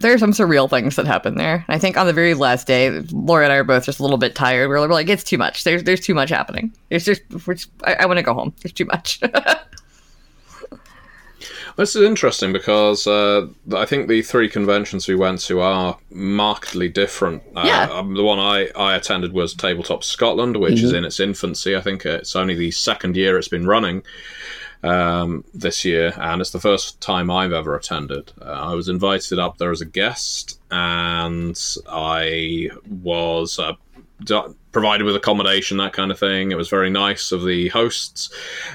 there 0.00 0.12
are 0.12 0.18
some 0.18 0.32
surreal 0.32 0.68
things 0.68 0.96
that 0.96 1.06
happen 1.06 1.36
there. 1.36 1.64
I 1.68 1.78
think 1.78 1.96
on 1.96 2.06
the 2.06 2.12
very 2.12 2.34
last 2.34 2.66
day, 2.66 2.90
Laura 3.10 3.44
and 3.44 3.52
I 3.52 3.56
are 3.56 3.64
both 3.64 3.84
just 3.84 4.00
a 4.00 4.02
little 4.02 4.18
bit 4.18 4.34
tired. 4.34 4.68
We're, 4.68 4.86
like, 4.86 5.08
it's 5.08 5.24
too 5.24 5.38
much. 5.38 5.64
There's 5.64 5.84
there's 5.84 6.00
too 6.00 6.14
much 6.14 6.30
happening. 6.30 6.72
It's 6.90 7.04
just, 7.04 7.22
just 7.46 7.70
I, 7.84 7.94
I 7.94 8.06
want 8.06 8.18
to 8.18 8.22
go 8.22 8.34
home. 8.34 8.54
There's 8.62 8.72
too 8.72 8.84
much. 8.84 9.20
this 11.78 11.94
is 11.94 12.02
interesting 12.02 12.52
because 12.52 13.06
uh, 13.06 13.46
I 13.74 13.86
think 13.86 14.08
the 14.08 14.20
three 14.20 14.48
conventions 14.48 15.06
we 15.06 15.14
went 15.14 15.40
to 15.42 15.60
are 15.60 15.96
markedly 16.10 16.88
different. 16.88 17.40
Uh, 17.54 17.62
yeah. 17.64 17.84
Um, 17.84 18.14
the 18.14 18.24
one 18.24 18.40
I, 18.40 18.68
I 18.76 18.96
attended 18.96 19.32
was 19.32 19.54
Tabletop 19.54 20.02
Scotland, 20.02 20.56
which 20.56 20.74
mm-hmm. 20.74 20.86
is 20.86 20.92
in 20.92 21.04
its 21.04 21.20
infancy. 21.20 21.76
I 21.76 21.80
think 21.80 22.04
it's 22.04 22.34
only 22.34 22.56
the 22.56 22.72
second 22.72 23.16
year 23.16 23.38
it's 23.38 23.46
been 23.46 23.64
running 23.64 24.02
um, 24.82 25.44
this 25.54 25.84
year, 25.84 26.12
and 26.16 26.40
it's 26.40 26.50
the 26.50 26.58
first 26.58 27.00
time 27.00 27.30
I've 27.30 27.52
ever 27.52 27.76
attended. 27.76 28.32
Uh, 28.42 28.46
I 28.46 28.74
was 28.74 28.88
invited 28.88 29.38
up 29.38 29.58
there 29.58 29.70
as 29.70 29.80
a 29.80 29.86
guest, 29.86 30.60
and 30.72 31.56
I 31.88 32.70
was 32.88 33.60
uh, 33.60 33.74
provided 34.72 35.04
with 35.04 35.16
accommodation, 35.16 35.76
that 35.78 35.92
kind 35.92 36.10
of 36.10 36.18
thing. 36.18 36.50
It 36.52 36.56
was 36.56 36.68
very 36.68 36.90
nice 36.90 37.32
of 37.32 37.44
the 37.44 37.68
hosts. 37.68 38.30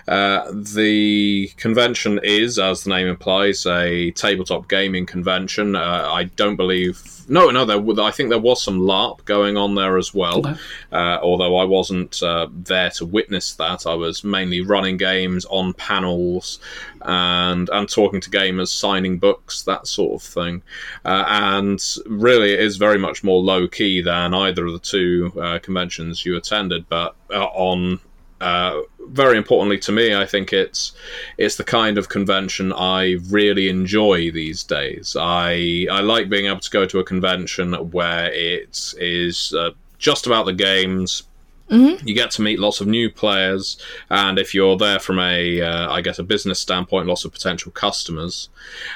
Uh, 0.07 0.51
the 0.51 1.51
convention 1.57 2.19
is, 2.23 2.59
as 2.59 2.83
the 2.83 2.89
name 2.89 3.07
implies, 3.07 3.65
a 3.65 4.11
tabletop 4.11 4.67
gaming 4.69 5.05
convention. 5.05 5.75
Uh, 5.75 6.09
I 6.11 6.25
don't 6.25 6.55
believe. 6.55 7.01
No, 7.27 7.49
no, 7.49 7.65
there, 7.65 8.05
I 8.05 8.11
think 8.11 8.29
there 8.29 8.39
was 8.39 8.61
some 8.61 8.79
LARP 8.79 9.25
going 9.25 9.57
on 9.57 9.75
there 9.75 9.97
as 9.97 10.13
well. 10.13 10.39
Okay. 10.39 10.55
Uh, 10.91 11.19
although 11.21 11.57
I 11.57 11.63
wasn't 11.63 12.21
uh, 12.23 12.47
there 12.51 12.89
to 12.91 13.05
witness 13.05 13.53
that, 13.55 13.85
I 13.85 13.93
was 13.93 14.23
mainly 14.23 14.61
running 14.61 14.97
games 14.97 15.45
on 15.45 15.73
panels 15.73 16.59
and 17.01 17.69
and 17.69 17.89
talking 17.89 18.21
to 18.21 18.29
gamers, 18.29 18.69
signing 18.69 19.19
books, 19.19 19.63
that 19.63 19.87
sort 19.87 20.21
of 20.21 20.27
thing. 20.27 20.63
Uh, 21.05 21.23
and 21.27 21.83
really, 22.05 22.53
it 22.53 22.59
is 22.59 22.77
very 22.77 22.97
much 22.97 23.23
more 23.23 23.41
low 23.41 23.67
key 23.67 24.01
than 24.01 24.33
either 24.33 24.65
of 24.65 24.73
the 24.73 24.79
two 24.79 25.31
uh, 25.39 25.59
conventions 25.59 25.83
conventions 25.93 26.25
you 26.25 26.37
attended, 26.37 26.87
but 26.89 27.15
uh, 27.31 27.45
on 27.45 27.99
uh, 28.43 28.81
very 29.07 29.37
importantly 29.37 29.77
to 29.79 29.91
me, 29.91 30.13
I 30.13 30.25
think 30.25 30.51
it's 30.51 30.91
it's 31.37 31.55
the 31.55 31.63
kind 31.63 31.97
of 31.97 32.09
convention 32.09 32.73
I 32.73 33.17
really 33.29 33.69
enjoy 33.69 34.31
these 34.31 34.63
days. 34.63 35.15
I 35.17 35.87
I 35.89 36.01
like 36.01 36.29
being 36.29 36.47
able 36.47 36.59
to 36.59 36.69
go 36.69 36.85
to 36.85 36.99
a 36.99 37.03
convention 37.03 37.73
where 37.91 38.31
it 38.33 38.93
is 38.97 39.53
uh, 39.57 39.71
just 39.97 40.27
about 40.27 40.45
the 40.45 40.53
games, 40.53 41.23
Mm-hmm. 41.69 42.07
You 42.07 42.13
get 42.13 42.29
to 42.31 42.41
meet 42.41 42.59
lots 42.59 42.81
of 42.81 42.87
new 42.87 43.09
players, 43.09 43.77
and 44.09 44.37
if 44.37 44.53
you're 44.53 44.77
there 44.77 44.99
from 44.99 45.19
a, 45.19 45.61
uh, 45.61 45.91
I 45.91 46.01
guess, 46.01 46.19
a 46.19 46.23
business 46.23 46.59
standpoint, 46.59 47.07
lots 47.07 47.23
of 47.25 47.31
potential 47.31 47.71
customers. 47.71 48.49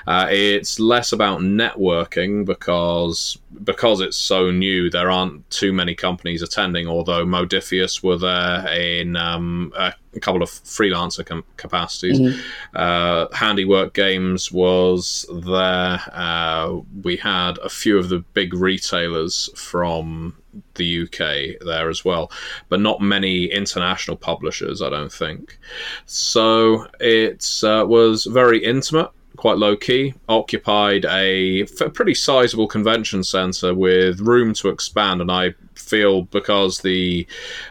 Uh, 0.05 0.27
it's 0.29 0.79
less 0.79 1.11
about 1.13 1.39
networking 1.39 2.45
because 2.45 3.37
because 3.63 4.01
it's 4.01 4.17
so 4.17 4.51
new. 4.51 4.89
There 4.89 5.09
aren't 5.09 5.49
too 5.49 5.71
many 5.71 5.95
companies 5.95 6.41
attending. 6.41 6.87
Although 6.87 7.25
Modiphius 7.25 8.03
were 8.03 8.17
there 8.17 8.67
in 8.73 9.15
um, 9.15 9.71
uh, 9.75 9.91
a 10.17 10.19
couple 10.19 10.43
of 10.43 10.49
freelancer 10.49 11.25
com- 11.25 11.45
capacities. 11.55 12.19
Mm-hmm. 12.19 12.39
Uh, 12.75 13.27
Handiwork 13.35 13.93
Games 13.93 14.51
was 14.51 15.25
there. 15.43 16.01
Uh, 16.11 16.79
we 17.03 17.17
had 17.17 17.57
a 17.59 17.69
few 17.69 17.97
of 17.97 18.09
the 18.09 18.19
big 18.33 18.53
retailers 18.53 19.49
from 19.55 20.35
the 20.75 21.03
UK 21.03 21.59
there 21.65 21.89
as 21.89 22.03
well, 22.03 22.31
but 22.69 22.79
not 22.79 23.01
many 23.01 23.45
international 23.45 24.17
publishers, 24.17 24.81
I 24.81 24.89
don't 24.89 25.11
think. 25.11 25.59
So 26.05 26.87
it 26.99 27.45
uh, 27.63 27.85
was 27.87 28.25
very 28.25 28.63
intimate 28.63 29.11
quite 29.37 29.57
low 29.57 29.77
key, 29.77 30.13
occupied 30.27 31.05
a 31.05 31.63
pretty 31.93 32.13
sizable 32.13 32.67
convention 32.67 33.23
center 33.23 33.73
with 33.73 34.19
room 34.19 34.53
to 34.55 34.69
expand. 34.69 35.21
And 35.21 35.31
I 35.31 35.53
feel 35.75 36.23
because 36.23 36.79
the 36.81 37.25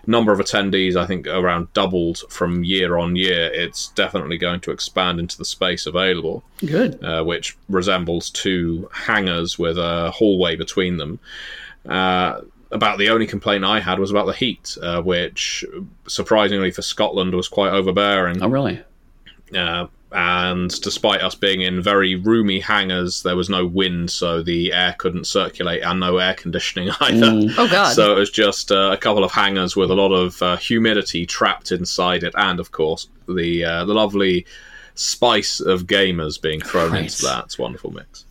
number 0.06 0.32
of 0.32 0.38
attendees, 0.38 0.96
I 0.96 1.06
think, 1.06 1.26
around 1.26 1.72
doubled 1.74 2.22
from 2.30 2.64
year 2.64 2.96
on 2.96 3.16
year, 3.16 3.50
it's 3.52 3.88
definitely 3.88 4.38
going 4.38 4.60
to 4.60 4.70
expand 4.70 5.20
into 5.20 5.36
the 5.36 5.44
space 5.44 5.86
available. 5.86 6.42
Good. 6.64 7.02
Uh, 7.04 7.24
which 7.24 7.56
resembles 7.68 8.30
two 8.30 8.88
hangars 8.92 9.58
with 9.58 9.76
a 9.76 10.10
hallway 10.12 10.56
between 10.56 10.96
them. 10.96 11.18
Uh, 11.86 12.40
about 12.70 12.98
the 12.98 13.10
only 13.10 13.26
complaint 13.26 13.64
I 13.64 13.80
had 13.80 13.98
was 13.98 14.10
about 14.10 14.26
the 14.26 14.32
heat, 14.32 14.76
uh, 14.82 15.00
which 15.02 15.64
surprisingly 16.08 16.70
for 16.70 16.82
Scotland 16.82 17.34
was 17.34 17.48
quite 17.48 17.72
overbearing. 17.72 18.42
Oh, 18.42 18.48
really? 18.48 18.82
Uh, 19.54 19.86
and 20.16 20.80
despite 20.80 21.20
us 21.20 21.34
being 21.34 21.60
in 21.60 21.82
very 21.82 22.14
roomy 22.14 22.58
hangars, 22.58 23.22
there 23.22 23.36
was 23.36 23.50
no 23.50 23.66
wind, 23.66 24.10
so 24.10 24.42
the 24.42 24.72
air 24.72 24.94
couldn't 24.96 25.26
circulate, 25.26 25.82
and 25.82 26.00
no 26.00 26.16
air 26.16 26.32
conditioning 26.32 26.88
either. 27.02 27.26
Mm. 27.26 27.54
Oh 27.58 27.68
god! 27.68 27.92
So 27.92 28.16
it 28.16 28.18
was 28.18 28.30
just 28.30 28.72
uh, 28.72 28.92
a 28.92 28.96
couple 28.96 29.24
of 29.24 29.32
hangars 29.32 29.76
with 29.76 29.90
a 29.90 29.94
lot 29.94 30.12
of 30.12 30.40
uh, 30.40 30.56
humidity 30.56 31.26
trapped 31.26 31.70
inside 31.70 32.22
it, 32.24 32.32
and 32.34 32.58
of 32.58 32.72
course 32.72 33.08
the 33.28 33.62
uh, 33.62 33.84
the 33.84 33.92
lovely 33.92 34.46
spice 34.94 35.60
of 35.60 35.86
gamers 35.86 36.40
being 36.40 36.62
thrown 36.62 36.92
right. 36.92 37.02
into 37.02 37.22
that. 37.26 37.44
It's 37.44 37.58
wonderful 37.58 37.90
mix. 37.90 38.24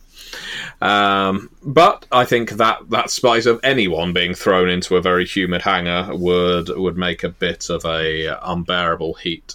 Um, 0.80 1.50
but 1.62 2.04
I 2.10 2.24
think 2.24 2.50
that 2.52 2.90
that 2.90 3.10
spice 3.10 3.46
of 3.46 3.60
anyone 3.62 4.12
being 4.12 4.34
thrown 4.34 4.68
into 4.68 4.96
a 4.96 5.00
very 5.00 5.24
humid 5.24 5.62
hangar 5.62 6.08
would 6.16 6.68
would 6.68 6.96
make 6.96 7.22
a 7.22 7.28
bit 7.28 7.70
of 7.70 7.84
a 7.84 8.36
unbearable 8.42 9.14
heat. 9.14 9.54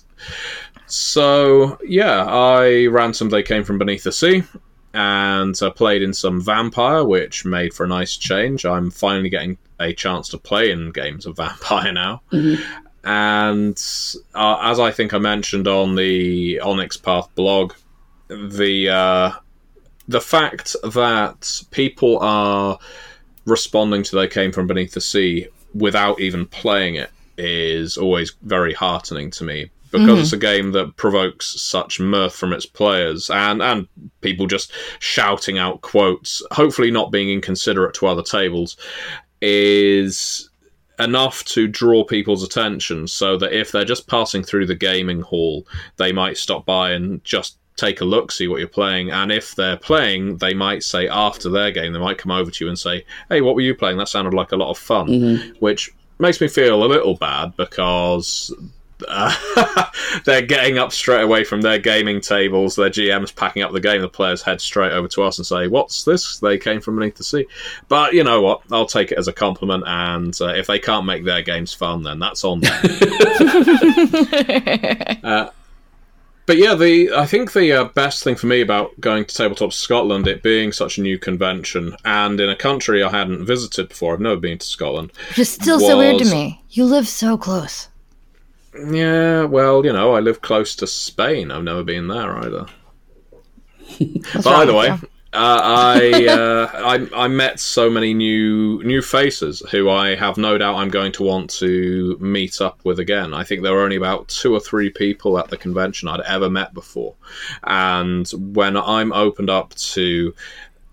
So 0.92 1.78
yeah, 1.86 2.26
I 2.26 2.88
ran 2.88 3.14
some 3.14 3.30
They 3.30 3.44
Came 3.44 3.64
from 3.64 3.78
Beneath 3.78 4.04
the 4.04 4.12
Sea 4.12 4.44
and 4.94 5.60
uh, 5.62 5.72
played 5.72 6.02
in 6.02 6.14
some 6.14 6.42
Vampire, 6.42 7.06
which 7.06 7.46
made 7.46 7.74
for 7.74 7.86
a 7.86 7.88
nice 7.88 8.18
change. 8.18 8.66
I'm 8.66 8.92
finally 8.92 9.30
getting 9.30 9.58
a 9.80 9.94
chance 9.94 10.28
to 10.30 10.38
play 10.38 10.70
in 10.70 10.92
games 10.92 11.26
of 11.26 11.38
Vampire 11.38 11.94
now. 11.94 12.22
Mm-hmm. 12.34 12.62
And 13.08 13.82
uh, 14.36 14.58
as 14.62 14.80
I 14.82 14.92
think 14.92 15.14
I 15.14 15.18
mentioned 15.18 15.68
on 15.68 15.96
the 15.96 16.60
Onyx 16.60 16.98
Path 16.98 17.34
blog, 17.36 17.74
the 18.28 18.90
uh, 18.90 19.32
the 20.10 20.22
fact 20.22 20.76
that 20.84 21.64
people 21.72 22.20
are 22.20 22.78
responding 23.46 24.04
to 24.04 24.18
They 24.18 24.28
Came 24.28 24.52
from 24.52 24.68
Beneath 24.68 24.92
the 24.92 25.02
Sea 25.02 25.48
without 25.74 26.20
even 26.20 26.46
playing 26.46 26.96
it 26.96 27.12
is 27.38 27.98
always 27.98 28.34
very 28.42 28.74
heartening 28.74 29.32
to 29.32 29.46
me 29.46 29.72
because 29.92 30.08
mm-hmm. 30.08 30.20
it's 30.22 30.34
a 30.34 30.38
game 30.38 30.72
that 30.72 30.96
provokes 30.96 31.62
such 31.62 32.00
mirth 32.00 32.34
from 32.34 32.54
its 32.54 32.66
players 32.66 33.30
and 33.30 33.62
and 33.62 33.88
people 34.22 34.48
just 34.48 34.72
shouting 35.00 35.58
out 35.58 35.82
quotes, 35.82 36.42
hopefully 36.52 36.92
not 36.92 37.12
being 37.12 37.30
inconsiderate 37.30 37.94
to 37.96 38.08
other 38.08 38.24
tables, 38.24 38.78
is 39.42 40.50
enough 41.00 41.44
to 41.46 41.68
draw 41.68 42.04
people's 42.04 42.44
attention 42.44 43.08
so 43.08 43.36
that 43.38 43.58
if 43.58 43.72
they're 43.72 43.84
just 43.84 44.08
passing 44.08 44.44
through 44.44 44.68
the 44.68 44.76
gaming 44.76 45.22
hall, 45.22 45.66
they 45.98 46.12
might 46.12 46.38
stop 46.38 46.66
by 46.66 46.92
and 46.92 47.24
just 47.24 47.58
take 47.76 48.02
a 48.02 48.06
look, 48.06 48.32
see 48.32 48.48
what 48.48 48.60
you're 48.60 48.68
playing, 48.68 49.10
and 49.10 49.32
if 49.32 49.56
they're 49.56 49.78
playing, 49.78 50.38
they 50.38 50.54
might 50.54 50.84
say 50.84 51.08
after 51.08 51.50
their 51.50 51.72
game, 51.72 51.94
they 51.94 52.00
might 52.00 52.18
come 52.18 52.32
over 52.32 52.52
to 52.52 52.64
you 52.64 52.70
and 52.70 52.78
say, 52.78 53.04
"Hey, 53.30 53.42
what 53.42 53.56
were 53.56 53.62
you 53.62 53.74
playing? 53.74 53.98
That 53.98 54.10
sounded 54.10 54.34
like 54.34 54.52
a 54.52 54.58
lot 54.58 54.70
of 54.70 54.78
fun," 54.78 55.08
mm-hmm. 55.08 55.56
which 55.60 55.92
makes 56.20 56.40
me 56.40 56.48
feel 56.48 56.84
a 56.84 56.86
little 56.86 57.16
bad 57.16 57.56
because 57.58 58.54
uh, 59.08 59.86
they're 60.26 60.42
getting 60.42 60.78
up 60.78 60.92
straight 60.92 61.24
away 61.24 61.44
from 61.44 61.62
their 61.62 61.80
gaming 61.80 62.22
tables. 62.22 62.76
Their 62.76 62.90
GM's 62.90 63.32
packing 63.32 63.64
up 63.64 63.72
the 63.72 63.80
game. 63.80 64.02
The 64.02 64.10
players 64.10 64.42
head 64.42 64.62
straight 64.62 64.92
over 64.92 65.08
to 65.10 65.24
us 65.24 65.38
and 65.38 65.46
say, 65.46 65.68
"What's 65.68 66.04
this?" 66.04 66.40
They 66.40 66.58
came 66.58 66.82
from 66.82 66.98
beneath 66.98 67.16
the 67.16 67.24
sea. 67.24 67.48
But 67.88 68.14
you 68.14 68.24
know 68.24 68.42
what? 68.42 68.62
I'll 68.72 68.86
take 68.86 69.12
it 69.12 69.18
as 69.18 69.28
a 69.28 69.34
compliment. 69.34 69.84
And 69.88 70.38
uh, 70.42 70.50
if 70.50 70.68
they 70.68 70.80
can't 70.80 71.06
make 71.06 71.26
their 71.26 71.42
games 71.42 71.74
fun, 71.74 72.04
then 72.04 72.20
that's 72.20 72.44
on 72.44 72.62
them. 72.62 72.74
uh, 75.24 75.50
but 76.46 76.58
yeah, 76.58 76.76
the 76.76 77.12
I 77.16 77.26
think 77.26 77.54
the 77.54 77.72
uh, 77.72 77.84
best 77.86 78.24
thing 78.24 78.36
for 78.36 78.48
me 78.48 78.62
about 78.62 79.00
going 79.00 79.26
to 79.26 79.34
Tabletop 79.34 79.74
Scotland, 79.74 80.28
it 80.28 80.44
being 80.44 80.72
such 80.72 80.98
a 80.98 81.02
new 81.02 81.18
convention 81.18 81.96
and 82.04 82.40
in 82.40 82.50
a 82.50 82.56
country 82.56 83.04
I 83.04 83.10
hadn't 83.10 83.46
visited 83.46 83.90
before, 83.90 84.14
I've 84.14 84.20
never 84.20 84.36
been 84.36 84.58
to 84.58 84.66
Scotland. 84.66 85.12
Which 85.30 85.40
is 85.40 85.50
still 85.50 85.78
was... 85.78 85.86
so 85.86 85.98
weird 85.98 86.20
to 86.20 86.26
me. 86.26 86.64
You 86.70 86.86
live 86.86 87.08
so 87.08 87.38
close. 87.38 87.88
Yeah, 88.74 89.44
well, 89.46 89.86
you 89.86 89.92
know, 89.92 90.14
I 90.14 90.20
live 90.20 90.42
close 90.42 90.76
to 90.78 90.88
Spain. 90.88 91.52
I've 91.52 91.64
never 91.64 91.84
been 91.84 92.08
there 92.08 92.38
either. 92.38 92.68
By 94.44 94.66
the 94.66 94.74
way, 94.74 94.90
uh, 94.90 94.98
I, 95.34 96.26
uh, 96.30 96.72
I 96.74 97.24
I 97.24 97.28
met 97.28 97.60
so 97.60 97.90
many 97.90 98.14
new 98.14 98.82
new 98.84 99.02
faces 99.02 99.62
who 99.72 99.90
I 99.90 100.16
have 100.16 100.38
no 100.38 100.58
doubt 100.58 100.76
I'm 100.76 100.90
going 100.90 101.12
to 101.14 101.24
want 101.24 101.50
to 101.60 102.18
meet 102.20 102.62
up 102.62 102.80
with 102.86 103.00
again. 103.00 103.34
I 103.34 103.44
think 103.44 103.62
there 103.62 103.74
were 103.74 103.84
only 103.84 103.98
about 103.98 104.30
two 104.30 104.54
or 104.54 104.60
three 104.60 104.90
people 104.90 105.38
at 105.38 105.50
the 105.50 105.58
convention 105.58 106.08
I'd 106.08 106.22
ever 106.22 106.50
met 106.50 106.74
before, 106.74 107.16
and 107.64 108.28
when 108.30 108.78
I'm 108.78 109.12
opened 109.12 109.50
up 109.50 109.74
to 109.76 110.34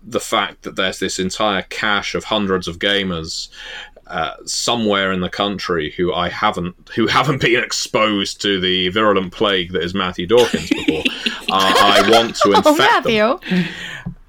the 0.01 0.19
fact 0.19 0.63
that 0.63 0.75
there's 0.75 0.99
this 0.99 1.19
entire 1.19 1.61
cache 1.63 2.15
of 2.15 2.23
hundreds 2.23 2.67
of 2.67 2.79
gamers 2.79 3.49
uh, 4.09 4.35
somewhere 4.45 5.11
in 5.11 5.21
the 5.21 5.29
country 5.29 5.91
who 5.91 6.13
I 6.13 6.29
haven't 6.29 6.75
who 6.95 7.07
haven't 7.07 7.41
been 7.41 7.63
exposed 7.63 8.41
to 8.41 8.59
the 8.59 8.89
virulent 8.89 9.31
plague 9.31 9.71
that 9.73 9.83
is 9.83 9.93
Matthew 9.93 10.25
Dawkins 10.27 10.69
before. 10.69 11.03
uh, 11.51 11.73
I 11.77 12.09
want 12.11 12.35
to 12.37 12.49
oh, 12.49 12.57
infect 12.57 12.67
oh, 12.67 12.75
Matthew. 12.75 13.39
them. 13.49 13.65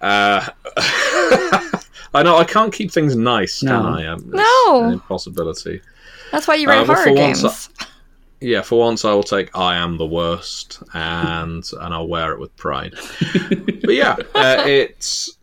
Uh, 0.00 0.48
I 2.12 2.22
know 2.22 2.36
I 2.36 2.44
can't 2.44 2.72
keep 2.72 2.90
things 2.90 3.16
nice, 3.16 3.62
no. 3.62 3.80
can 3.80 3.86
I? 3.86 4.06
Um, 4.06 4.30
no, 4.30 4.84
an 4.84 4.92
impossibility. 4.94 5.80
That's 6.32 6.46
why 6.46 6.56
you 6.56 6.68
write 6.68 6.88
uh, 6.88 6.94
horror 6.94 7.14
games. 7.14 7.44
I, 7.44 7.86
yeah, 8.40 8.62
for 8.62 8.78
once 8.78 9.04
I 9.04 9.12
will 9.12 9.22
take 9.22 9.56
"I 9.56 9.76
am 9.76 9.96
the 9.96 10.06
worst" 10.06 10.82
and 10.94 11.64
and 11.80 11.94
I'll 11.94 12.08
wear 12.08 12.32
it 12.32 12.40
with 12.40 12.56
pride. 12.56 12.94
but 13.82 13.94
yeah, 13.94 14.16
uh, 14.34 14.64
it's 14.66 15.36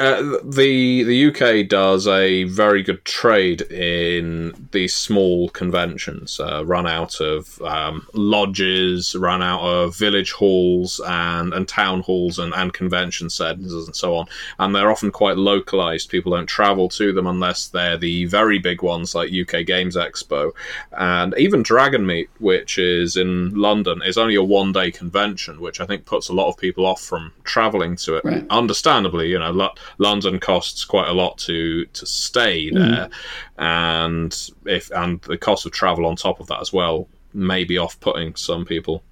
uh, 0.00 0.38
the 0.42 1.04
the 1.04 1.26
UK 1.26 1.68
does 1.68 2.08
a 2.08 2.42
very 2.44 2.82
good 2.82 3.04
trade 3.04 3.62
in 3.70 4.68
these 4.72 4.92
small 4.92 5.48
conventions, 5.50 6.40
uh, 6.40 6.64
run 6.66 6.84
out 6.84 7.20
of 7.20 7.62
um, 7.62 8.04
lodges, 8.12 9.14
run 9.14 9.40
out 9.40 9.60
of 9.60 9.96
village 9.96 10.32
halls 10.32 11.00
and, 11.06 11.54
and 11.54 11.68
town 11.68 12.00
halls 12.00 12.40
and, 12.40 12.52
and 12.54 12.72
convention 12.72 13.30
centres 13.30 13.72
and 13.72 13.94
so 13.94 14.16
on. 14.16 14.26
And 14.58 14.74
they're 14.74 14.90
often 14.90 15.12
quite 15.12 15.36
localised. 15.36 16.10
People 16.10 16.32
don't 16.32 16.46
travel 16.46 16.88
to 16.88 17.12
them 17.12 17.28
unless 17.28 17.68
they're 17.68 17.96
the 17.96 18.24
very 18.24 18.58
big 18.58 18.82
ones 18.82 19.14
like 19.14 19.30
UK 19.32 19.64
Games 19.64 19.96
Expo. 19.96 20.50
And 20.90 21.34
even 21.38 21.62
Dragonmeet, 21.62 22.26
which 22.40 22.78
is 22.78 23.16
in 23.16 23.54
London, 23.54 24.02
is 24.04 24.18
only 24.18 24.34
a 24.34 24.42
one 24.42 24.72
day 24.72 24.90
convention, 24.90 25.60
which 25.60 25.80
I 25.80 25.86
think 25.86 26.04
puts 26.04 26.28
a 26.28 26.34
lot 26.34 26.48
of 26.48 26.56
people 26.56 26.84
off 26.84 27.00
from 27.00 27.32
travelling 27.44 27.94
to 27.96 28.16
it. 28.16 28.24
Right. 28.24 28.44
Understandably, 28.50 29.28
you 29.28 29.38
know, 29.38 29.52
London 29.98 30.38
costs 30.40 30.84
quite 30.84 31.08
a 31.08 31.12
lot 31.12 31.38
to 31.38 31.86
to 31.86 32.06
stay 32.06 32.68
hmm. 32.70 32.78
there, 32.78 33.08
mm. 33.08 33.12
and 33.58 34.50
if 34.66 34.90
and 34.90 35.20
the 35.22 35.38
cost 35.38 35.66
of 35.66 35.72
travel 35.72 36.06
on 36.06 36.16
top 36.16 36.40
of 36.40 36.46
that 36.48 36.60
as 36.60 36.72
well 36.72 37.08
may 37.32 37.64
be 37.64 37.78
off 37.78 37.98
putting 38.00 38.34
some 38.36 38.64
people. 38.64 39.02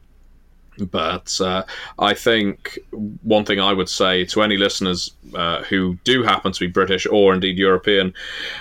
But 0.79 1.39
uh, 1.41 1.65
I 1.99 2.15
think 2.15 2.79
one 3.23 3.45
thing 3.45 3.61
I 3.61 3.75
would 3.75 3.89
say 3.91 4.25
to 4.27 4.43
any 4.43 4.57
listeners 4.57 5.13
uh, 5.35 5.63
who 5.65 5.99
do 6.05 6.23
happen 6.23 6.53
to 6.53 6.61
be 6.61 6.67
British 6.67 7.07
or 7.07 7.35
indeed 7.35 7.59
European 7.59 8.15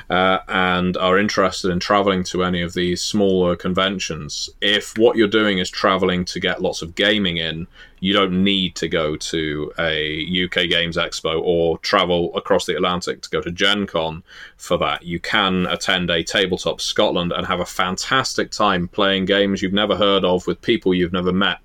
uh, 0.09 0.39
and 0.49 0.97
are 0.97 1.17
interested 1.17 1.71
in 1.71 1.79
traveling 1.79 2.23
to 2.25 2.43
any 2.43 2.61
of 2.61 2.73
these 2.73 3.01
smaller 3.01 3.55
conventions, 3.55 4.49
if 4.61 4.97
what 4.97 5.15
you're 5.15 5.27
doing 5.27 5.59
is 5.59 5.69
traveling 5.69 6.25
to 6.25 6.39
get 6.39 6.61
lots 6.61 6.81
of 6.81 6.95
gaming 6.95 7.37
in, 7.37 7.67
you 8.01 8.13
don't 8.13 8.43
need 8.43 8.75
to 8.75 8.89
go 8.89 9.15
to 9.15 9.71
a 9.77 10.45
UK 10.45 10.67
Games 10.67 10.97
Expo 10.97 11.39
or 11.41 11.77
travel 11.77 12.35
across 12.35 12.65
the 12.65 12.75
Atlantic 12.75 13.21
to 13.21 13.29
go 13.29 13.41
to 13.41 13.51
Gen 13.51 13.85
Con 13.85 14.23
for 14.57 14.75
that. 14.79 15.03
You 15.03 15.19
can 15.19 15.67
attend 15.67 16.09
a 16.09 16.23
Tabletop 16.23 16.81
Scotland 16.81 17.31
and 17.31 17.45
have 17.45 17.59
a 17.59 17.65
fantastic 17.65 18.49
time 18.49 18.87
playing 18.87 19.25
games 19.25 19.61
you've 19.61 19.71
never 19.71 19.95
heard 19.95 20.25
of 20.25 20.47
with 20.47 20.59
people 20.61 20.95
you've 20.95 21.13
never 21.13 21.31
met. 21.31 21.59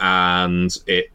And 0.00 0.74
it 0.86 1.12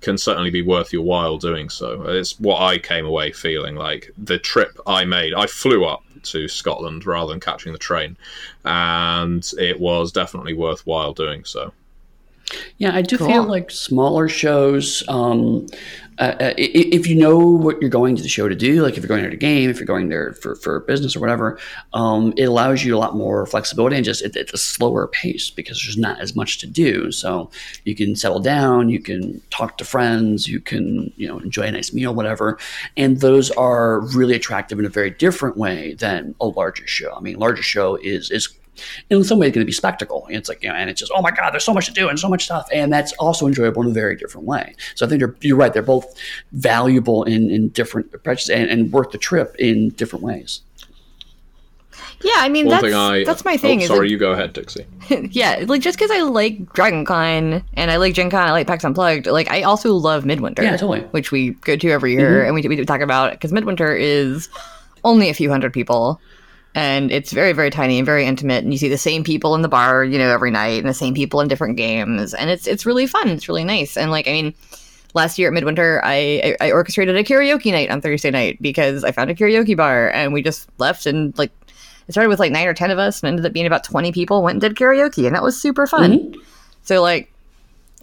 can 0.00 0.18
certainly 0.18 0.50
be 0.50 0.62
worth 0.62 0.92
your 0.92 1.04
while 1.04 1.38
doing 1.38 1.68
so. 1.68 2.02
It's 2.08 2.40
what 2.40 2.60
I 2.60 2.78
came 2.78 3.06
away 3.06 3.30
feeling 3.30 3.76
like. 3.76 4.10
The 4.18 4.38
trip 4.38 4.76
I 4.84 5.04
made, 5.04 5.32
I 5.32 5.46
flew 5.46 5.84
up 5.84 6.02
to 6.24 6.48
Scotland 6.48 7.06
rather 7.06 7.32
than 7.32 7.40
catching 7.40 7.72
the 7.72 7.78
train, 7.78 8.16
and 8.64 9.48
it 9.58 9.78
was 9.78 10.10
definitely 10.10 10.54
worthwhile 10.54 11.12
doing 11.12 11.44
so. 11.44 11.72
Yeah, 12.78 12.94
I 12.94 13.02
do 13.02 13.18
Cool. 13.18 13.28
feel 13.28 13.44
like 13.44 13.70
smaller 13.70 14.28
shows. 14.28 15.02
Um, 15.08 15.66
uh, 16.18 16.34
uh, 16.40 16.54
if 16.56 17.06
you 17.06 17.14
know 17.14 17.38
what 17.38 17.80
you're 17.80 17.90
going 17.90 18.16
to 18.16 18.22
the 18.22 18.28
show 18.28 18.48
to 18.48 18.54
do, 18.54 18.82
like 18.82 18.94
if 18.94 19.02
you're 19.02 19.08
going 19.08 19.22
there 19.22 19.30
to 19.30 19.36
game, 19.36 19.70
if 19.70 19.78
you're 19.78 19.86
going 19.86 20.08
there 20.08 20.32
for, 20.32 20.56
for 20.56 20.80
business 20.80 21.14
or 21.14 21.20
whatever, 21.20 21.58
um, 21.92 22.34
it 22.36 22.44
allows 22.44 22.84
you 22.84 22.96
a 22.96 22.98
lot 22.98 23.14
more 23.14 23.46
flexibility 23.46 23.94
and 23.94 24.04
just 24.04 24.22
it, 24.22 24.34
it's 24.34 24.52
a 24.52 24.58
slower 24.58 25.06
pace 25.06 25.48
because 25.50 25.80
there's 25.80 25.96
not 25.96 26.18
as 26.20 26.34
much 26.34 26.58
to 26.58 26.66
do. 26.66 27.12
So 27.12 27.50
you 27.84 27.94
can 27.94 28.16
settle 28.16 28.40
down, 28.40 28.88
you 28.88 28.98
can 29.00 29.40
talk 29.50 29.78
to 29.78 29.84
friends, 29.84 30.48
you 30.48 30.58
can 30.58 31.12
you 31.16 31.28
know 31.28 31.38
enjoy 31.38 31.62
a 31.62 31.70
nice 31.70 31.92
meal, 31.92 32.12
whatever. 32.12 32.58
And 32.96 33.20
those 33.20 33.52
are 33.52 34.00
really 34.00 34.34
attractive 34.34 34.78
in 34.80 34.84
a 34.84 34.90
very 34.90 35.10
different 35.10 35.56
way 35.56 35.94
than 35.94 36.34
a 36.40 36.46
larger 36.46 36.86
show. 36.86 37.14
I 37.14 37.20
mean, 37.20 37.38
larger 37.38 37.62
show 37.62 37.94
is 37.94 38.32
is 38.32 38.48
in 39.10 39.24
some 39.24 39.38
ways 39.38 39.48
it's 39.48 39.54
going 39.54 39.64
to 39.64 39.66
be 39.66 39.72
spectacle. 39.72 40.26
It's 40.30 40.48
like, 40.48 40.62
you 40.62 40.68
know, 40.68 40.74
and 40.74 40.90
it's 40.90 41.00
just, 41.00 41.12
oh 41.14 41.22
my 41.22 41.30
God, 41.30 41.50
there's 41.50 41.64
so 41.64 41.74
much 41.74 41.86
to 41.86 41.92
do 41.92 42.08
and 42.08 42.18
so 42.18 42.28
much 42.28 42.44
stuff. 42.44 42.68
And 42.72 42.92
that's 42.92 43.12
also 43.14 43.46
enjoyable 43.46 43.82
in 43.82 43.88
a 43.88 43.92
very 43.92 44.16
different 44.16 44.46
way. 44.46 44.74
So 44.94 45.06
I 45.06 45.08
think 45.08 45.20
you're, 45.20 45.36
you're 45.40 45.56
right. 45.56 45.72
They're 45.72 45.82
both 45.82 46.06
valuable 46.52 47.24
in, 47.24 47.50
in 47.50 47.68
different 47.68 48.12
approaches 48.14 48.50
and, 48.50 48.70
and 48.70 48.92
worth 48.92 49.10
the 49.10 49.18
trip 49.18 49.54
in 49.58 49.90
different 49.90 50.24
ways. 50.24 50.62
Yeah, 52.20 52.32
I 52.36 52.48
mean 52.48 52.66
One 52.66 52.72
that's 52.72 52.82
thing 52.82 52.94
I 52.94 53.24
that's 53.24 53.44
my 53.44 53.56
thing. 53.56 53.82
Oh, 53.82 53.86
sorry, 53.86 54.00
like, 54.00 54.10
you 54.10 54.18
go 54.18 54.32
ahead, 54.32 54.52
Dixie. 54.52 54.86
yeah, 55.30 55.64
like 55.68 55.82
just 55.82 55.96
because 55.96 56.10
I 56.10 56.22
like 56.22 56.72
Dragon 56.72 57.04
Con 57.04 57.62
and 57.74 57.90
I 57.90 57.96
like 57.96 58.14
Gen 58.14 58.28
Con, 58.28 58.48
I 58.48 58.50
like 58.50 58.66
PAX 58.66 58.84
Unplugged. 58.84 59.26
Like 59.26 59.48
I 59.50 59.62
also 59.62 59.94
love 59.94 60.24
Midwinter, 60.24 60.64
Yeah, 60.64 60.72
totally. 60.72 61.00
which 61.12 61.30
we 61.30 61.50
go 61.50 61.76
to 61.76 61.90
every 61.90 62.12
year, 62.12 62.40
mm-hmm. 62.40 62.46
and 62.46 62.70
we 62.70 62.76
we 62.76 62.84
talk 62.84 63.02
about 63.02 63.32
because 63.32 63.52
Midwinter 63.52 63.94
is 63.94 64.48
only 65.04 65.28
a 65.28 65.34
few 65.34 65.48
hundred 65.48 65.72
people, 65.72 66.20
and 66.78 67.10
it's 67.10 67.32
very 67.32 67.52
very 67.52 67.70
tiny 67.70 67.98
and 67.98 68.06
very 68.06 68.24
intimate, 68.24 68.62
and 68.62 68.72
you 68.72 68.78
see 68.78 68.88
the 68.88 68.96
same 68.96 69.24
people 69.24 69.56
in 69.56 69.62
the 69.62 69.68
bar, 69.68 70.04
you 70.04 70.16
know, 70.16 70.30
every 70.30 70.52
night, 70.52 70.78
and 70.78 70.88
the 70.88 70.94
same 70.94 71.12
people 71.12 71.40
in 71.40 71.48
different 71.48 71.76
games, 71.76 72.34
and 72.34 72.50
it's 72.50 72.68
it's 72.68 72.86
really 72.86 73.06
fun. 73.06 73.28
It's 73.28 73.48
really 73.48 73.64
nice, 73.64 73.96
and 73.96 74.10
like 74.10 74.28
I 74.28 74.32
mean. 74.32 74.54
Last 75.14 75.38
year 75.38 75.48
at 75.48 75.54
Midwinter, 75.54 76.02
I, 76.04 76.54
I 76.60 76.66
I 76.66 76.70
orchestrated 76.70 77.16
a 77.16 77.24
karaoke 77.24 77.72
night 77.72 77.90
on 77.90 78.02
Thursday 78.02 78.30
night 78.30 78.60
because 78.60 79.04
I 79.04 79.10
found 79.10 79.30
a 79.30 79.34
karaoke 79.34 79.74
bar 79.74 80.10
and 80.10 80.34
we 80.34 80.42
just 80.42 80.68
left 80.76 81.06
and 81.06 81.36
like 81.38 81.50
it 82.06 82.12
started 82.12 82.28
with 82.28 82.38
like 82.38 82.52
nine 82.52 82.66
or 82.66 82.74
ten 82.74 82.90
of 82.90 82.98
us 82.98 83.22
and 83.22 83.28
ended 83.28 83.46
up 83.46 83.54
being 83.54 83.66
about 83.66 83.84
20 83.84 84.12
people 84.12 84.42
went 84.42 84.56
and 84.56 84.60
did 84.60 84.76
karaoke 84.76 85.26
and 85.26 85.34
that 85.34 85.42
was 85.42 85.60
super 85.60 85.86
fun 85.86 86.12
mm-hmm. 86.12 86.40
so 86.82 87.00
like 87.00 87.32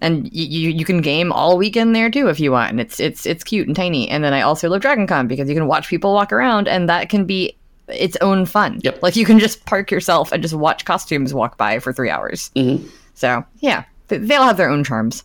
and 0.01 0.33
you 0.33 0.71
you 0.71 0.83
can 0.83 0.99
game 0.99 1.31
all 1.31 1.57
weekend 1.57 1.95
there 1.95 2.09
too 2.09 2.27
if 2.27 2.39
you 2.39 2.51
want 2.51 2.71
and 2.71 2.81
it's 2.81 2.99
it's 2.99 3.27
it's 3.27 3.43
cute 3.43 3.67
and 3.67 3.75
tiny 3.75 4.09
and 4.09 4.23
then 4.23 4.33
i 4.33 4.41
also 4.41 4.67
love 4.67 4.81
dragon 4.81 5.05
con 5.05 5.27
because 5.27 5.47
you 5.47 5.55
can 5.55 5.67
watch 5.67 5.87
people 5.87 6.11
walk 6.11 6.33
around 6.33 6.67
and 6.67 6.89
that 6.89 7.07
can 7.07 7.25
be 7.25 7.55
its 7.89 8.17
own 8.21 8.45
fun 8.45 8.79
Yep. 8.83 9.03
like 9.03 9.15
you 9.15 9.25
can 9.25 9.39
just 9.39 9.65
park 9.65 9.91
yourself 9.91 10.31
and 10.31 10.41
just 10.41 10.53
watch 10.55 10.85
costumes 10.85 11.33
walk 11.33 11.57
by 11.57 11.79
for 11.79 11.93
three 11.93 12.09
hours 12.09 12.49
Mhm. 12.55 12.89
so 13.13 13.43
yeah 13.59 13.83
th- 14.09 14.21
they'll 14.27 14.43
have 14.43 14.57
their 14.57 14.69
own 14.69 14.83
charms 14.83 15.23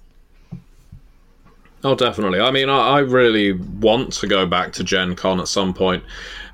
Oh, 1.82 1.94
definitely. 1.94 2.40
I 2.40 2.50
mean, 2.50 2.68
I, 2.68 2.76
I 2.78 2.98
really 2.98 3.52
want 3.52 4.12
to 4.14 4.26
go 4.26 4.44
back 4.44 4.72
to 4.74 4.84
Gen 4.84 5.16
Con 5.16 5.40
at 5.40 5.48
some 5.48 5.72
point, 5.72 6.04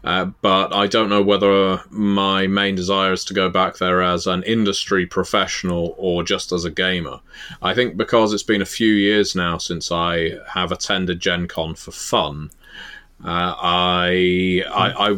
uh, 0.04 0.26
but 0.40 0.72
I 0.72 0.86
don't 0.86 1.09
know 1.09 1.20
whether 1.20 1.82
my 1.90 2.46
main 2.46 2.76
desire 2.76 3.12
is 3.12 3.24
to 3.24 3.34
go 3.34 3.50
back 3.50 3.78
there 3.78 4.02
as 4.02 4.28
an 4.28 4.44
industry 4.44 5.04
professional 5.04 5.96
or 5.98 6.22
just 6.22 6.52
as 6.52 6.64
a 6.64 6.70
gamer. 6.70 7.18
I 7.61 7.74
think 7.74 7.96
because 7.96 8.32
it's 8.32 8.44
been 8.44 8.62
a 8.62 8.66
few 8.66 8.92
years 8.92 9.34
now 9.34 9.59
since 9.59 9.90
I 9.90 10.34
have 10.48 10.70
attended 10.70 11.18
Gen 11.18 11.48
Con 11.48 11.74
for 11.74 11.90
fun. 11.90 12.52
Uh, 13.24 13.54
I, 13.58 14.62
I, 14.70 15.08
I, 15.08 15.16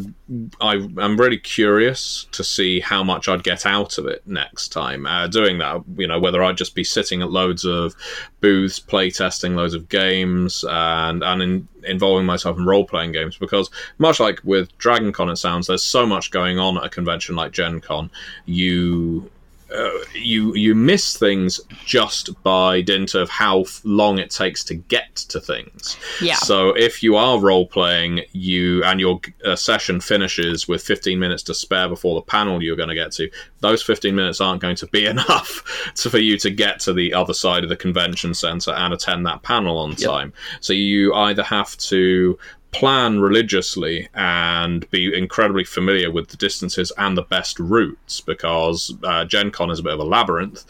I 0.60 0.74
am 0.76 1.16
really 1.16 1.36
curious 1.36 2.26
to 2.30 2.44
see 2.44 2.78
how 2.78 3.02
much 3.02 3.28
I'd 3.28 3.42
get 3.42 3.66
out 3.66 3.98
of 3.98 4.06
it 4.06 4.24
next 4.24 4.68
time. 4.68 5.04
Uh, 5.04 5.26
doing 5.26 5.58
that, 5.58 5.82
you 5.96 6.06
know, 6.06 6.20
whether 6.20 6.42
I'd 6.42 6.56
just 6.56 6.76
be 6.76 6.84
sitting 6.84 7.22
at 7.22 7.30
loads 7.30 7.64
of 7.64 7.96
booths, 8.40 8.78
playtesting 8.78 9.56
loads 9.56 9.74
of 9.74 9.88
games, 9.88 10.64
and 10.68 11.24
and 11.24 11.42
in, 11.42 11.68
involving 11.82 12.24
myself 12.24 12.56
in 12.56 12.64
role 12.64 12.86
playing 12.86 13.12
games. 13.12 13.36
Because 13.36 13.68
much 13.98 14.20
like 14.20 14.40
with 14.44 14.76
Dragon 14.78 15.12
Con, 15.12 15.28
it 15.28 15.36
sounds 15.36 15.66
there's 15.66 15.82
so 15.82 16.06
much 16.06 16.30
going 16.30 16.58
on 16.58 16.78
at 16.78 16.84
a 16.84 16.88
convention 16.88 17.34
like 17.34 17.50
Gen 17.50 17.80
Con. 17.80 18.10
You 18.46 19.28
uh, 19.74 19.90
you 20.14 20.54
you 20.54 20.74
miss 20.74 21.16
things 21.16 21.60
just 21.84 22.42
by 22.42 22.80
dint 22.80 23.14
of 23.14 23.28
how 23.28 23.62
f- 23.62 23.80
long 23.84 24.18
it 24.18 24.30
takes 24.30 24.64
to 24.64 24.74
get 24.74 25.14
to 25.16 25.40
things. 25.40 25.96
Yeah. 26.22 26.36
So 26.36 26.70
if 26.70 27.02
you 27.02 27.16
are 27.16 27.38
role 27.38 27.66
playing, 27.66 28.22
you 28.32 28.82
and 28.84 28.98
your 28.98 29.20
uh, 29.44 29.56
session 29.56 30.00
finishes 30.00 30.66
with 30.68 30.82
15 30.82 31.18
minutes 31.18 31.42
to 31.44 31.54
spare 31.54 31.88
before 31.88 32.14
the 32.14 32.22
panel 32.22 32.62
you're 32.62 32.76
going 32.76 32.88
to 32.88 32.94
get 32.94 33.12
to, 33.12 33.30
those 33.60 33.82
15 33.82 34.14
minutes 34.14 34.40
aren't 34.40 34.62
going 34.62 34.76
to 34.76 34.86
be 34.86 35.04
enough 35.06 35.92
to, 35.96 36.08
for 36.08 36.18
you 36.18 36.38
to 36.38 36.50
get 36.50 36.80
to 36.80 36.92
the 36.94 37.12
other 37.12 37.34
side 37.34 37.62
of 37.62 37.68
the 37.68 37.76
convention 37.76 38.32
center 38.32 38.70
and 38.70 38.94
attend 38.94 39.26
that 39.26 39.42
panel 39.42 39.76
on 39.78 39.94
time. 39.96 40.32
So 40.60 40.72
you 40.72 41.14
either 41.14 41.42
have 41.42 41.76
to 41.78 42.38
plan 42.70 43.20
religiously 43.20 44.08
and 44.14 44.88
be 44.90 45.16
incredibly 45.16 45.64
familiar 45.64 46.10
with 46.10 46.28
the 46.28 46.36
distances 46.36 46.92
and 46.98 47.16
the 47.16 47.22
best 47.22 47.58
routes 47.58 48.20
because 48.20 48.94
uh, 49.04 49.24
Gen 49.24 49.50
Con 49.50 49.70
is 49.70 49.78
a 49.78 49.82
bit 49.82 49.94
of 49.94 50.00
a 50.00 50.04
labyrinth. 50.04 50.64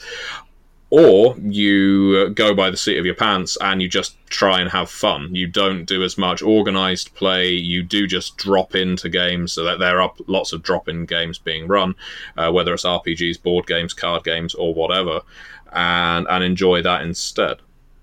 Or 0.91 1.37
you 1.39 2.31
go 2.31 2.55
by 2.55 2.71
the 2.71 2.77
seat 2.79 2.97
of 2.99 3.05
your 3.05 3.15
pants 3.15 3.59
and 3.61 3.83
you 3.83 3.89
just 3.89 4.17
try 4.31 4.61
and 4.61 4.71
have 4.71 4.89
fun. 4.89 5.35
You 5.35 5.47
don't 5.47 5.85
do 5.85 6.03
as 6.03 6.17
much 6.17 6.41
organized 6.41 7.15
play. 7.15 7.51
You 7.51 7.83
do 7.83 8.07
just 8.07 8.39
drop 8.39 8.75
into 8.75 9.11
games 9.11 9.53
so 9.53 9.65
that 9.65 9.79
there 9.79 10.01
are 10.01 10.11
lots 10.29 10.55
of 10.55 10.63
drop 10.63 10.89
in 10.89 11.05
games 11.05 11.39
being 11.39 11.67
run, 11.67 11.95
uh, 12.39 12.51
whether 12.53 12.73
it's 12.73 12.85
RPGs, 12.85 13.43
board 13.43 13.67
games, 13.67 13.93
card 13.93 14.25
games, 14.25 14.55
or 14.55 14.73
whatever, 14.73 15.21
and, 15.73 16.27
and 16.27 16.43
enjoy 16.43 16.81
that 16.81 17.03
instead. 17.03 17.59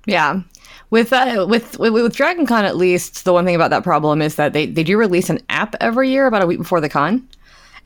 Yeah. 0.05 0.41
With, 0.89 1.11
uh, 1.11 1.45
with 1.49 1.79
with 1.79 2.15
Dragon 2.15 2.45
Con 2.45 2.63
at 2.63 2.77
least, 2.77 3.25
the 3.25 3.33
one 3.33 3.45
thing 3.45 3.55
about 3.55 3.71
that 3.71 3.83
problem 3.83 4.21
is 4.21 4.35
that 4.35 4.53
they, 4.53 4.65
they 4.65 4.83
do 4.83 4.97
release 4.97 5.29
an 5.29 5.39
app 5.49 5.75
every 5.81 6.09
year 6.09 6.27
about 6.27 6.43
a 6.43 6.47
week 6.47 6.59
before 6.59 6.79
the 6.79 6.89
con. 6.89 7.27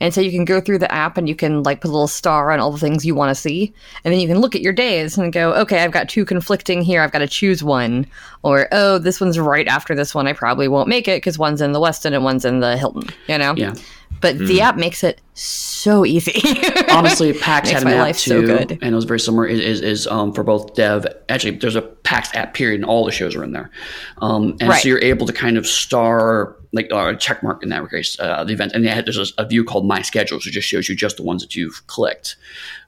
And 0.00 0.14
so 0.14 0.20
you 0.22 0.30
can 0.30 0.46
go 0.46 0.60
through 0.60 0.78
the 0.78 0.90
app 0.90 1.18
and 1.18 1.28
you 1.28 1.36
can 1.36 1.62
like 1.62 1.82
put 1.82 1.88
a 1.88 1.92
little 1.92 2.08
star 2.08 2.50
on 2.50 2.58
all 2.58 2.72
the 2.72 2.78
things 2.78 3.04
you 3.04 3.14
want 3.14 3.28
to 3.30 3.34
see. 3.34 3.72
And 4.02 4.12
then 4.12 4.20
you 4.20 4.26
can 4.26 4.38
look 4.38 4.54
at 4.54 4.62
your 4.62 4.72
days 4.72 5.18
and 5.18 5.30
go, 5.30 5.52
okay, 5.54 5.84
I've 5.84 5.92
got 5.92 6.08
two 6.08 6.24
conflicting 6.24 6.80
here. 6.80 7.02
I've 7.02 7.12
got 7.12 7.18
to 7.18 7.28
choose 7.28 7.62
one. 7.62 8.06
Or, 8.42 8.66
oh, 8.72 8.98
this 8.98 9.20
one's 9.20 9.38
right 9.38 9.68
after 9.68 9.94
this 9.94 10.14
one. 10.14 10.26
I 10.26 10.32
probably 10.32 10.68
won't 10.68 10.88
make 10.88 11.06
it 11.06 11.18
because 11.18 11.38
one's 11.38 11.60
in 11.60 11.72
the 11.72 11.80
Westin 11.80 12.14
and 12.14 12.24
one's 12.24 12.46
in 12.46 12.60
the 12.60 12.78
Hilton, 12.78 13.10
you 13.28 13.36
know? 13.36 13.54
Yeah. 13.56 13.74
But 14.20 14.38
the 14.38 14.60
app 14.60 14.76
makes 14.76 15.02
it 15.02 15.20
so 15.34 16.04
easy. 16.04 16.42
Honestly, 16.90 17.32
PAX 17.32 17.70
had 17.70 17.82
an 17.82 17.88
my 17.88 17.94
app 17.94 18.02
life 18.02 18.18
so 18.18 18.42
good. 18.42 18.72
and 18.72 18.92
it 18.92 18.94
was 18.94 19.04
very 19.06 19.20
similar. 19.20 19.46
Is, 19.46 19.60
is, 19.60 19.80
is 19.80 20.06
um, 20.06 20.32
for 20.34 20.42
both 20.42 20.74
dev. 20.74 21.06
Actually, 21.28 21.56
there's 21.56 21.76
a 21.76 21.82
PAX 21.82 22.28
app 22.34 22.52
period, 22.52 22.80
and 22.80 22.84
all 22.84 23.04
the 23.06 23.12
shows 23.12 23.34
are 23.34 23.42
in 23.42 23.52
there. 23.52 23.70
Um, 24.18 24.56
and 24.60 24.68
Right. 24.68 24.82
so 24.82 24.88
you're 24.88 25.02
able 25.02 25.26
to 25.26 25.32
kind 25.32 25.56
of 25.56 25.66
star 25.66 26.56
like 26.72 26.92
uh, 26.92 27.12
a 27.14 27.16
check 27.16 27.42
mark 27.42 27.62
in 27.62 27.68
that 27.70 27.90
case 27.90 28.18
uh, 28.20 28.44
the 28.44 28.52
event. 28.52 28.72
And 28.74 28.84
they 28.84 28.88
had, 28.90 29.06
there's 29.06 29.18
a, 29.18 29.42
a 29.42 29.46
view 29.46 29.64
called 29.64 29.86
My 29.86 30.02
Schedule, 30.02 30.38
so 30.40 30.48
it 30.48 30.52
just 30.52 30.68
shows 30.68 30.88
you 30.88 30.94
just 30.94 31.16
the 31.16 31.22
ones 31.22 31.42
that 31.42 31.56
you've 31.56 31.84
clicked. 31.86 32.36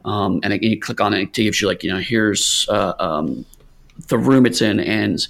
Um, 0.04 0.40
and 0.42 0.52
again, 0.52 0.70
you 0.70 0.80
click 0.80 1.00
on 1.00 1.14
it, 1.14 1.20
it 1.22 1.32
gives 1.32 1.60
you 1.60 1.66
like 1.66 1.82
you 1.82 1.90
know 1.90 1.98
here's 1.98 2.66
uh, 2.68 2.92
um, 2.98 3.44
the 4.08 4.18
room 4.18 4.44
it's 4.46 4.60
in, 4.60 4.80
and 4.80 5.26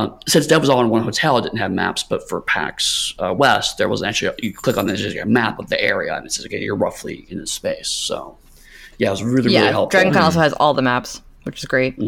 uh, 0.00 0.18
since 0.26 0.46
Dev 0.46 0.60
was 0.60 0.70
all 0.70 0.80
in 0.80 0.88
one 0.88 1.02
hotel, 1.02 1.38
it 1.38 1.42
didn't 1.42 1.58
have 1.58 1.70
maps. 1.70 2.02
But 2.02 2.28
for 2.28 2.40
PAX 2.40 3.14
uh, 3.18 3.34
West, 3.36 3.78
there 3.78 3.88
was 3.88 4.02
actually 4.02 4.34
you 4.42 4.52
click 4.52 4.76
on 4.76 4.86
this, 4.86 5.00
there's 5.00 5.14
a 5.16 5.26
map 5.26 5.58
of 5.58 5.68
the 5.68 5.80
area, 5.80 6.14
and 6.14 6.26
it 6.26 6.32
says 6.32 6.46
okay, 6.46 6.60
you're 6.60 6.76
roughly 6.76 7.26
in 7.28 7.38
this 7.38 7.52
space. 7.52 7.88
So 7.88 8.38
yeah, 8.98 9.08
it 9.08 9.12
was 9.12 9.22
really 9.22 9.52
yeah, 9.52 9.60
really 9.60 9.72
helpful. 9.72 9.98
Dragon 9.98 10.12
Con 10.12 10.22
also 10.22 10.40
has 10.40 10.52
all 10.54 10.74
the 10.74 10.82
maps, 10.82 11.22
which 11.44 11.58
is 11.58 11.64
great. 11.64 11.98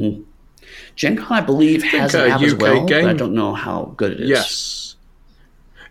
Gen 0.96 1.16
Con, 1.16 1.26
I 1.30 1.40
believe, 1.40 1.82
has 1.84 2.14
uh, 2.14 2.24
an 2.24 2.30
app 2.32 2.42
as 2.42 2.54
UK 2.54 2.60
well, 2.60 2.86
but 2.86 3.04
I 3.04 3.12
don't 3.12 3.34
know 3.34 3.54
how 3.54 3.94
good 3.96 4.12
it 4.12 4.20
is. 4.20 4.28
Yes. 4.28 4.81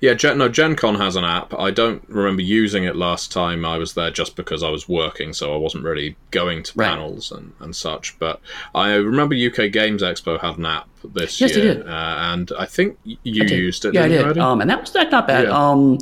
Yeah, 0.02 0.16
Gen, 0.16 0.40
no, 0.40 0.50
Gen 0.50 0.76
Con 0.76 0.96
has 0.96 1.16
an 1.16 1.24
app. 1.24 1.54
I 1.54 1.70
don't 1.70 2.04
remember 2.10 2.42
using 2.42 2.86
it 2.86 2.96
last 2.96 3.32
time 3.32 3.64
I 3.64 3.78
was 3.78 3.94
there 3.94 4.10
just 4.10 4.36
because 4.36 4.64
I 4.64 4.70
was 4.70 4.90
working, 4.90 5.32
so 5.32 5.54
I 5.54 5.58
wasn't 5.58 5.84
really 5.84 6.16
going 6.32 6.64
to 6.64 6.72
Right. 6.76 6.90
panels 6.90 7.32
and, 7.32 7.54
and 7.60 7.76
such. 7.76 8.18
But 8.18 8.42
I 8.74 8.94
remember 8.96 9.36
UK 9.36 9.72
Games 9.72 10.02
Expo 10.02 10.42
had 10.42 10.58
an 10.58 10.66
app 10.66 10.88
this 11.14 11.40
Yes, 11.40 11.54
they 11.54 11.62
year, 11.62 11.76
did. 11.76 11.88
Uh, 11.88 12.16
and 12.20 12.52
I 12.58 12.66
think 12.66 12.98
you 13.04 13.44
I 13.44 13.48
used 13.48 13.86
it. 13.86 13.94
Yeah, 13.94 14.06
I 14.06 14.08
did. 14.08 14.38
Um, 14.40 14.60
and 14.60 14.70
that 14.72 14.82
was 14.82 14.92
that 14.94 15.12
not 15.12 15.28
bad. 15.28 15.44
Yeah. 15.46 15.70
Um, 15.70 16.00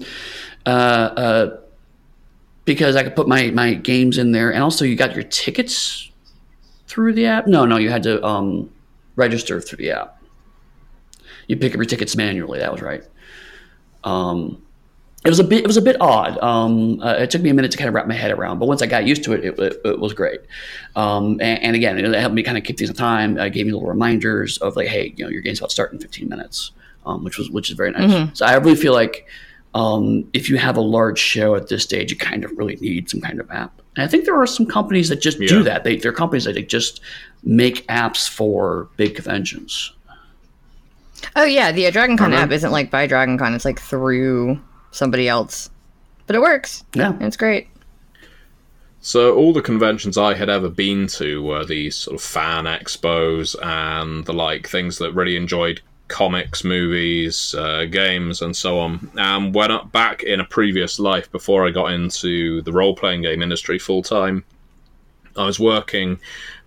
uh, 0.66 0.70
uh, 0.70 1.58
because 2.64 2.96
I 2.96 3.04
could 3.04 3.18
put 3.18 3.28
my 3.28 3.52
my 3.52 3.74
games 3.74 4.18
in 4.18 4.32
there, 4.32 4.54
and 4.54 4.64
also 4.64 4.86
you 4.86 4.96
got 4.96 5.14
your 5.14 5.24
tickets 5.24 6.10
through 6.88 7.14
the 7.14 7.26
app. 7.26 7.48
No, 7.48 7.66
no, 7.66 7.76
you 7.76 7.90
had 7.90 8.04
to 8.04 8.24
um, 8.26 8.70
register 9.18 9.60
through 9.60 9.78
the 9.78 9.92
app. 9.92 10.22
You 11.48 11.58
pick 11.58 11.74
up 11.74 11.78
your 11.78 11.86
tickets 11.86 12.16
manually. 12.16 12.60
That 12.60 12.72
was 12.72 12.82
right. 12.82 13.04
Um, 14.04 14.62
it 15.26 15.30
was 15.30 15.40
a 15.40 15.44
bit 15.44 15.60
it 15.62 15.68
was 15.68 15.76
a 15.78 15.82
bit 15.82 15.98
odd. 16.00 16.38
Um, 16.40 17.02
uh, 17.02 17.16
it 17.20 17.30
took 17.30 17.42
me 17.42 17.50
a 17.50 17.54
minute 17.54 17.72
to 17.72 17.78
kind 17.78 17.90
of 17.90 17.94
wrap 17.94 18.08
my 18.08 18.14
head 18.14 18.32
around, 18.32 18.60
but 18.60 18.68
once 18.68 18.82
I 18.82 18.86
got 18.86 19.06
used 19.06 19.24
to 19.26 19.34
it, 19.34 19.44
it, 19.44 19.60
it, 19.60 19.82
it 19.84 20.00
was 20.00 20.14
great. 20.14 20.40
Um, 20.96 21.34
and, 21.42 21.62
and 21.62 21.76
again, 21.76 21.98
it 21.98 22.14
helped 22.18 22.36
me 22.36 22.42
kind 22.44 22.58
of 22.58 22.64
keep 22.64 22.78
things 22.78 22.90
on 22.90 22.96
time. 22.96 23.38
It 23.38 23.50
gave 23.52 23.66
me 23.66 23.74
little 23.74 23.88
reminders 23.90 24.58
of 24.60 24.78
like, 24.78 24.88
hey, 24.88 25.14
you 25.18 25.26
know, 25.26 25.30
your 25.30 25.42
game's 25.42 25.60
about 25.60 25.70
to 25.70 25.74
start 25.74 25.92
in 25.92 26.00
15 26.00 26.30
minutes, 26.30 26.72
um, 27.06 27.26
which 27.26 27.38
was 27.38 27.50
which 27.52 27.70
is 27.70 27.76
very 27.76 27.92
nice. 27.92 28.30
So 28.38 28.46
I 28.46 28.54
really 28.56 28.76
feel 28.78 28.94
like 28.94 29.28
um, 29.76 30.28
if 30.34 30.50
you 30.50 30.58
have 30.58 30.78
a 30.78 30.82
large 30.82 31.20
show 31.20 31.54
at 31.56 31.68
this 31.68 31.84
stage, 31.84 32.12
you 32.12 32.18
kind 32.18 32.46
of 32.46 32.52
really 32.58 32.78
need 32.78 33.10
some 33.10 33.20
kind 33.20 33.42
of 33.42 33.52
app. 33.52 33.74
And 33.98 34.06
I 34.06 34.08
think 34.08 34.24
there 34.24 34.40
are 34.40 34.48
some 34.48 34.66
companies 34.66 35.10
that 35.10 35.22
just 35.22 35.38
Yeah. 35.40 35.50
do 35.50 35.64
that. 35.64 35.84
They, 35.84 35.98
there 35.98 36.12
are 36.12 36.16
companies 36.16 36.46
that 36.46 36.70
just 36.70 37.02
make 37.44 37.86
apps 37.88 38.28
for 38.30 38.88
big 38.96 39.16
conventions. 39.16 39.92
Oh 41.36 41.44
yeah, 41.44 41.72
the 41.72 41.88
uh, 41.88 41.92
DragonCon 41.92 42.20
Uh-huh. 42.34 42.36
app 42.44 42.52
isn't 42.52 42.72
like 42.72 42.90
by 42.92 43.08
DragonCon; 43.08 43.56
it's 43.56 43.66
like 43.66 43.80
through 43.80 44.60
somebody 44.92 45.28
else, 45.28 45.70
but 46.28 46.36
it 46.36 46.42
works. 46.42 46.84
Yeah. 46.94 47.10
and 47.14 47.24
it's 47.24 47.38
great. 47.38 47.68
So 49.02 49.34
all 49.36 49.54
the 49.54 49.62
conventions 49.62 50.18
I 50.18 50.34
had 50.34 50.50
ever 50.50 50.68
been 50.70 51.08
to 51.08 51.42
were 51.42 51.64
these 51.64 51.96
sort 51.96 52.16
of 52.16 52.22
fan 52.22 52.66
expos 52.66 53.56
and 53.62 54.26
the 54.26 54.34
like 54.34 54.68
things 54.68 54.98
that 54.98 55.14
really 55.14 55.38
enjoyed 55.38 55.80
comics, 56.10 56.64
movies, 56.64 57.56
uh, 57.58 57.86
games, 57.86 58.42
and 58.42 58.56
so 58.56 58.80
on. 58.80 59.10
And 59.16 59.54
when 59.56 59.72
I, 59.72 59.84
back 59.84 60.24
in 60.24 60.40
a 60.42 60.46
previous 60.46 61.00
life, 61.00 61.32
before 61.32 61.66
I 61.66 61.72
got 61.72 61.94
into 61.94 62.62
the 62.64 62.74
role 62.74 62.96
playing 62.96 63.22
game 63.22 63.42
industry 63.42 63.80
full 63.80 64.02
time, 64.04 64.44
I 65.40 65.46
was 65.46 65.60
working 65.60 66.20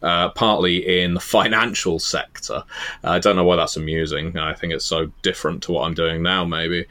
uh, 0.03 0.31
partly 0.31 1.03
in 1.03 1.15
the 1.15 1.21
financial 1.21 1.99
sector. 1.99 2.65
I 3.05 3.19
don't 3.19 3.37
know 3.37 3.45
why 3.45 3.57
that's 3.57 3.77
amusing. 3.77 4.37
I 4.37 4.55
think 4.55 4.73
it's 4.73 4.85
so 4.85 5.07
different 5.23 5.63
to 5.65 5.73
what 5.73 5.85
I'm 5.85 5.95
doing 5.95 6.23
now, 6.23 6.45
maybe. 6.45 6.87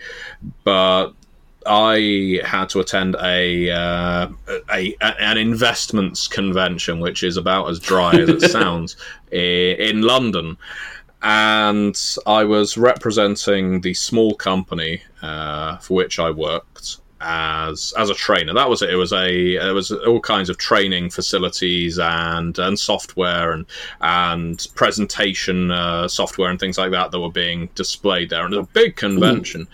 But 0.64 1.12
I 1.66 2.40
had 2.44 2.70
to 2.70 2.80
attend 2.80 3.16
a, 3.22 3.70
uh, 3.70 4.30
a 4.72 4.96
an 5.02 5.38
investments 5.38 6.28
convention, 6.28 7.00
which 7.00 7.24
is 7.24 7.38
about 7.38 7.70
as 7.70 7.80
dry 7.80 8.14
as 8.14 8.30
it 8.30 8.42
sounds, 8.52 8.96
in 9.32 10.02
London. 10.02 10.58
And 11.24 12.00
I 12.26 12.44
was 12.46 12.78
representing 12.78 13.82
the 13.82 13.94
small 13.94 14.34
company 14.34 15.04
uh, 15.22 15.78
for 15.78 15.94
which 15.94 16.18
I 16.18 16.32
worked 16.32 16.98
as 17.22 17.94
as 17.98 18.10
a 18.10 18.14
trainer. 18.14 18.54
That 18.54 18.70
was 18.70 18.82
it. 18.82 18.90
It 18.90 18.96
was 18.96 19.14
a 19.14 19.56
it 19.56 19.74
was 19.74 19.92
all 19.92 20.20
kinds 20.20 20.50
of 20.50 20.58
training 20.58 21.10
facilities 21.10 22.00
and 22.00 22.58
and 22.58 22.78
software 22.78 23.54
and 23.54 23.66
and 24.02 24.68
presentation 24.76 25.72
uh, 25.72 26.08
software 26.08 26.50
and 26.50 26.60
things 26.60 26.78
like 26.78 26.92
that 26.92 27.12
that 27.12 27.20
were 27.20 27.32
being 27.32 27.70
displayed 27.76 28.30
there. 28.30 28.46
And 28.46 28.54
it 28.54 28.58
was 28.58 28.68
a 28.68 28.72
big 28.74 28.96
convention. 28.96 29.68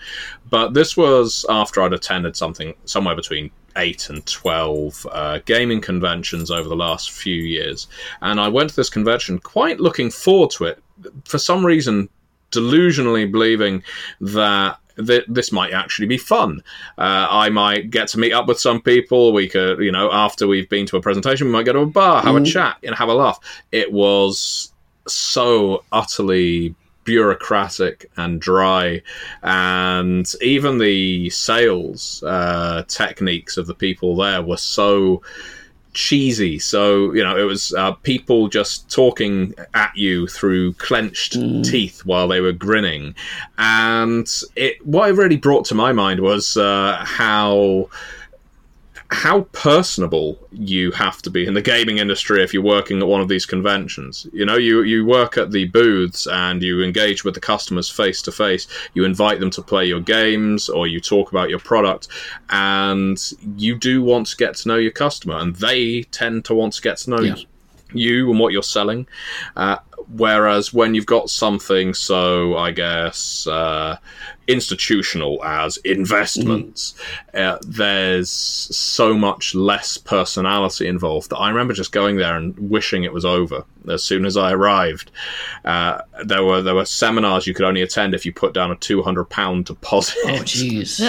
But 0.50 0.74
this 0.74 0.96
was 0.96 1.44
after 1.48 1.82
I'd 1.82 1.92
attended 1.92 2.36
something 2.36 2.74
somewhere 2.84 3.14
between 3.14 3.50
eight 3.76 4.08
and 4.10 4.24
12 4.26 5.06
uh, 5.10 5.38
gaming 5.44 5.80
conventions 5.80 6.50
over 6.50 6.68
the 6.68 6.76
last 6.76 7.10
few 7.10 7.42
years. 7.42 7.86
And 8.22 8.40
I 8.40 8.48
went 8.48 8.70
to 8.70 8.76
this 8.76 8.90
convention 8.90 9.38
quite 9.38 9.78
looking 9.78 10.10
forward 10.10 10.50
to 10.52 10.64
it. 10.64 10.82
For 11.24 11.38
some 11.38 11.64
reason, 11.64 12.08
delusionally 12.50 13.30
believing 13.30 13.82
that 14.20 14.78
th- 15.04 15.24
this 15.28 15.52
might 15.52 15.72
actually 15.72 16.06
be 16.06 16.18
fun. 16.18 16.62
Uh, 16.96 17.26
I 17.30 17.48
might 17.48 17.90
get 17.90 18.08
to 18.08 18.18
meet 18.18 18.32
up 18.32 18.46
with 18.46 18.60
some 18.60 18.80
people. 18.80 19.32
We 19.32 19.48
could, 19.48 19.80
you 19.80 19.92
know, 19.92 20.10
after 20.12 20.46
we've 20.46 20.68
been 20.68 20.86
to 20.86 20.96
a 20.96 21.00
presentation, 21.00 21.46
we 21.46 21.52
might 21.52 21.66
go 21.66 21.72
to 21.72 21.80
a 21.80 21.86
bar, 21.86 22.22
have 22.22 22.36
a 22.36 22.44
chat, 22.44 22.78
and 22.82 22.94
have 22.94 23.08
a 23.08 23.14
laugh. 23.14 23.38
It 23.72 23.92
was 23.92 24.72
so 25.06 25.84
utterly 25.92 26.74
bureaucratic 27.04 28.10
and 28.16 28.40
dry, 28.40 29.02
and 29.42 30.30
even 30.42 30.78
the 30.78 31.30
sales 31.30 32.22
uh, 32.22 32.84
techniques 32.86 33.56
of 33.56 33.66
the 33.66 33.74
people 33.74 34.16
there 34.16 34.42
were 34.42 34.58
so 34.58 35.22
cheesy. 35.92 36.58
So 36.58 37.12
you 37.12 37.22
know, 37.22 37.36
it 37.36 37.44
was 37.44 37.72
uh, 37.74 37.92
people 37.92 38.48
just 38.48 38.90
talking 38.90 39.54
at 39.74 39.96
you 39.96 40.26
through 40.26 40.74
clenched 40.74 41.32
teeth 41.64 42.04
while 42.04 42.28
they 42.28 42.40
were 42.40 42.52
grinning, 42.52 43.14
and 43.58 44.30
it. 44.56 44.84
What 44.86 45.08
it 45.10 45.12
really 45.12 45.36
brought 45.36 45.64
to 45.66 45.74
my 45.74 45.92
mind 45.92 46.20
was 46.20 46.56
uh, 46.56 47.02
how 47.04 47.88
how 49.10 49.42
personable 49.52 50.38
you 50.52 50.90
have 50.90 51.22
to 51.22 51.30
be 51.30 51.46
in 51.46 51.54
the 51.54 51.62
gaming 51.62 51.96
industry 51.96 52.42
if 52.42 52.52
you're 52.52 52.62
working 52.62 53.00
at 53.00 53.08
one 53.08 53.22
of 53.22 53.28
these 53.28 53.46
conventions. 53.46 54.26
You 54.32 54.44
know, 54.44 54.56
you 54.56 54.82
you 54.82 55.06
work 55.06 55.38
at 55.38 55.50
the 55.50 55.64
booths 55.66 56.26
and 56.26 56.62
you 56.62 56.82
engage 56.82 57.24
with 57.24 57.34
the 57.34 57.40
customers 57.40 57.88
face 57.88 58.20
to 58.22 58.32
face. 58.32 58.66
You 58.92 59.04
invite 59.04 59.40
them 59.40 59.50
to 59.50 59.62
play 59.62 59.86
your 59.86 60.00
games 60.00 60.68
or 60.68 60.86
you 60.86 61.00
talk 61.00 61.30
about 61.30 61.48
your 61.48 61.58
product, 61.58 62.08
and 62.50 63.18
you 63.56 63.78
do 63.78 64.02
want 64.02 64.26
to 64.28 64.36
get 64.36 64.56
to 64.56 64.68
know 64.68 64.76
your 64.76 64.92
customer, 64.92 65.38
and 65.38 65.56
they 65.56 66.02
tend 66.02 66.44
to 66.46 66.54
want 66.54 66.74
to 66.74 66.82
get 66.82 66.98
to 66.98 67.10
know 67.10 67.20
Yeah. 67.20 67.44
You 67.92 68.30
and 68.30 68.38
what 68.38 68.52
you're 68.52 68.62
selling. 68.62 69.06
Uh, 69.56 69.78
whereas 70.08 70.72
when 70.72 70.94
you've 70.94 71.06
got 71.06 71.30
something 71.30 71.94
so, 71.94 72.56
I 72.56 72.70
guess, 72.70 73.46
uh, 73.46 73.98
institutional 74.46 75.42
as 75.44 75.76
investments, 75.78 76.94
uh, 77.34 77.58
there's 77.66 78.30
so 78.30 79.14
much 79.14 79.54
less 79.54 79.98
personality 79.98 80.86
involved 80.86 81.30
that 81.30 81.36
I 81.36 81.48
remember 81.48 81.74
just 81.74 81.92
going 81.92 82.16
there 82.16 82.36
and 82.36 82.58
wishing 82.58 83.04
it 83.04 83.12
was 83.12 83.24
over 83.24 83.64
as 83.88 84.02
soon 84.02 84.24
as 84.24 84.36
I 84.36 84.52
arrived. 84.52 85.10
Uh, 85.64 86.00
there 86.24 86.44
were 86.44 86.62
there 86.62 86.74
were 86.74 86.86
seminars 86.86 87.46
you 87.46 87.54
could 87.54 87.66
only 87.66 87.82
attend 87.82 88.14
if 88.14 88.24
you 88.24 88.32
put 88.32 88.54
down 88.54 88.70
a 88.70 88.76
two 88.76 89.02
hundred 89.02 89.26
pound 89.26 89.66
deposit. 89.66 90.16
Oh, 90.24 90.42
jeez. 90.42 91.00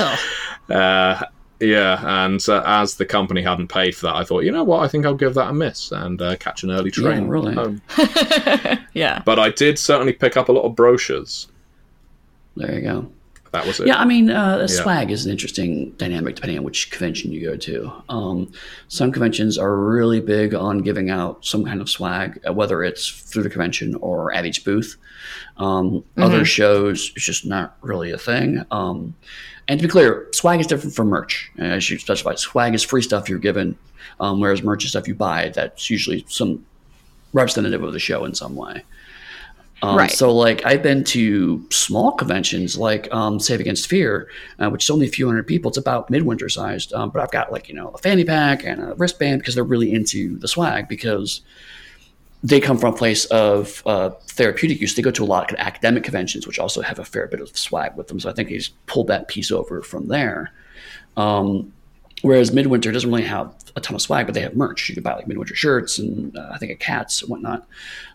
Yeah, 1.59 2.25
and 2.25 2.43
uh, 2.47 2.63
as 2.65 2.95
the 2.95 3.05
company 3.05 3.41
hadn't 3.41 3.67
paid 3.67 3.95
for 3.95 4.07
that, 4.07 4.15
I 4.15 4.23
thought, 4.23 4.45
you 4.45 4.51
know 4.51 4.63
what, 4.63 4.81
I 4.81 4.87
think 4.87 5.05
I'll 5.05 5.13
give 5.13 5.33
that 5.33 5.49
a 5.49 5.53
miss 5.53 5.91
and 5.91 6.21
uh, 6.21 6.37
catch 6.37 6.63
an 6.63 6.71
early 6.71 6.89
train. 6.89 7.23
Yeah, 7.23 7.29
really. 7.29 7.53
home. 7.53 7.81
Yeah. 8.93 9.21
But 9.25 9.39
I 9.39 9.49
did 9.49 9.77
certainly 9.77 10.13
pick 10.13 10.37
up 10.37 10.49
a 10.49 10.51
lot 10.51 10.63
of 10.63 10.75
brochures. 10.75 11.47
There 12.55 12.73
you 12.73 12.81
go. 12.81 13.11
That 13.51 13.65
was 13.65 13.79
it. 13.79 13.87
Yeah, 13.87 13.97
I 13.97 14.05
mean, 14.05 14.29
uh, 14.29 14.67
swag 14.67 15.09
is 15.09 15.25
an 15.25 15.31
interesting 15.31 15.91
dynamic 15.97 16.35
depending 16.35 16.59
on 16.59 16.63
which 16.63 16.91
convention 16.91 17.31
you 17.31 17.43
go 17.43 17.57
to. 17.57 17.91
Um, 18.07 18.51
some 18.89 19.11
conventions 19.11 19.57
are 19.57 19.75
really 19.75 20.21
big 20.21 20.53
on 20.53 20.79
giving 20.79 21.09
out 21.09 21.43
some 21.43 21.65
kind 21.65 21.81
of 21.81 21.89
swag, 21.89 22.39
uh, 22.47 22.53
whether 22.53 22.83
it's 22.83 23.09
through 23.09 23.43
the 23.43 23.49
convention 23.49 23.95
or 23.95 24.31
at 24.33 24.45
each 24.45 24.63
booth. 24.63 24.97
Um, 25.57 26.03
Other 26.17 26.45
shows, 26.45 27.11
it's 27.15 27.25
just 27.25 27.45
not 27.45 27.75
really 27.81 28.11
a 28.11 28.17
thing. 28.17 28.63
Um, 28.71 29.15
and 29.69 29.79
to 29.79 29.87
be 29.87 29.91
clear, 29.91 30.27
swag 30.33 30.59
is 30.59 30.67
different 30.67 30.95
from 30.95 31.07
merch. 31.07 31.51
Uh, 31.59 31.75
I 31.75 31.79
should 31.79 32.01
specify 32.01 32.35
swag 32.35 32.73
is 32.73 32.83
free 32.83 33.03
stuff 33.03 33.29
you're 33.29 33.39
given, 33.39 33.77
um, 34.19 34.39
whereas 34.39 34.63
merch 34.63 34.83
is 34.83 34.89
stuff 34.89 35.07
you 35.07 35.13
buy 35.13 35.49
that's 35.49 35.89
usually 35.89 36.25
some 36.27 36.65
representative 37.33 37.83
of 37.83 37.93
the 37.93 37.99
show 37.99 38.25
in 38.25 38.33
some 38.33 38.55
way. 38.55 38.83
Um, 39.81 39.95
Right. 39.95 40.11
So, 40.11 40.35
like, 40.35 40.65
I've 40.65 40.83
been 40.83 41.03
to 41.05 41.65
small 41.69 42.11
conventions 42.11 42.77
like 42.77 43.13
um, 43.13 43.39
Save 43.39 43.59
Against 43.61 43.87
Fear, 43.87 44.27
uh, 44.57 44.69
which 44.69 44.83
is 44.85 44.89
only 44.89 45.05
a 45.05 45.09
few 45.09 45.27
hundred 45.27 45.47
people. 45.47 45.69
It's 45.69 45.77
about 45.77 46.09
midwinter 46.09 46.49
sized, 46.49 46.91
um, 46.93 47.11
but 47.11 47.21
I've 47.21 47.31
got 47.31 47.51
like 47.51 47.69
you 47.69 47.75
know 47.75 47.89
a 47.89 47.97
fanny 47.99 48.25
pack 48.25 48.65
and 48.65 48.81
a 48.81 48.95
wristband 48.95 49.39
because 49.39 49.55
they're 49.55 49.63
really 49.63 49.93
into 49.93 50.37
the 50.39 50.47
swag 50.47 50.89
because 50.89 51.41
they 52.43 52.59
come 52.59 52.77
from 52.77 52.93
a 52.93 52.97
place 52.97 53.25
of 53.25 53.83
uh, 53.85 54.09
therapeutic 54.27 54.79
use. 54.79 54.95
They 54.95 55.01
go 55.01 55.11
to 55.11 55.23
a 55.23 55.25
lot 55.25 55.51
of 55.51 55.57
academic 55.59 56.03
conventions, 56.03 56.47
which 56.47 56.59
also 56.59 56.81
have 56.81 56.99
a 56.99 57.05
fair 57.05 57.27
bit 57.27 57.41
of 57.41 57.55
swag 57.57 57.95
with 57.97 58.07
them. 58.07 58.19
So 58.19 58.29
I 58.29 58.33
think 58.33 58.49
he's 58.49 58.69
pulled 58.85 59.07
that 59.07 59.27
piece 59.27 59.51
over 59.51 59.81
from 59.81 60.07
there. 60.07 60.51
Um, 61.17 61.73
whereas 62.21 62.53
Midwinter 62.53 62.91
doesn't 62.91 63.09
really 63.09 63.23
have 63.23 63.53
a 63.75 63.81
ton 63.81 63.95
of 63.95 64.01
swag, 64.01 64.25
but 64.25 64.35
they 64.35 64.41
have 64.41 64.55
merch. 64.55 64.87
You 64.87 64.95
can 64.95 65.03
buy 65.03 65.15
like 65.15 65.27
Midwinter 65.27 65.55
shirts 65.55 65.99
and 65.99 66.35
uh, 66.37 66.51
I 66.53 66.57
think 66.57 66.71
a 66.71 66.75
cats 66.75 67.21
and 67.21 67.29
whatnot. 67.29 67.67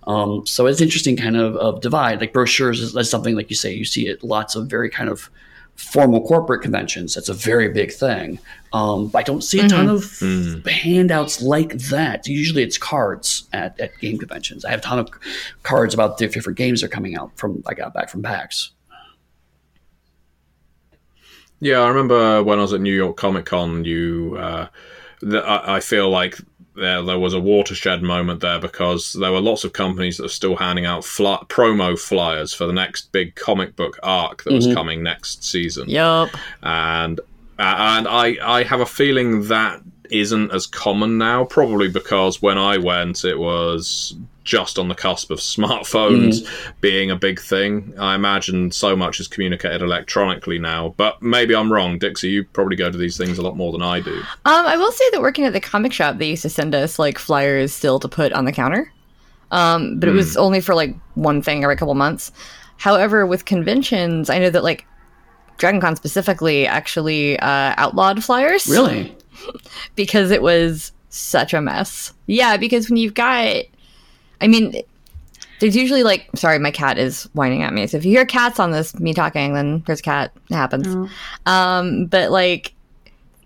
Um, 0.06 0.46
so 0.46 0.66
it's 0.66 0.80
interesting 0.80 1.16
kind 1.16 1.36
of, 1.36 1.56
of 1.56 1.82
divide. 1.82 2.20
Like 2.20 2.32
brochures 2.32 2.80
is, 2.80 2.96
is 2.96 3.10
something 3.10 3.36
like 3.36 3.50
you 3.50 3.56
say, 3.56 3.74
you 3.74 3.84
see 3.84 4.08
it 4.08 4.24
lots 4.24 4.56
of 4.56 4.68
very 4.68 4.88
kind 4.88 5.10
of 5.10 5.30
formal 5.76 6.26
corporate 6.26 6.62
conventions. 6.62 7.14
That's 7.14 7.28
a 7.28 7.34
very 7.34 7.68
big 7.68 7.92
thing. 7.92 8.38
Um, 8.72 9.08
but 9.08 9.18
I 9.18 9.22
don't 9.22 9.42
see 9.42 9.60
a 9.60 9.68
ton 9.68 9.88
of 9.88 10.20
handouts 10.66 11.40
like 11.40 11.74
that. 11.78 12.26
Usually 12.26 12.62
it's 12.62 12.78
cards 12.78 13.48
at, 13.52 13.78
at 13.78 13.96
game 13.98 14.18
conventions. 14.18 14.64
I 14.64 14.70
have 14.70 14.80
a 14.80 14.82
ton 14.82 14.98
of 14.98 15.10
cards 15.62 15.94
about 15.94 16.18
the 16.18 16.26
different 16.26 16.58
games 16.58 16.80
that 16.80 16.86
are 16.86 16.90
coming 16.90 17.16
out 17.16 17.36
from 17.36 17.62
I 17.66 17.74
got 17.74 17.94
back 17.94 18.08
from 18.08 18.22
PAX. 18.22 18.72
Yeah, 21.60 21.80
I 21.80 21.88
remember 21.88 22.42
when 22.42 22.58
I 22.58 22.62
was 22.62 22.72
at 22.72 22.80
New 22.80 22.92
York 22.92 23.16
Comic 23.16 23.46
Con, 23.46 23.84
you, 23.84 24.36
uh, 24.38 24.66
th- 25.20 25.42
I, 25.44 25.76
I 25.76 25.80
feel 25.80 26.10
like 26.10 26.38
there 26.76 27.02
there 27.02 27.18
was 27.18 27.34
a 27.34 27.40
watershed 27.40 28.02
moment 28.02 28.40
there 28.40 28.58
because 28.58 29.12
there 29.14 29.32
were 29.32 29.40
lots 29.40 29.64
of 29.64 29.72
companies 29.72 30.16
that 30.16 30.24
were 30.24 30.28
still 30.28 30.56
handing 30.56 30.86
out 30.86 31.04
fly- 31.04 31.42
promo 31.48 31.98
flyers 31.98 32.52
for 32.52 32.66
the 32.66 32.72
next 32.72 33.12
big 33.12 33.34
comic 33.34 33.76
book 33.76 33.98
arc 34.02 34.44
that 34.44 34.52
was 34.52 34.72
coming 34.74 35.02
next 35.02 35.44
season. 35.44 35.88
Yup. 35.88 36.30
and 36.62 37.20
uh, 37.58 37.74
and 37.78 38.08
I 38.08 38.36
I 38.42 38.62
have 38.64 38.80
a 38.80 38.86
feeling 38.86 39.48
that 39.48 39.80
isn't 40.10 40.52
as 40.52 40.66
common 40.66 41.18
now. 41.18 41.44
Probably 41.44 41.88
because 41.88 42.42
when 42.42 42.58
I 42.58 42.78
went, 42.78 43.24
it 43.24 43.38
was 43.38 44.14
just 44.44 44.78
on 44.78 44.88
the 44.88 44.94
cusp 44.94 45.30
of 45.30 45.38
smartphones 45.40 46.46
being 46.80 47.10
a 47.10 47.16
big 47.16 47.40
thing. 47.40 47.94
I 47.98 48.14
imagine 48.14 48.70
so 48.70 48.94
much 48.94 49.18
is 49.18 49.26
communicated 49.26 49.82
electronically 49.82 50.58
now, 50.58 50.94
but 50.96 51.20
maybe 51.22 51.54
I'm 51.54 51.72
wrong. 51.72 51.98
Dixie, 51.98 52.30
you 52.30 52.44
probably 52.44 52.76
go 52.76 52.90
to 52.90 52.98
these 52.98 53.16
things 53.16 53.38
a 53.38 53.42
lot 53.42 53.56
more 53.56 53.72
than 53.72 53.82
I 53.82 54.00
do. 54.00 54.16
Um, 54.44 54.66
I 54.66 54.76
will 54.76 54.92
say 54.92 55.04
that 55.12 55.20
working 55.20 55.44
at 55.44 55.52
the 55.52 55.60
comic 55.60 55.92
shop, 55.92 56.18
they 56.18 56.30
used 56.30 56.42
to 56.42 56.50
send 56.50 56.74
us 56.74 56.98
like 56.98 57.18
flyers 57.18 57.72
still 57.72 57.98
to 58.00 58.08
put 58.08 58.32
on 58.32 58.44
the 58.44 58.52
counter. 58.52 58.92
Um, 59.50 60.00
but 60.00 60.08
it 60.08 60.12
was 60.12 60.36
only 60.36 60.60
for 60.60 60.74
like 60.74 60.96
one 61.14 61.40
thing 61.40 61.62
every 61.62 61.76
couple 61.76 61.94
months. 61.94 62.32
However, 62.76 63.24
with 63.24 63.44
conventions, 63.44 64.28
I 64.28 64.38
know 64.38 64.50
that 64.50 64.64
like 64.64 64.84
DragonCon 65.58 65.96
specifically 65.96 66.66
actually 66.66 67.38
uh, 67.38 67.74
outlawed 67.76 68.24
flyers. 68.24 68.66
Really? 68.66 69.16
because 69.94 70.30
it 70.30 70.42
was 70.42 70.92
such 71.08 71.54
a 71.54 71.60
mess. 71.60 72.12
Yeah, 72.26 72.56
because 72.56 72.90
when 72.90 72.96
you've 72.96 73.14
got 73.14 73.64
I 74.40 74.48
mean, 74.48 74.82
there's 75.60 75.76
usually 75.76 76.02
like, 76.02 76.28
sorry, 76.34 76.58
my 76.58 76.70
cat 76.70 76.98
is 76.98 77.24
whining 77.32 77.62
at 77.62 77.72
me. 77.72 77.86
So 77.86 77.96
if 77.96 78.04
you 78.04 78.10
hear 78.10 78.26
cats 78.26 78.58
on 78.58 78.70
this, 78.72 78.98
me 78.98 79.14
talking, 79.14 79.54
then 79.54 79.82
there's 79.86 80.00
a 80.00 80.02
cat. 80.02 80.32
It 80.50 80.54
happens. 80.54 80.86
Um, 81.46 82.06
but 82.06 82.30
like, 82.30 82.74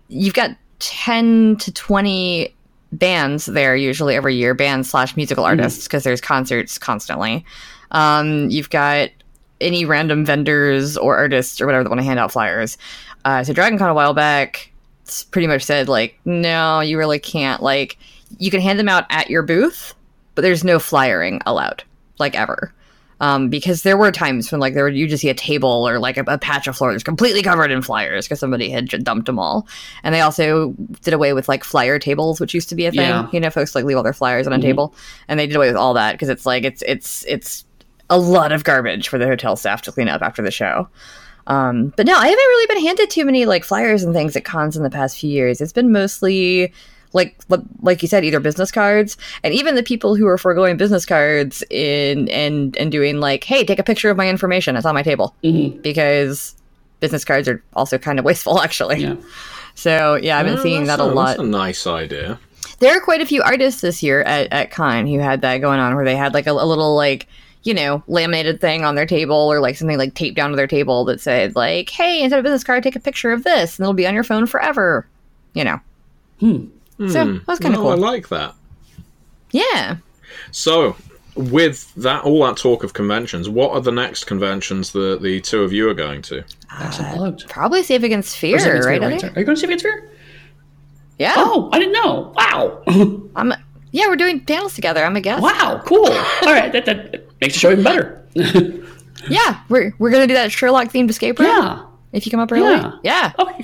you've 0.07 0.33
got 0.33 0.51
10 0.79 1.57
to 1.57 1.71
20 1.71 2.53
bands 2.91 3.45
there 3.45 3.75
usually 3.75 4.15
every 4.15 4.35
year, 4.35 4.53
bands 4.53 4.89
slash 4.89 5.15
musical 5.15 5.43
artists, 5.43 5.83
because 5.87 6.03
there's 6.03 6.21
concerts 6.21 6.77
constantly. 6.77 7.45
Um, 7.91 8.49
you've 8.49 8.69
got 8.69 9.09
any 9.61 9.85
random 9.85 10.25
vendors 10.25 10.97
or 10.97 11.17
artists 11.17 11.59
or 11.61 11.65
whatever 11.65 11.83
that 11.83 11.89
want 11.89 11.99
to 11.99 12.05
hand 12.05 12.19
out 12.19 12.31
flyers. 12.31 12.77
Uh, 13.25 13.43
so 13.43 13.53
DragonCon 13.53 13.89
a 13.89 13.93
while 13.93 14.13
back 14.13 14.71
pretty 15.31 15.47
much 15.47 15.63
said 15.63 15.89
like, 15.89 16.19
no, 16.25 16.79
you 16.79 16.97
really 16.97 17.19
can't. 17.19 17.61
Like, 17.61 17.97
you 18.37 18.51
can 18.51 18.61
hand 18.61 18.79
them 18.79 18.89
out 18.89 19.05
at 19.09 19.29
your 19.29 19.41
booth, 19.41 19.93
but 20.35 20.41
there's 20.41 20.63
no 20.63 20.79
flyering 20.79 21.41
allowed, 21.45 21.83
like 22.19 22.35
ever. 22.35 22.73
Um, 23.21 23.49
because 23.49 23.83
there 23.83 23.97
were 23.97 24.13
times 24.13 24.49
when 24.49 24.61
like 24.61 24.73
there 24.73 24.85
would 24.85 24.95
you 24.95 25.05
just 25.05 25.21
see 25.21 25.29
a 25.29 25.33
table 25.33 25.87
or 25.87 25.99
like 25.99 26.15
a, 26.15 26.23
a 26.25 26.37
patch 26.37 26.67
of 26.67 26.77
floor 26.77 26.93
that's 26.93 27.03
completely 27.03 27.43
covered 27.43 27.69
in 27.69 27.81
flyers 27.81 28.25
because 28.25 28.39
somebody 28.39 28.69
had 28.69 28.87
dumped 29.03 29.25
them 29.25 29.37
all, 29.37 29.67
and 30.03 30.15
they 30.15 30.21
also 30.21 30.73
did 31.01 31.13
away 31.13 31.33
with 31.33 31.49
like 31.49 31.65
flyer 31.65 31.99
tables, 31.99 32.39
which 32.39 32.53
used 32.53 32.69
to 32.69 32.75
be 32.75 32.85
a 32.85 32.91
thing. 32.91 33.01
Yeah. 33.01 33.27
You 33.33 33.41
know, 33.41 33.49
folks 33.49 33.75
like 33.75 33.83
leave 33.83 33.97
all 33.97 34.03
their 34.03 34.13
flyers 34.13 34.47
on 34.47 34.53
a 34.53 34.61
table, 34.61 34.95
and 35.27 35.37
they 35.37 35.47
did 35.47 35.57
away 35.57 35.67
with 35.67 35.75
all 35.75 35.93
that 35.95 36.13
because 36.13 36.29
it's 36.29 36.45
like 36.45 36.63
it's 36.63 36.81
it's 36.87 37.25
it's 37.25 37.65
a 38.09 38.17
lot 38.17 38.53
of 38.53 38.63
garbage 38.63 39.09
for 39.09 39.17
the 39.17 39.27
hotel 39.27 39.57
staff 39.57 39.81
to 39.83 39.91
clean 39.91 40.07
up 40.07 40.21
after 40.21 40.41
the 40.41 40.51
show. 40.51 40.87
Um, 41.47 41.93
but 41.97 42.05
no, 42.05 42.13
I 42.13 42.27
haven't 42.27 42.37
really 42.37 42.67
been 42.67 42.85
handed 42.85 43.09
too 43.09 43.25
many 43.25 43.45
like 43.45 43.65
flyers 43.65 44.03
and 44.03 44.13
things 44.13 44.35
at 44.35 44.45
cons 44.45 44.77
in 44.77 44.83
the 44.83 44.89
past 44.89 45.19
few 45.19 45.29
years. 45.29 45.59
It's 45.59 45.73
been 45.73 45.91
mostly 45.91 46.71
like 47.13 47.35
li- 47.49 47.57
like 47.81 48.01
you 48.01 48.07
said, 48.07 48.23
either 48.23 48.39
business 48.39 48.71
cards, 48.71 49.17
and 49.43 49.53
even 49.53 49.75
the 49.75 49.83
people 49.83 50.15
who 50.15 50.27
are 50.27 50.37
foregoing 50.37 50.77
business 50.77 51.05
cards 51.05 51.63
in 51.69 52.27
and 52.29 52.75
and 52.77 52.91
doing 52.91 53.19
like, 53.19 53.43
hey, 53.43 53.63
take 53.65 53.79
a 53.79 53.83
picture 53.83 54.09
of 54.09 54.17
my 54.17 54.29
information. 54.29 54.75
It's 54.75 54.85
on 54.85 54.93
my 54.95 55.03
table 55.03 55.35
Mhm. 55.43 55.81
because 55.81 56.55
business 56.99 57.23
cards 57.25 57.47
are 57.47 57.63
also 57.75 57.97
kind 57.97 58.19
of 58.19 58.25
wasteful, 58.25 58.61
actually. 58.63 59.01
Yeah. 59.01 59.15
So 59.75 60.15
yeah, 60.15 60.37
I've 60.37 60.45
been 60.45 60.59
Oh, 60.59 60.63
seeing 60.63 60.85
that 60.85 60.97
that's 60.97 61.09
a 61.09 61.13
lot. 61.13 61.27
That's 61.37 61.39
a 61.39 61.43
nice 61.43 61.87
idea. 61.87 62.39
There 62.79 62.95
are 62.95 63.01
quite 63.01 63.21
a 63.21 63.25
few 63.25 63.41
artists 63.41 63.81
this 63.81 64.01
year 64.03 64.21
at, 64.21 64.51
at 64.53 64.71
Con 64.71 65.05
who 65.07 65.19
had 65.19 65.41
that 65.41 65.57
going 65.57 65.79
on, 65.79 65.95
where 65.95 66.05
they 66.05 66.15
had 66.15 66.33
like 66.33 66.47
a, 66.47 66.51
a 66.51 66.65
little 66.65 66.95
like 66.95 67.27
you 67.63 67.73
know 67.73 68.01
laminated 68.07 68.61
thing 68.61 68.85
on 68.85 68.95
their 68.95 69.05
table 69.05 69.35
or 69.35 69.59
like 69.59 69.75
something 69.75 69.97
like 69.97 70.13
taped 70.13 70.37
down 70.37 70.49
to 70.51 70.55
their 70.55 70.67
table 70.67 71.05
that 71.05 71.19
said 71.19 71.55
like, 71.55 71.89
"Hey, 71.89 72.21
instead 72.21 72.39
of 72.39 72.43
business 72.43 72.63
card, 72.63 72.83
take 72.83 72.95
a 72.95 72.99
picture 73.01 73.31
of 73.31 73.43
this, 73.43 73.77
and 73.77 73.83
it'll 73.83 73.93
be 73.93 74.07
on 74.07 74.13
your 74.13 74.23
phone 74.23 74.45
forever." 74.45 75.07
You 75.53 75.63
know. 75.63 75.79
Hmm. 76.39 76.65
So 77.07 77.25
hmm. 77.25 77.33
that 77.37 77.47
was 77.47 77.59
kind 77.59 77.75
of 77.75 77.81
Oh, 77.81 77.89
I 77.89 77.95
like 77.95 78.27
that. 78.29 78.55
yeah. 79.51 79.97
So, 80.51 80.95
with 81.35 81.93
that, 81.95 82.23
all 82.23 82.45
that 82.45 82.57
talk 82.57 82.83
of 82.83 82.93
conventions, 82.93 83.47
what 83.49 83.71
are 83.71 83.81
the 83.81 83.91
next 83.91 84.25
conventions 84.25 84.91
that 84.91 85.21
the 85.21 85.39
two 85.41 85.63
of 85.63 85.71
you 85.71 85.89
are 85.89 85.93
going 85.93 86.21
to? 86.23 86.43
That's 86.77 86.99
unplugged. 86.99 87.43
Uh, 87.43 87.47
probably 87.47 87.83
Save 87.83 88.03
Against 88.03 88.37
Fear, 88.37 88.57
Or 88.57 88.59
Savings 88.59 88.85
right? 88.85 88.99
Fear, 89.01 89.11
Eddy? 89.11 89.25
Are 89.27 89.39
you 89.39 89.45
going 89.45 89.55
to 89.55 89.61
Savings 89.61 89.81
Fear? 89.81 90.09
Yeah. 91.17 91.33
Oh, 91.37 91.69
I 91.71 91.79
didn't 91.79 91.93
know. 91.93 92.33
Wow. 92.35 92.83
I'm. 93.35 93.53
Yeah, 93.91 94.07
we're 94.07 94.17
doing 94.17 94.45
panels 94.45 94.75
together. 94.75 95.03
I'm 95.03 95.15
a 95.15 95.21
guest. 95.21 95.41
wow. 95.41 95.81
Cool. 95.85 96.05
All 96.05 96.53
right. 96.53 96.71
That, 96.71 96.85
that 96.85 97.25
makes 97.41 97.55
the 97.55 97.59
show 97.59 97.71
even 97.71 97.83
better. 97.83 98.25
Yeah, 99.27 99.59
we're 99.67 99.93
we're 99.99 100.11
gonna 100.11 100.27
do 100.27 100.33
that 100.35 100.49
Sherlock 100.49 100.87
themed 100.93 101.09
escape 101.09 101.39
room. 101.39 101.49
yeah. 101.49 101.83
If 102.13 102.25
you 102.25 102.31
come 102.31 102.39
up 102.39 102.51
early. 102.53 102.61
Yeah. 102.71 102.93
Yeah. 103.03 103.33
Okay. 103.37 103.63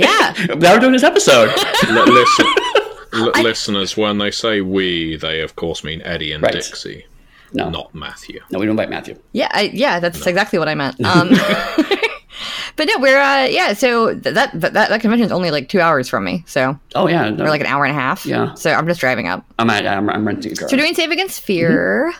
Yeah. 0.00 0.34
now 0.56 0.74
we're 0.74 0.80
doing 0.80 0.92
this 0.92 1.02
episode. 1.04 1.50
L- 1.88 2.04
listen, 2.12 2.46
l- 3.14 3.42
listeners, 3.42 3.96
when 3.96 4.18
they 4.18 4.30
say 4.30 4.60
we, 4.60 5.16
they 5.16 5.40
of 5.40 5.56
course 5.56 5.82
mean 5.84 6.00
Eddy 6.02 6.32
and 6.32 6.42
Right. 6.42 6.52
Dixie, 6.52 7.06
No. 7.52 7.68
not 7.70 7.94
Matthew. 7.94 8.40
No, 8.50 8.58
we 8.58 8.66
don't 8.66 8.72
invite 8.72 8.90
Matthew. 8.90 9.18
Yeah, 9.32 9.48
I, 9.52 9.70
yeah, 9.72 10.00
that's 10.00 10.26
exactly 10.26 10.58
what 10.58 10.68
I 10.68 10.74
meant. 10.74 10.96
Um, 11.04 11.30
but 12.76 12.86
no, 12.86 12.98
we're 12.98 13.20
uh, 13.20 13.44
yeah. 13.44 13.72
So 13.74 14.14
that 14.14 14.52
that 14.58 14.72
that 14.72 15.00
convention 15.00 15.26
is 15.26 15.32
only 15.32 15.50
like 15.50 15.68
two 15.68 15.80
hours 15.80 16.08
from 16.08 16.24
me, 16.24 16.42
so 16.46 16.78
Oh 16.94 17.08
yeah. 17.08 17.28
No, 17.30 17.44
we're 17.44 17.50
like 17.50 17.60
an 17.60 17.66
hour 17.66 17.84
and 17.84 17.94
a 17.96 18.00
half. 18.00 18.24
Yeah. 18.24 18.54
So 18.54 18.72
I'm 18.72 18.86
just 18.86 19.00
driving 19.00 19.26
up. 19.28 19.44
I'm, 19.58 19.68
at, 19.70 19.86
I'm 19.86 20.08
I'm 20.08 20.26
renting 20.26 20.52
a 20.52 20.54
car. 20.56 20.68
So 20.68 20.76
we're 20.76 20.82
doing 20.82 20.94
Save 20.94 21.10
Against 21.10 21.40
Fear. 21.42 22.12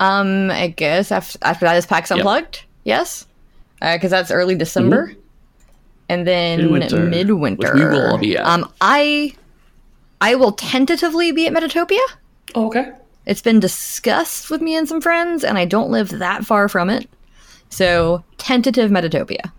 Um, 0.00 0.50
I 0.50 0.68
guess 0.68 1.12
after 1.12 1.38
after 1.42 1.64
that 1.66 1.76
is 1.76 1.86
PAX 1.86 2.10
Unplugged. 2.10 2.64
Yes, 2.84 3.26
because 3.80 4.10
that's 4.10 4.30
early 4.32 4.56
December, 4.56 5.12
and 6.08 6.26
then 6.26 6.60
Midwinter, 6.62 7.04
midwinter. 7.06 7.72
which 7.72 7.72
we 7.74 7.84
will 7.86 8.06
all 8.10 8.18
be 8.18 8.36
at. 8.36 8.44
Um, 8.46 8.70
I 8.80 9.34
I 10.20 10.34
will 10.34 10.52
tentatively 10.52 11.32
be 11.32 11.46
at 11.46 11.52
Metatopia. 11.52 12.00
oh, 12.54 12.66
okay. 12.66 12.92
It's 13.26 13.40
been 13.42 13.58
discussed 13.60 14.50
with 14.50 14.60
me 14.60 14.74
and 14.76 14.86
some 14.88 15.00
friends, 15.00 15.44
and 15.44 15.56
I 15.56 15.64
don't 15.64 15.90
live 15.90 16.10
that 16.10 16.44
far 16.44 16.68
from 16.68 16.90
it. 16.90 17.08
So, 17.70 18.22
tentative 18.36 18.90
Metatopia. 18.90 19.50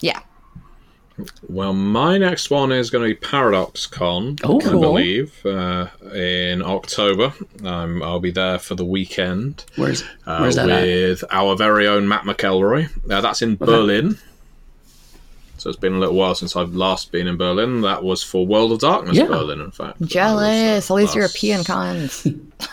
Yeah. 0.00 0.20
Well, 1.48 1.72
my 1.72 2.16
next 2.18 2.48
one 2.50 2.72
is 2.72 2.90
going 2.90 3.02
to 3.04 3.14
be 3.14 3.14
Paradox 3.20 3.86
Con, 3.86 4.36
Oh, 4.44 4.60
I 4.60 4.64
cool. 4.64 4.80
believe, 4.80 5.44
uh, 5.44 5.88
in 6.14 6.62
October. 6.62 7.32
Um, 7.64 8.02
I'll 8.02 8.18
be 8.20 8.30
there 8.30 8.58
for 8.58 8.74
the 8.76 8.84
weekend 8.84 9.64
Where's 9.76 10.02
uh, 10.26 10.38
Where's 10.38 10.56
that 10.56 10.70
at? 10.70 10.82
with 10.84 11.24
our 11.30 11.54
very 11.56 11.86
own 11.86 12.08
Matt 12.08 12.22
McElroy. 12.24 12.88
Uh, 13.10 13.20
that's 13.20 13.42
in 13.42 13.56
Berlin. 13.56 14.16
So 15.62 15.70
it's 15.70 15.78
been 15.78 15.94
a 15.94 15.98
little 15.98 16.16
while 16.16 16.34
since 16.34 16.56
I've 16.56 16.74
last 16.74 17.12
been 17.12 17.28
in 17.28 17.36
Berlin. 17.36 17.82
That 17.82 18.02
was 18.02 18.20
for 18.22 18.44
World 18.44 18.72
of 18.72 18.80
Darkness 18.80 19.16
Yeah. 19.16 19.26
Berlin, 19.26 19.60
in 19.60 19.70
fact. 19.70 20.02
Jealous. 20.02 20.88
was, 20.88 20.90
uh, 20.90 20.92
All 20.94 20.98
these 20.98 21.06
last- 21.06 21.16
European 21.16 21.64
cons. 21.64 22.26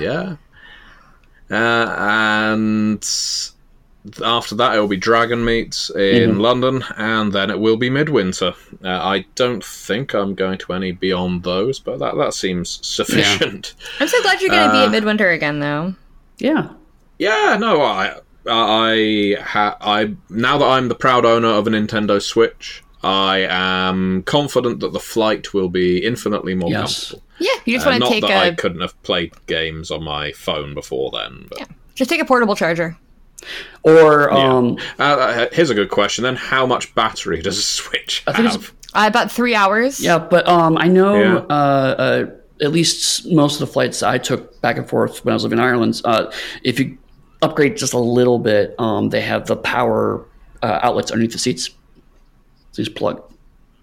Yeah. 0.00 0.36
Uh, 1.50 1.94
and 1.98 3.06
after 4.24 4.54
that, 4.54 4.74
it 4.74 4.80
will 4.80 4.88
be 4.88 4.98
Dragonmeet 4.98 5.90
in 5.96 6.30
Mm-hmm. 6.30 6.40
London, 6.40 6.84
and 6.96 7.32
then 7.32 7.50
it 7.50 7.58
will 7.58 7.76
be 7.76 7.90
Midwinter. 7.90 8.54
Uh, 8.82 8.88
I 8.88 9.26
don't 9.34 9.62
think 9.62 10.14
I'm 10.14 10.34
going 10.34 10.56
to 10.58 10.72
any 10.72 10.92
beyond 10.92 11.42
those, 11.42 11.78
but 11.78 11.98
that, 11.98 12.16
that 12.16 12.32
seems 12.34 12.80
sufficient. 12.86 13.74
I'm 14.00 14.08
so 14.08 14.20
glad 14.22 14.40
you're 14.40 14.50
going 14.50 14.66
to 14.68 14.72
be 14.72 14.78
Uh, 14.78 14.86
at 14.86 14.90
Midwinter 14.90 15.30
again, 15.30 15.60
though. 15.60 15.94
Yeah. 16.38 16.70
Yeah, 17.18 17.56
no, 17.60 17.82
I, 17.82 18.18
I, 18.46 19.36
ha, 19.40 19.76
I 19.80 20.14
now 20.30 20.58
that 20.58 20.66
I'm 20.66 20.88
the 20.88 20.94
proud 20.94 21.24
owner 21.24 21.48
of 21.48 21.66
a 21.66 21.70
Nintendo 21.70 22.20
Switch, 22.20 22.82
I 23.02 23.46
am 23.50 24.22
confident 24.24 24.80
that 24.80 24.92
the 24.92 25.00
flight 25.00 25.52
will 25.54 25.68
be 25.68 25.98
infinitely 26.04 26.54
more 26.54 26.70
Yes. 26.70 26.80
comfortable. 27.10 27.22
Yeah, 27.38 27.52
you 27.64 27.74
just 27.76 27.86
Uh, 27.86 27.90
want 27.90 28.02
to 28.04 28.08
take. 28.08 28.22
not 28.22 28.28
that 28.28 28.42
I 28.42 28.46
a 28.46 28.54
couldn't 28.56 28.80
have 28.80 29.00
played 29.02 29.32
games 29.46 29.90
on 29.90 30.04
my 30.04 30.32
phone 30.32 30.74
before 30.74 31.10
then. 31.12 31.46
But. 31.50 31.68
just 31.94 32.08
take 32.10 32.20
a 32.20 32.24
portable 32.24 32.56
charger. 32.56 32.96
Or 33.82 34.32
um, 34.32 34.78
Uh, 34.98 35.02
uh, 35.02 35.46
here's 35.52 35.68
a 35.70 35.74
good 35.74 35.90
question 35.90 36.22
then: 36.24 36.36
How 36.36 36.64
much 36.64 36.94
battery 36.94 37.42
does 37.42 37.58
a 37.58 37.62
Switch 37.62 38.22
I 38.26 38.32
think 38.32 38.46
it's- 38.46 38.54
have? 38.66 38.72
Uh, 38.94 39.06
about 39.08 39.30
three 39.30 39.54
hours. 39.56 40.00
yeah, 40.00 40.18
but 40.18 40.46
um, 40.48 40.78
I 40.78 40.86
know 40.86 41.16
Yeah. 41.20 41.36
uh, 41.50 41.94
uh, 41.98 42.26
at 42.62 42.70
least 42.72 43.26
most 43.26 43.54
of 43.60 43.66
the 43.66 43.72
flights 43.72 44.02
I 44.04 44.16
took 44.18 44.60
back 44.62 44.78
and 44.78 44.88
forth 44.88 45.24
when 45.24 45.32
I 45.32 45.34
was 45.34 45.42
living 45.42 45.58
in 45.58 45.64
Ireland. 45.64 46.00
Uh, 46.04 46.30
if 46.62 46.78
you 46.78 46.96
upgrade 47.44 47.76
just 47.76 47.92
a 47.92 47.98
little 47.98 48.38
bit, 48.38 48.74
um, 48.78 49.10
they 49.10 49.20
have 49.20 49.46
the 49.46 49.56
power 49.56 50.24
uh, 50.62 50.80
outlets 50.82 51.10
underneath 51.10 51.32
the 51.32 51.38
seats. 51.38 51.70
So 52.72 52.82
just 52.82 52.96
plug. 52.96 53.22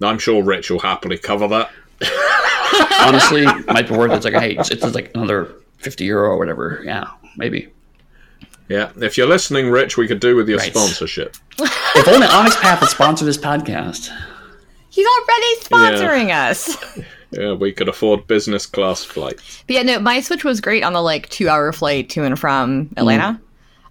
I'm 0.01 0.17
sure 0.19 0.43
Rich 0.43 0.69
will 0.71 0.79
happily 0.79 1.17
cover 1.17 1.47
that. 1.49 1.69
Honestly, 3.01 3.45
might 3.67 3.87
be 3.87 3.95
worth 3.95 4.11
it. 4.11 4.15
It's 4.15 4.25
like 4.25 4.33
hey, 4.33 4.55
it's, 4.57 4.71
it's 4.71 4.83
like 4.95 5.11
another 5.15 5.53
fifty 5.77 6.05
euro 6.05 6.29
or 6.31 6.37
whatever. 6.37 6.81
Yeah, 6.83 7.05
maybe. 7.37 7.69
Yeah, 8.69 8.91
if 9.01 9.17
you're 9.17 9.27
listening, 9.27 9.69
Rich, 9.69 9.97
we 9.97 10.07
could 10.07 10.19
do 10.21 10.35
with 10.35 10.47
your 10.47 10.57
Right. 10.59 10.71
sponsorship. 10.71 11.35
If 11.93 12.07
only 12.07 12.25
Onyx 12.25 12.55
Path 12.55 12.79
would 12.79 12.89
sponsor 12.89 13.25
this 13.25 13.37
podcast. 13.37 14.09
He's 14.89 15.05
already 15.05 15.55
sponsoring 15.61 16.29
us. 16.33 16.77
Yeah, 17.33 17.53
we 17.53 17.71
could 17.71 17.87
afford 17.87 18.27
business 18.27 18.65
class 18.65 19.05
flights. 19.05 19.63
But 19.65 19.73
yeah, 19.77 19.83
no, 19.83 19.99
my 19.99 20.19
Switch 20.19 20.43
was 20.43 20.59
great 20.59 20.83
on 20.83 20.91
the 20.91 21.01
like 21.01 21.29
two 21.29 21.47
hour 21.47 21.71
flight 21.71 22.09
to 22.09 22.25
and 22.25 22.37
from 22.37 22.89
Atlanta. 22.97 23.39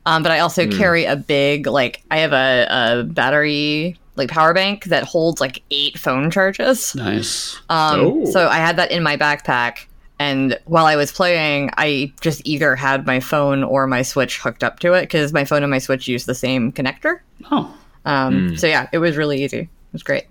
Um, 0.07 0.23
but 0.23 0.33
I 0.33 0.39
also 0.41 0.67
carry 0.67 1.05
a 1.05 1.15
big 1.17 1.67
like 1.67 2.03
I 2.11 2.19
have 2.19 2.33
a, 2.33 2.67
a 2.71 3.05
battery 3.05 3.99
like 4.17 4.29
power 4.31 4.53
bank 4.55 4.85
that 4.87 5.05
holds 5.05 5.41
like 5.41 5.63
eight 5.71 5.99
phone 5.99 6.31
charges. 6.31 6.95
Nice. 6.95 7.57
Um, 7.69 8.01
Oh. 8.01 8.25
so 8.27 8.49
I 8.49 8.57
had 8.57 8.77
that 8.77 8.91
in 8.91 9.03
my 9.03 9.17
backpack, 9.17 9.87
and 10.19 10.59
while 10.65 10.87
I 10.87 10.97
was 10.97 11.13
playing, 11.13 11.71
I 11.77 12.13
just 12.21 12.43
either 12.45 12.77
had 12.77 13.07
my 13.07 13.21
phone 13.21 13.63
or 13.63 13.87
my 13.87 14.03
Switch 14.03 14.39
hooked 14.39 14.65
up 14.65 14.81
to 14.81 14.95
it 14.95 15.03
because 15.03 15.33
my 15.33 15.45
phone 15.45 15.63
and 15.63 15.71
my 15.71 15.79
Switch 15.79 16.09
use 16.09 16.25
the 16.27 16.35
same 16.35 16.73
connector. 16.73 17.21
Oh, 17.51 17.75
Um, 18.05 18.57
So 18.57 18.67
yeah, 18.67 18.89
it 18.93 18.99
was 18.99 19.17
really 19.17 19.43
easy. 19.45 19.61
It 19.61 19.69
was 19.93 20.03
great. 20.03 20.25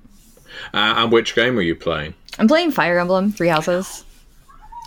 Uh, 0.74 0.94
and 0.98 1.12
which 1.12 1.36
game 1.36 1.56
were 1.56 1.62
you 1.62 1.76
playing? 1.76 2.14
I'm 2.38 2.48
playing 2.48 2.72
Fire 2.72 3.00
Emblem 3.00 3.32
Three 3.32 3.48
Houses. 3.48 4.04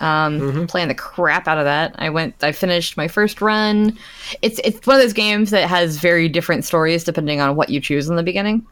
Um, 0.03 0.67
playing 0.67 0.89
the 0.89 0.95
crap 0.95 1.47
out 1.47 1.59
of 1.59 1.65
that. 1.65 1.95
I 1.97 2.11
went. 2.11 2.35
I 2.43 2.51
finished 2.51 2.97
my 2.97 3.07
first 3.07 3.41
run. 3.41 3.97
It's 4.43 4.61
it's 4.65 4.85
one 4.85 4.97
of 4.97 5.03
those 5.03 5.13
games 5.13 5.51
that 5.51 5.69
has 5.69 5.99
very 5.99 6.29
different 6.29 6.65
stories 6.65 7.05
depending 7.05 7.41
on 7.41 7.55
what 7.55 7.71
you 7.71 7.81
choose 7.81 8.09
in 8.09 8.17
the 8.17 8.23
beginning. 8.25 8.67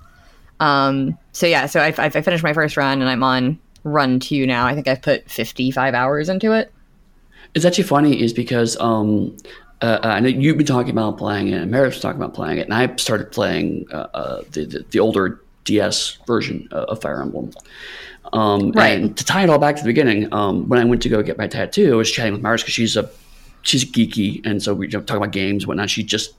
Um, 0.59 1.16
so 1.33 1.47
yeah, 1.47 1.66
so 1.66 1.81
I, 1.81 1.95
I, 1.99 2.07
I 2.07 2.20
finished 2.20 2.43
my 2.43 2.53
first 2.53 2.76
run 2.76 3.01
and 3.01 3.09
I'm 3.09 3.22
on 3.22 3.59
run 3.85 4.20
two 4.20 4.47
now. 4.47 4.66
I 4.66 4.74
think 4.74 4.89
I've 4.89 5.03
put 5.03 5.31
55 5.31 5.95
hours 5.95 6.28
into 6.28 6.53
it. 6.53 6.72
It's 7.55 7.64
actually 7.64 7.85
funny, 7.85 8.20
is 8.20 8.33
because 8.33 8.76
um, 8.78 9.37
uh, 9.81 9.99
I 10.03 10.20
know 10.20 10.28
you've 10.28 10.57
been 10.57 10.66
talking 10.66 10.91
about 10.91 11.16
playing 11.16 11.49
it, 11.49 11.62
and 11.62 11.70
Meredith's 11.70 12.01
talking 12.01 12.20
about 12.20 12.35
playing 12.35 12.59
it, 12.59 12.62
and 12.62 12.74
I 12.74 12.95
started 12.97 13.33
playing 13.33 13.87
uh, 13.93 14.07
uh, 14.14 14.43
the, 14.51 14.64
the 14.66 14.87
the 14.91 15.01
older 15.01 15.41
DS 15.64 16.18
version 16.26 16.68
of 16.70 17.01
Fire 17.01 17.22
Emblem. 17.22 17.53
Um, 18.33 18.70
Right. 18.72 18.99
And 18.99 19.16
to 19.16 19.24
tie 19.24 19.43
it 19.43 19.51
all 19.51 19.59
back 19.59 19.76
to 19.76 19.83
the 19.83 19.89
beginning, 19.89 20.33
um, 20.33 20.68
when 20.68 20.78
I 20.78 20.85
went 20.85 21.03
to 21.03 21.09
go 21.09 21.22
get 21.22 21.39
my 21.39 21.47
tattoo, 21.47 21.93
I 21.93 21.97
was 21.97 22.11
chatting 22.11 22.33
with 22.33 22.43
Maris 22.43 22.62
because 22.62 22.74
she's 22.74 22.97
a 22.97 23.11
she's 23.62 23.85
geeky, 23.85 24.45
and 24.47 24.62
so 24.62 24.72
we 24.74 24.87
you 24.87 24.93
know, 24.93 25.03
talk 25.03 25.16
about 25.16 25.33
games 25.33 25.64
and 25.64 25.68
whatnot. 25.68 25.91
She 25.91 26.03
just 26.03 26.35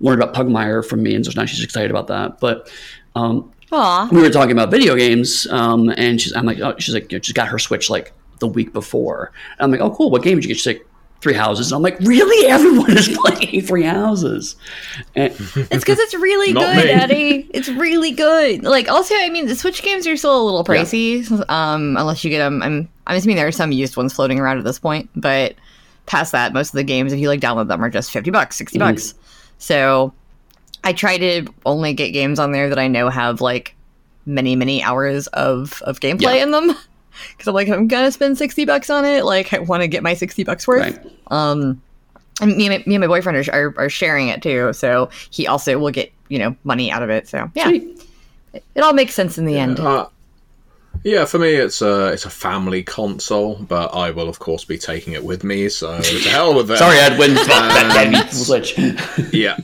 learned 0.00 0.22
about 0.22 0.34
Pugmire 0.34 0.84
from 0.84 1.02
me, 1.02 1.14
and 1.14 1.24
so 1.24 1.32
now 1.36 1.44
she's 1.44 1.62
excited 1.62 1.90
about 1.90 2.08
that. 2.08 2.40
But 2.40 2.70
um, 3.14 3.52
we 4.10 4.20
were 4.22 4.30
talking 4.30 4.52
about 4.52 4.70
video 4.70 4.96
games, 4.96 5.46
um, 5.50 5.90
and 5.96 6.20
she's 6.20 6.34
I'm 6.34 6.46
like, 6.46 6.58
oh, 6.60 6.74
she's 6.78 6.94
like, 6.94 7.12
you 7.12 7.18
know, 7.18 7.22
she's 7.22 7.32
got 7.34 7.48
her 7.48 7.58
Switch 7.58 7.90
like 7.90 8.12
the 8.40 8.46
week 8.48 8.72
before. 8.72 9.32
And 9.58 9.64
I'm 9.64 9.70
like, 9.70 9.80
oh, 9.80 9.94
cool. 9.94 10.10
What 10.10 10.22
game 10.22 10.36
did 10.36 10.44
you 10.44 10.48
get? 10.48 10.56
She's 10.58 10.66
like, 10.66 10.86
Three 11.20 11.34
Houses. 11.34 11.72
And 11.72 11.76
I'm 11.76 11.82
like, 11.82 11.98
really? 12.00 12.46
Everyone 12.50 12.96
is 12.96 13.08
playing 13.18 13.62
Three 13.62 13.82
Houses. 13.84 14.56
And 15.14 15.32
It's 15.32 15.54
because 15.84 15.98
it's 15.98 16.14
really 16.14 16.52
good, 16.52 16.76
me. 16.84 16.90
Eddy. 16.90 17.48
It's 17.54 17.68
really 17.68 18.10
good. 18.10 18.62
Like, 18.62 18.88
also, 18.90 19.14
I 19.16 19.30
mean, 19.30 19.46
the 19.46 19.56
Switch 19.56 19.82
games 19.82 20.06
are 20.06 20.16
still 20.16 20.40
a 20.40 20.44
little 20.44 20.64
pricey, 20.64 21.26
um, 21.50 21.96
unless 21.96 22.24
you 22.24 22.30
get 22.30 22.38
them. 22.40 22.62
I'm, 22.62 22.88
I'm 23.06 23.16
assuming 23.16 23.36
there 23.36 23.46
are 23.46 23.52
some 23.52 23.72
used 23.72 23.96
ones 23.96 24.12
floating 24.12 24.38
around 24.38 24.58
at 24.58 24.64
this 24.64 24.78
point, 24.78 25.08
but 25.16 25.54
past 26.06 26.32
that, 26.32 26.52
most 26.52 26.68
of 26.68 26.74
the 26.76 26.84
games, 26.84 27.12
if 27.12 27.18
you 27.18 27.28
like 27.28 27.40
download 27.40 27.68
them, 27.68 27.82
are 27.82 27.88
just 27.90 28.10
fifty 28.10 28.30
bucks, 28.30 28.56
sixty 28.56 28.78
bucks. 28.78 29.14
So, 29.58 30.12
I 30.82 30.92
try 30.92 31.16
to 31.16 31.46
only 31.64 31.94
get 31.94 32.10
games 32.10 32.38
on 32.38 32.52
there 32.52 32.68
that 32.68 32.78
I 32.78 32.88
know 32.88 33.08
have 33.08 33.40
like 33.40 33.74
many, 34.26 34.56
many 34.56 34.82
hours 34.82 35.26
of 35.28 35.80
of 35.82 36.00
gameplay 36.00 36.36
Yeah. 36.36 36.42
in 36.42 36.50
them. 36.50 36.76
Because 37.32 37.48
I'm 37.48 37.54
like, 37.54 37.68
I'm 37.68 37.88
gonna 37.88 38.12
spend 38.12 38.38
sixty 38.38 38.64
bucks 38.64 38.90
on 38.90 39.04
it. 39.04 39.24
Like, 39.24 39.52
I 39.52 39.58
want 39.58 39.82
to 39.82 39.88
get 39.88 40.02
my 40.02 40.14
sixty 40.14 40.44
bucks 40.44 40.66
worth. 40.66 40.96
right. 40.96 41.12
Um, 41.28 41.80
and 42.40 42.56
me 42.56 42.66
and 42.66 42.78
my, 42.78 42.84
me 42.86 42.94
and 42.96 43.00
my 43.00 43.06
boyfriend 43.06 43.48
are, 43.48 43.54
are, 43.54 43.74
are 43.78 43.88
sharing 43.88 44.28
it 44.28 44.42
too, 44.42 44.72
so 44.72 45.10
he 45.30 45.46
also 45.46 45.78
will 45.78 45.92
get 45.92 46.12
you 46.28 46.38
know 46.38 46.56
money 46.64 46.90
out 46.90 47.02
of 47.02 47.10
it. 47.10 47.28
So 47.28 47.50
yeah, 47.54 47.68
Sweet. 47.68 48.06
it 48.52 48.80
all 48.80 48.92
makes 48.92 49.14
sense 49.14 49.38
in 49.38 49.44
the 49.44 49.58
end. 49.58 49.78
Uh, 49.80 50.08
yeah, 51.02 51.26
for 51.26 51.38
me, 51.38 51.50
it's 51.54 51.82
a 51.82 52.12
it's 52.12 52.24
a 52.24 52.30
family 52.30 52.82
console, 52.82 53.56
but 53.56 53.94
I 53.94 54.10
will 54.10 54.28
of 54.28 54.38
course 54.38 54.64
be 54.64 54.78
taking 54.78 55.12
it 55.12 55.24
with 55.24 55.44
me. 55.44 55.68
So 55.68 56.00
to 56.00 56.28
hell 56.28 56.54
with 56.54 56.68
that. 56.68 56.78
Sorry, 56.78 56.98
Edwin. 56.98 57.34
that, 57.34 58.10
that, 58.12 58.32
Switch. 58.32 58.78
Yeah. 59.32 59.58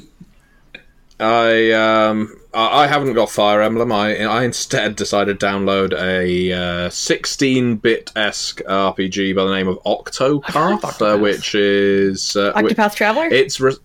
I 1.19 1.73
um 1.73 2.40
I 2.55 2.85
I 2.85 2.87
haven't 2.87 3.13
got 3.15 3.31
Fire 3.31 3.61
Emblem. 3.63 3.93
I 3.93 4.17
I 4.25 4.45
instead 4.45 4.97
decided 4.97 5.39
to 5.41 5.47
download 5.47 5.93
a 5.93 6.53
uh, 6.53 6.89
16-bit 6.89 8.13
esque 8.17 8.61
RPG 8.67 9.35
by 9.35 9.45
the 9.45 9.53
name 9.55 9.69
of 9.69 9.79
Octopath, 9.85 10.43
Octopath. 10.81 11.15
uh, 11.17 11.19
which 11.19 11.55
is 11.55 12.37
uh, 12.37 12.53
Octopath 12.55 12.95
Traveler. 12.95 13.27
it's 13.27 13.61
re- 13.61 13.77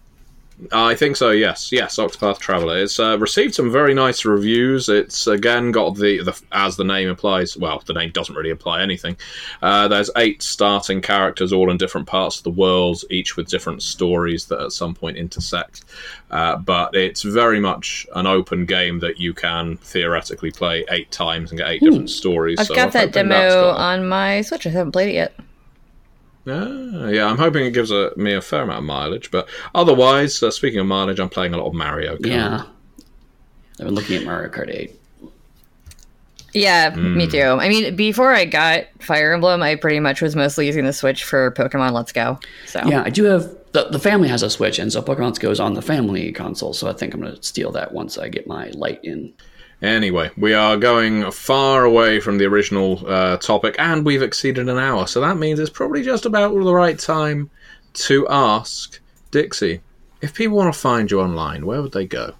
I 0.72 0.96
think 0.96 1.18
so. 1.18 1.32
Yes, 1.32 1.72
yes. 1.72 1.98
Octopath 1.98 2.40
Traveler. 2.40 2.78
It's 2.84 2.98
uh, 3.00 3.18
received 3.20 3.54
some 3.56 3.72
very 3.72 3.94
nice 3.94 4.24
reviews. 4.24 4.88
It's 4.88 5.28
again 5.28 5.72
got 5.72 5.96
the, 5.96 6.24
the 6.24 6.42
as 6.54 6.78
the 6.78 6.86
name 6.86 7.10
implies. 7.10 7.58
Well, 7.58 7.84
the 7.86 7.94
name 7.94 8.12
doesn't 8.12 8.36
really 8.36 8.52
imply 8.52 8.82
anything. 8.82 9.18
Uh, 9.62 9.90
there's 9.90 10.10
eight 10.16 10.42
starting 10.42 11.02
characters, 11.02 11.52
all 11.52 11.70
in 11.72 11.78
different 11.78 12.08
parts 12.08 12.38
of 12.38 12.44
the 12.46 12.52
world, 12.52 13.04
each 13.10 13.36
with 13.36 13.48
different 13.50 13.84
stories 13.84 14.46
that 14.46 14.62
at 14.62 14.72
some 14.72 14.96
point 14.96 15.18
intersect. 15.18 15.84
Uh, 16.32 16.56
but 16.56 16.96
it's 16.96 17.22
very 17.24 17.60
much 17.60 18.08
an 18.16 18.26
open 18.26 18.66
game 18.66 19.00
that 19.00 19.20
you 19.20 19.34
can 19.34 19.76
theoretically 19.78 20.52
play 20.52 20.86
eight 20.90 21.12
times 21.12 21.52
and 21.52 21.60
get 21.60 21.70
eight 21.70 21.82
different 21.82 22.10
stories. 22.10 22.60
I've 22.60 22.68
so 22.68 22.76
got 22.76 22.86
I'm 22.88 22.92
that 22.92 23.12
demo 23.12 23.36
got- 23.36 23.78
on 23.78 24.08
my 24.08 24.42
Switch. 24.42 24.66
I 24.66 24.70
haven't 24.70 24.94
played 24.94 25.10
it 25.10 25.16
yet. 25.16 25.34
Ah, 26.48 27.08
yeah, 27.08 27.26
I'm 27.26 27.38
hoping 27.38 27.66
it 27.66 27.72
gives 27.72 27.92
a, 27.92 28.12
me 28.18 28.34
a 28.34 28.42
fair 28.42 28.62
amount 28.64 28.80
of 28.80 28.84
mileage. 28.86 29.32
But 29.32 29.50
otherwise, 29.74 30.42
uh, 30.44 30.52
speaking 30.52 30.80
of 30.80 30.86
mileage, 30.86 31.20
I'm 31.20 31.30
playing 31.30 31.54
a 31.54 31.58
lot 31.58 31.68
of 31.68 31.74
Mario 31.74 32.18
Kart. 32.18 32.26
yeah. 32.28 32.64
I've 33.80 33.86
been 33.86 33.96
looking 33.96 34.16
at 34.18 34.24
Mario 34.24 34.50
Kart 34.50 34.74
8. 34.74 34.92
Yeah, 36.54 36.92
Hmm. 36.92 37.18
me 37.18 37.28
too. 37.28 37.42
I 37.42 37.68
mean, 37.68 37.96
before 37.98 38.32
I 38.34 38.46
got 38.46 38.86
Fire 39.00 39.34
Emblem, 39.34 39.62
I 39.62 39.76
pretty 39.76 40.00
much 40.00 40.22
was 40.22 40.36
mostly 40.38 40.66
using 40.68 40.86
the 40.86 40.94
Switch 40.94 41.26
for 41.26 41.52
Pokemon 41.52 41.92
Let's 41.92 42.14
Go. 42.14 42.40
So 42.68 42.82
Yeah, 42.86 43.04
I 43.06 43.10
do 43.10 43.26
have 43.26 43.50
the, 43.74 43.90
the 43.90 44.00
family 44.00 44.30
has 44.30 44.42
a 44.42 44.50
Switch, 44.50 44.80
and 44.80 44.94
so 44.94 45.02
Pokemon 45.02 45.26
Let's 45.26 45.40
Go 45.40 45.52
is 45.52 45.60
on 45.60 45.74
the 45.74 45.82
family 45.82 46.32
console. 46.32 46.72
So 46.74 46.88
I 46.88 46.94
think 46.94 47.14
I'm 47.14 47.20
going 47.20 47.36
to 47.36 47.44
steal 47.44 47.72
that 47.74 47.92
once 47.94 48.18
I 48.18 48.30
get 48.30 48.48
my 48.48 48.70
light 48.70 49.02
in. 49.04 49.34
Anyway, 49.82 50.32
we 50.38 50.54
are 50.54 50.78
going 50.78 51.30
far 51.32 51.84
away 51.84 52.20
from 52.20 52.38
the 52.38 52.46
original 52.46 53.04
uh, 53.08 53.38
topic, 53.38 53.76
and 53.78 54.06
we've 54.06 54.22
exceeded 54.22 54.70
an 54.70 54.78
hour, 54.78 55.06
so 55.06 55.20
that 55.22 55.38
means 55.38 55.60
it's 55.60 55.70
probably 55.70 56.02
just 56.02 56.26
about 56.26 56.54
the 56.54 56.74
right 56.74 56.98
time 56.98 57.50
to 57.94 58.28
ask 58.30 59.00
Dixie 59.32 59.82
if 60.22 60.34
people 60.34 60.58
want 60.58 60.74
to 60.74 60.80
find 60.80 61.12
you 61.12 61.20
online. 61.22 61.66
Where 61.66 61.82
would 61.82 61.92
they 61.92 62.06
go? 62.08 62.34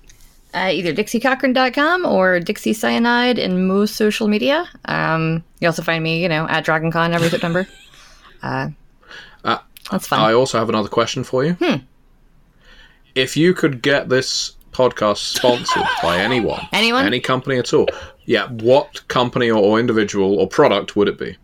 uh, 0.54 0.70
either 0.72 0.94
DixieCochran.com 0.94 2.06
or 2.06 2.40
Dixie 2.40 2.72
Cyanide 2.74 3.38
in 3.38 3.68
most 3.68 3.96
social 3.98 4.30
media. 4.30 4.66
Um, 4.86 5.44
you 5.60 5.68
also 5.68 5.82
find 5.84 6.02
me, 6.02 6.22
you 6.24 6.30
know, 6.30 6.48
at 6.48 6.66
DragonCon 6.66 7.14
every 7.14 7.30
September. 7.30 7.68
Uh, 8.44 8.70
Uh, 9.44 9.58
that's 9.90 10.06
fun. 10.08 10.20
I 10.20 10.34
also 10.34 10.60
have 10.60 10.70
another 10.70 10.90
question 10.90 11.24
for 11.24 11.44
you. 11.44 11.58
If 13.16 13.36
you 13.36 13.56
could 13.56 13.82
get 13.82 14.08
this 14.10 14.55
podcast 14.76 15.18
sponsored 15.18 15.84
by 16.04 16.20
anyone, 16.20 16.62
Anyone? 16.74 17.06
any 17.06 17.20
company 17.20 17.58
at 17.58 17.74
all, 17.74 17.88
yeah, 18.26 18.48
what 18.50 19.08
company 19.08 19.50
or, 19.50 19.80
individual 19.80 20.40
or 20.40 20.48
product 20.48 20.96
would 20.96 21.08
it 21.08 21.18
be? 21.18 21.38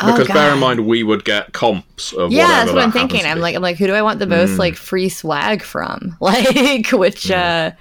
Oh, 0.00 0.12
Because 0.12 0.28
bear 0.28 0.52
in 0.52 0.60
mind, 0.60 0.86
we 0.86 1.02
would 1.02 1.24
get 1.24 1.52
comps 1.52 2.12
of 2.12 2.30
yeah, 2.30 2.46
that's 2.46 2.68
what 2.68 2.76
that 2.76 2.84
I'm 2.84 2.92
thinking. 2.92 3.24
I'm 3.26 3.40
like, 3.40 3.56
I'm 3.56 3.62
like, 3.62 3.78
who 3.78 3.86
do 3.88 3.94
I 3.94 4.02
want 4.02 4.20
the 4.20 4.26
most 4.28 4.52
Hmm. 4.52 4.58
like 4.58 4.76
free 4.76 5.08
swag 5.08 5.62
from? 5.62 6.16
Like, 6.20 6.90
which, 6.90 7.30
uh, 7.32 7.72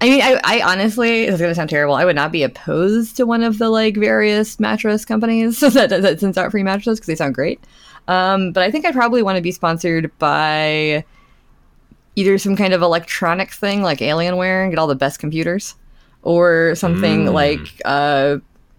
I 0.00 0.08
mean, 0.10 0.20
I, 0.20 0.38
I 0.44 0.60
honestly, 0.70 1.24
this 1.24 1.36
is 1.36 1.40
gonna 1.40 1.54
sound 1.54 1.70
terrible. 1.70 1.94
I 1.94 2.04
would 2.04 2.16
not 2.16 2.30
be 2.32 2.42
opposed 2.42 3.16
to 3.16 3.24
one 3.24 3.42
of 3.42 3.56
the 3.58 3.70
like 3.70 3.96
various 3.96 4.60
mattress 4.60 5.04
companies 5.06 5.60
that, 5.60 5.88
that, 5.88 6.02
that 6.02 6.20
sends 6.20 6.36
out 6.36 6.50
free 6.50 6.62
mattresses 6.62 6.98
because 6.98 7.06
they 7.06 7.14
sound 7.14 7.34
great. 7.34 7.58
Um, 8.06 8.52
but 8.52 8.62
I 8.62 8.70
think 8.70 8.84
I'd 8.84 8.92
probably 8.92 9.22
want 9.22 9.36
to 9.36 9.42
be 9.42 9.52
sponsored 9.52 10.10
by 10.18 11.06
either 12.16 12.38
some 12.38 12.56
kind 12.56 12.72
of 12.72 12.82
electronic 12.82 13.50
thing 13.52 13.82
like 13.82 13.98
Alienware 13.98 14.62
and 14.62 14.72
get 14.72 14.78
all 14.78 14.86
the 14.86 14.94
best 14.94 15.18
computers, 15.18 15.74
or 16.22 16.74
something 16.74 17.26
Mm. 17.26 17.32
like 17.32 17.82
uh, 17.84 18.36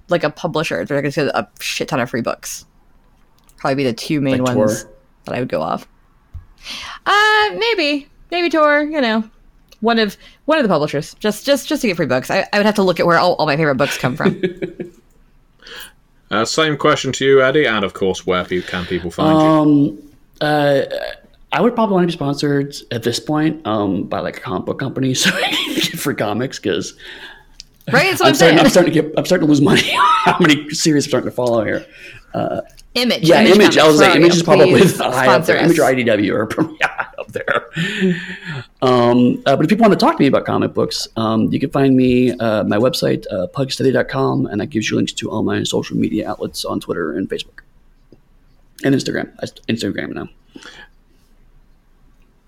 like 0.10 0.24
a 0.24 0.30
publisher 0.30 0.86
that 0.86 0.98
I 0.98 1.02
could 1.02 1.14
get 1.14 1.28
a 1.28 1.48
shit 1.60 1.88
ton 1.88 2.00
of 2.00 2.10
free 2.10 2.22
books. 2.22 2.66
Probably 3.58 3.76
be 3.76 3.84
the 3.84 3.94
two 3.94 4.22
main 4.22 4.44
Like 4.44 4.56
ones 4.56 4.84
Tor? 4.84 4.92
that 5.26 5.36
I 5.36 5.40
would 5.40 5.50
go 5.50 5.62
off. 5.62 5.88
Uh, 7.06 7.50
maybe, 7.58 8.08
maybe 8.32 8.50
Tor. 8.50 8.84
You 8.84 9.02
know, 9.02 9.24
one 9.82 10.00
of 10.00 10.18
one 10.46 10.58
of 10.58 10.64
the 10.64 10.70
publishers. 10.70 11.14
Just 11.16 11.46
just 11.46 11.68
just 11.68 11.82
to 11.82 11.88
get 11.88 11.98
free 11.98 12.06
books. 12.06 12.30
I, 12.32 12.48
I 12.54 12.58
would 12.58 12.66
have 12.66 12.76
to 12.76 12.84
look 12.84 13.00
at 13.00 13.06
where 13.06 13.18
all, 13.18 13.34
all 13.36 13.46
my 13.46 13.58
favorite 13.58 13.76
books 13.76 13.98
come 13.98 14.16
from. 14.16 14.42
Uh, 16.32 16.44
same 16.44 16.76
question 16.76 17.12
to 17.14 17.24
you, 17.24 17.42
Eddy, 17.44 17.66
and 17.68 17.86
of 17.86 17.94
course, 17.94 18.26
where 18.26 18.44
pe- 18.44 18.62
can 18.64 18.84
people 18.86 19.12
find 19.12 19.40
you? 19.40 19.46
Um, 19.48 20.14
uh, 20.42 20.82
I 21.56 21.62
would 21.62 21.74
probably 21.74 21.94
want 21.94 22.04
to 22.04 22.08
be 22.08 22.18
sponsored 22.18 22.76
at 22.92 23.04
this 23.04 23.18
point 23.18 23.66
um, 23.66 24.04
by 24.04 24.20
like 24.20 24.38
a 24.38 24.40
comic 24.42 24.66
book 24.66 24.78
company 24.78 25.14
so 25.14 25.30
I 25.34 25.42
can 25.42 25.74
get 25.76 25.98
free 25.98 26.14
comics 26.14 26.60
because 26.60 26.98
right? 27.94 28.10
That's 28.10 28.20
what 28.20 28.26
I'm, 28.26 28.30
I'm, 28.30 28.36
starting. 28.36 28.60
I'm 28.60 28.70
starting 28.70 28.94
to 28.94 29.02
get 29.02 29.14
I'm 29.18 29.26
starting 29.26 29.48
to 29.48 29.50
lose 29.50 29.62
money. 29.62 29.84
How 30.26 30.38
many 30.40 30.70
series 30.72 31.06
I'm 31.06 31.10
starting 31.10 31.30
to 31.30 31.36
follow 31.36 31.64
here? 31.64 31.86
image. 32.96 33.24
Yeah, 33.24 33.42
image. 33.42 33.78
I 33.78 33.88
was 33.88 34.02
like, 34.02 34.18
image 34.18 34.36
is 34.36 34.44
probably 34.44 34.72
please 34.72 34.98
high 34.98 35.28
up 35.28 35.46
there. 35.46 35.56
Image 35.56 35.80
or 35.80 35.84
IDW 35.84 36.34
are 36.34 36.46
pretty 36.56 36.76
high 36.82 37.08
up 37.18 37.32
there. 37.32 37.70
Um, 38.82 39.42
uh, 39.46 39.56
but 39.56 39.64
if 39.64 39.70
people 39.70 39.84
want 39.84 39.98
to 39.98 40.06
talk 40.06 40.18
to 40.18 40.22
me 40.22 40.28
about 40.28 40.44
comic 40.44 40.74
books, 40.74 41.08
um, 41.16 41.54
you 41.54 41.60
can 41.62 41.70
find 41.70 41.96
me 41.96 42.32
uh, 42.32 42.66
my 42.66 42.78
website 42.78 43.26
uh, 43.32 43.48
pugsteady.com, 43.54 44.48
and 44.48 44.60
that 44.60 44.68
gives 44.68 44.90
you 44.90 44.98
links 44.98 45.14
to 45.14 45.32
all 45.32 45.42
my 45.42 45.64
social 45.64 45.96
media 45.96 46.30
outlets 46.30 46.66
on 46.66 46.82
Twitter 46.82 47.14
and 47.14 47.30
Facebook 47.30 47.62
and 48.84 48.94
Instagram. 48.94 49.34
Instagram 49.70 50.14
now. 50.14 50.28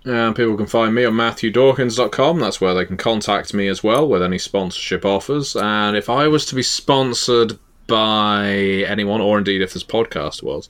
And 0.08 0.36
people 0.36 0.56
can 0.56 0.68
find 0.68 0.96
me 0.96 1.04
on 1.04 1.14
MatthewDawkins.com. 1.14 2.40
That's 2.40 2.62
where 2.62 2.74
they 2.74 2.86
can 2.86 2.96
contact 2.96 3.54
me 3.54 3.68
as 3.68 3.84
well 3.84 4.08
with 4.08 4.24
any 4.24 4.38
sponsorship 4.38 5.04
offers. 5.04 5.54
And 5.56 5.98
if 5.98 6.10
I 6.10 6.30
was 6.30 6.46
to 6.46 6.56
be 6.56 6.64
sponsored 6.64 7.60
by 7.88 8.48
anyone, 8.88 9.20
or 9.20 9.38
indeed 9.38 9.62
if 9.62 9.74
this 9.74 9.84
podcast 9.84 10.44
was, 10.44 10.70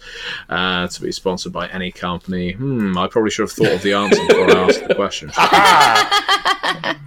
uh, 0.49 0.87
to 0.87 1.01
be 1.01 1.11
sponsored 1.11 1.53
by 1.53 1.67
any 1.67 1.91
company, 1.91 2.53
hmm, 2.53 2.97
I 2.97 3.07
probably 3.07 3.29
should 3.29 3.43
have 3.43 3.51
thought 3.51 3.73
of 3.73 3.81
the 3.83 3.93
answer 3.93 4.25
before 4.27 4.49
I 4.49 4.69
asked 4.69 4.87
the 4.87 4.95
question. 4.95 5.31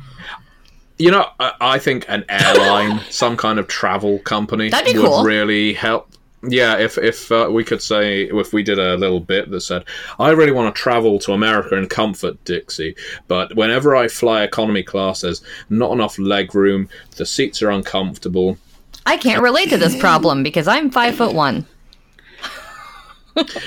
you 0.99 1.11
know, 1.11 1.26
I, 1.41 1.53
I 1.61 1.78
think 1.81 2.05
an 2.09 2.24
airline, 2.28 3.01
some 3.11 3.37
kind 3.37 3.59
of 3.59 3.66
travel 3.66 4.20
company, 4.20 4.70
That'd 4.70 4.93
be 4.93 4.99
would 5.01 5.07
cool. 5.09 5.24
really 5.24 5.72
help. 5.72 6.10
Yeah, 6.43 6.78
if 6.78 6.97
if 6.97 7.30
uh, 7.30 7.49
we 7.51 7.64
could 7.64 7.82
say 7.82 8.22
if 8.22 8.53
we 8.55 8.62
did 8.62 8.78
a 8.78 8.97
little 8.97 9.20
bit 9.20 9.51
that 9.51 9.61
said, 9.61 9.84
I 10.18 10.30
really 10.30 10.53
want 10.53 10.74
to 10.74 10.80
travel 10.80 11.18
to 11.20 11.32
America 11.32 11.76
in 11.76 11.86
comfort, 11.86 12.43
Dixie, 12.45 12.97
but 13.28 13.55
whenever 13.57 13.95
I 13.95 14.09
fly 14.09 14.43
economy 14.43 14.82
class, 14.82 15.20
there's 15.20 15.43
not 15.68 15.93
enough 15.93 16.18
leg 16.18 16.55
room, 16.55 16.88
the 17.16 17.26
seats 17.26 17.61
are 17.61 17.70
uncomfortable. 17.70 18.57
I 19.05 19.18
can't 19.18 19.43
relate 19.43 19.68
to 19.70 19.76
this 19.76 19.99
problem 19.99 20.43
because 20.43 20.66
I'm 20.66 20.91
five 20.91 21.14
foot 21.16 21.34
one. 21.34 21.66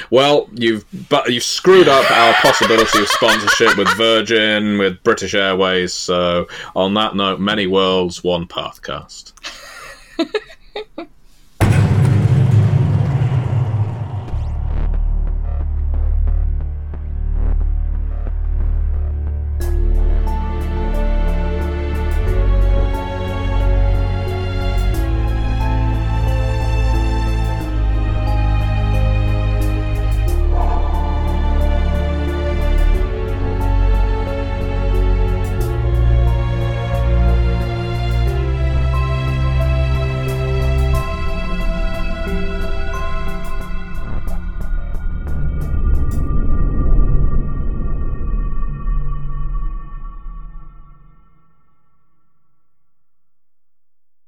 Well, 0.09 0.49
you've 0.53 0.86
but 1.09 1.32
you've 1.32 1.43
screwed 1.43 1.88
up 1.88 2.09
our 2.11 2.34
possibility 2.36 2.99
of 2.99 3.07
sponsorship 3.07 3.78
with 3.78 3.88
Virgin, 3.97 4.78
with 4.78 5.01
British 5.03 5.34
Airways. 5.34 5.93
So, 5.93 6.47
on 6.76 6.93
that 6.95 7.15
note, 7.15 7.39
many 7.39 7.67
worlds, 7.67 8.24
one 8.24 8.45
pathcast. 8.45 9.32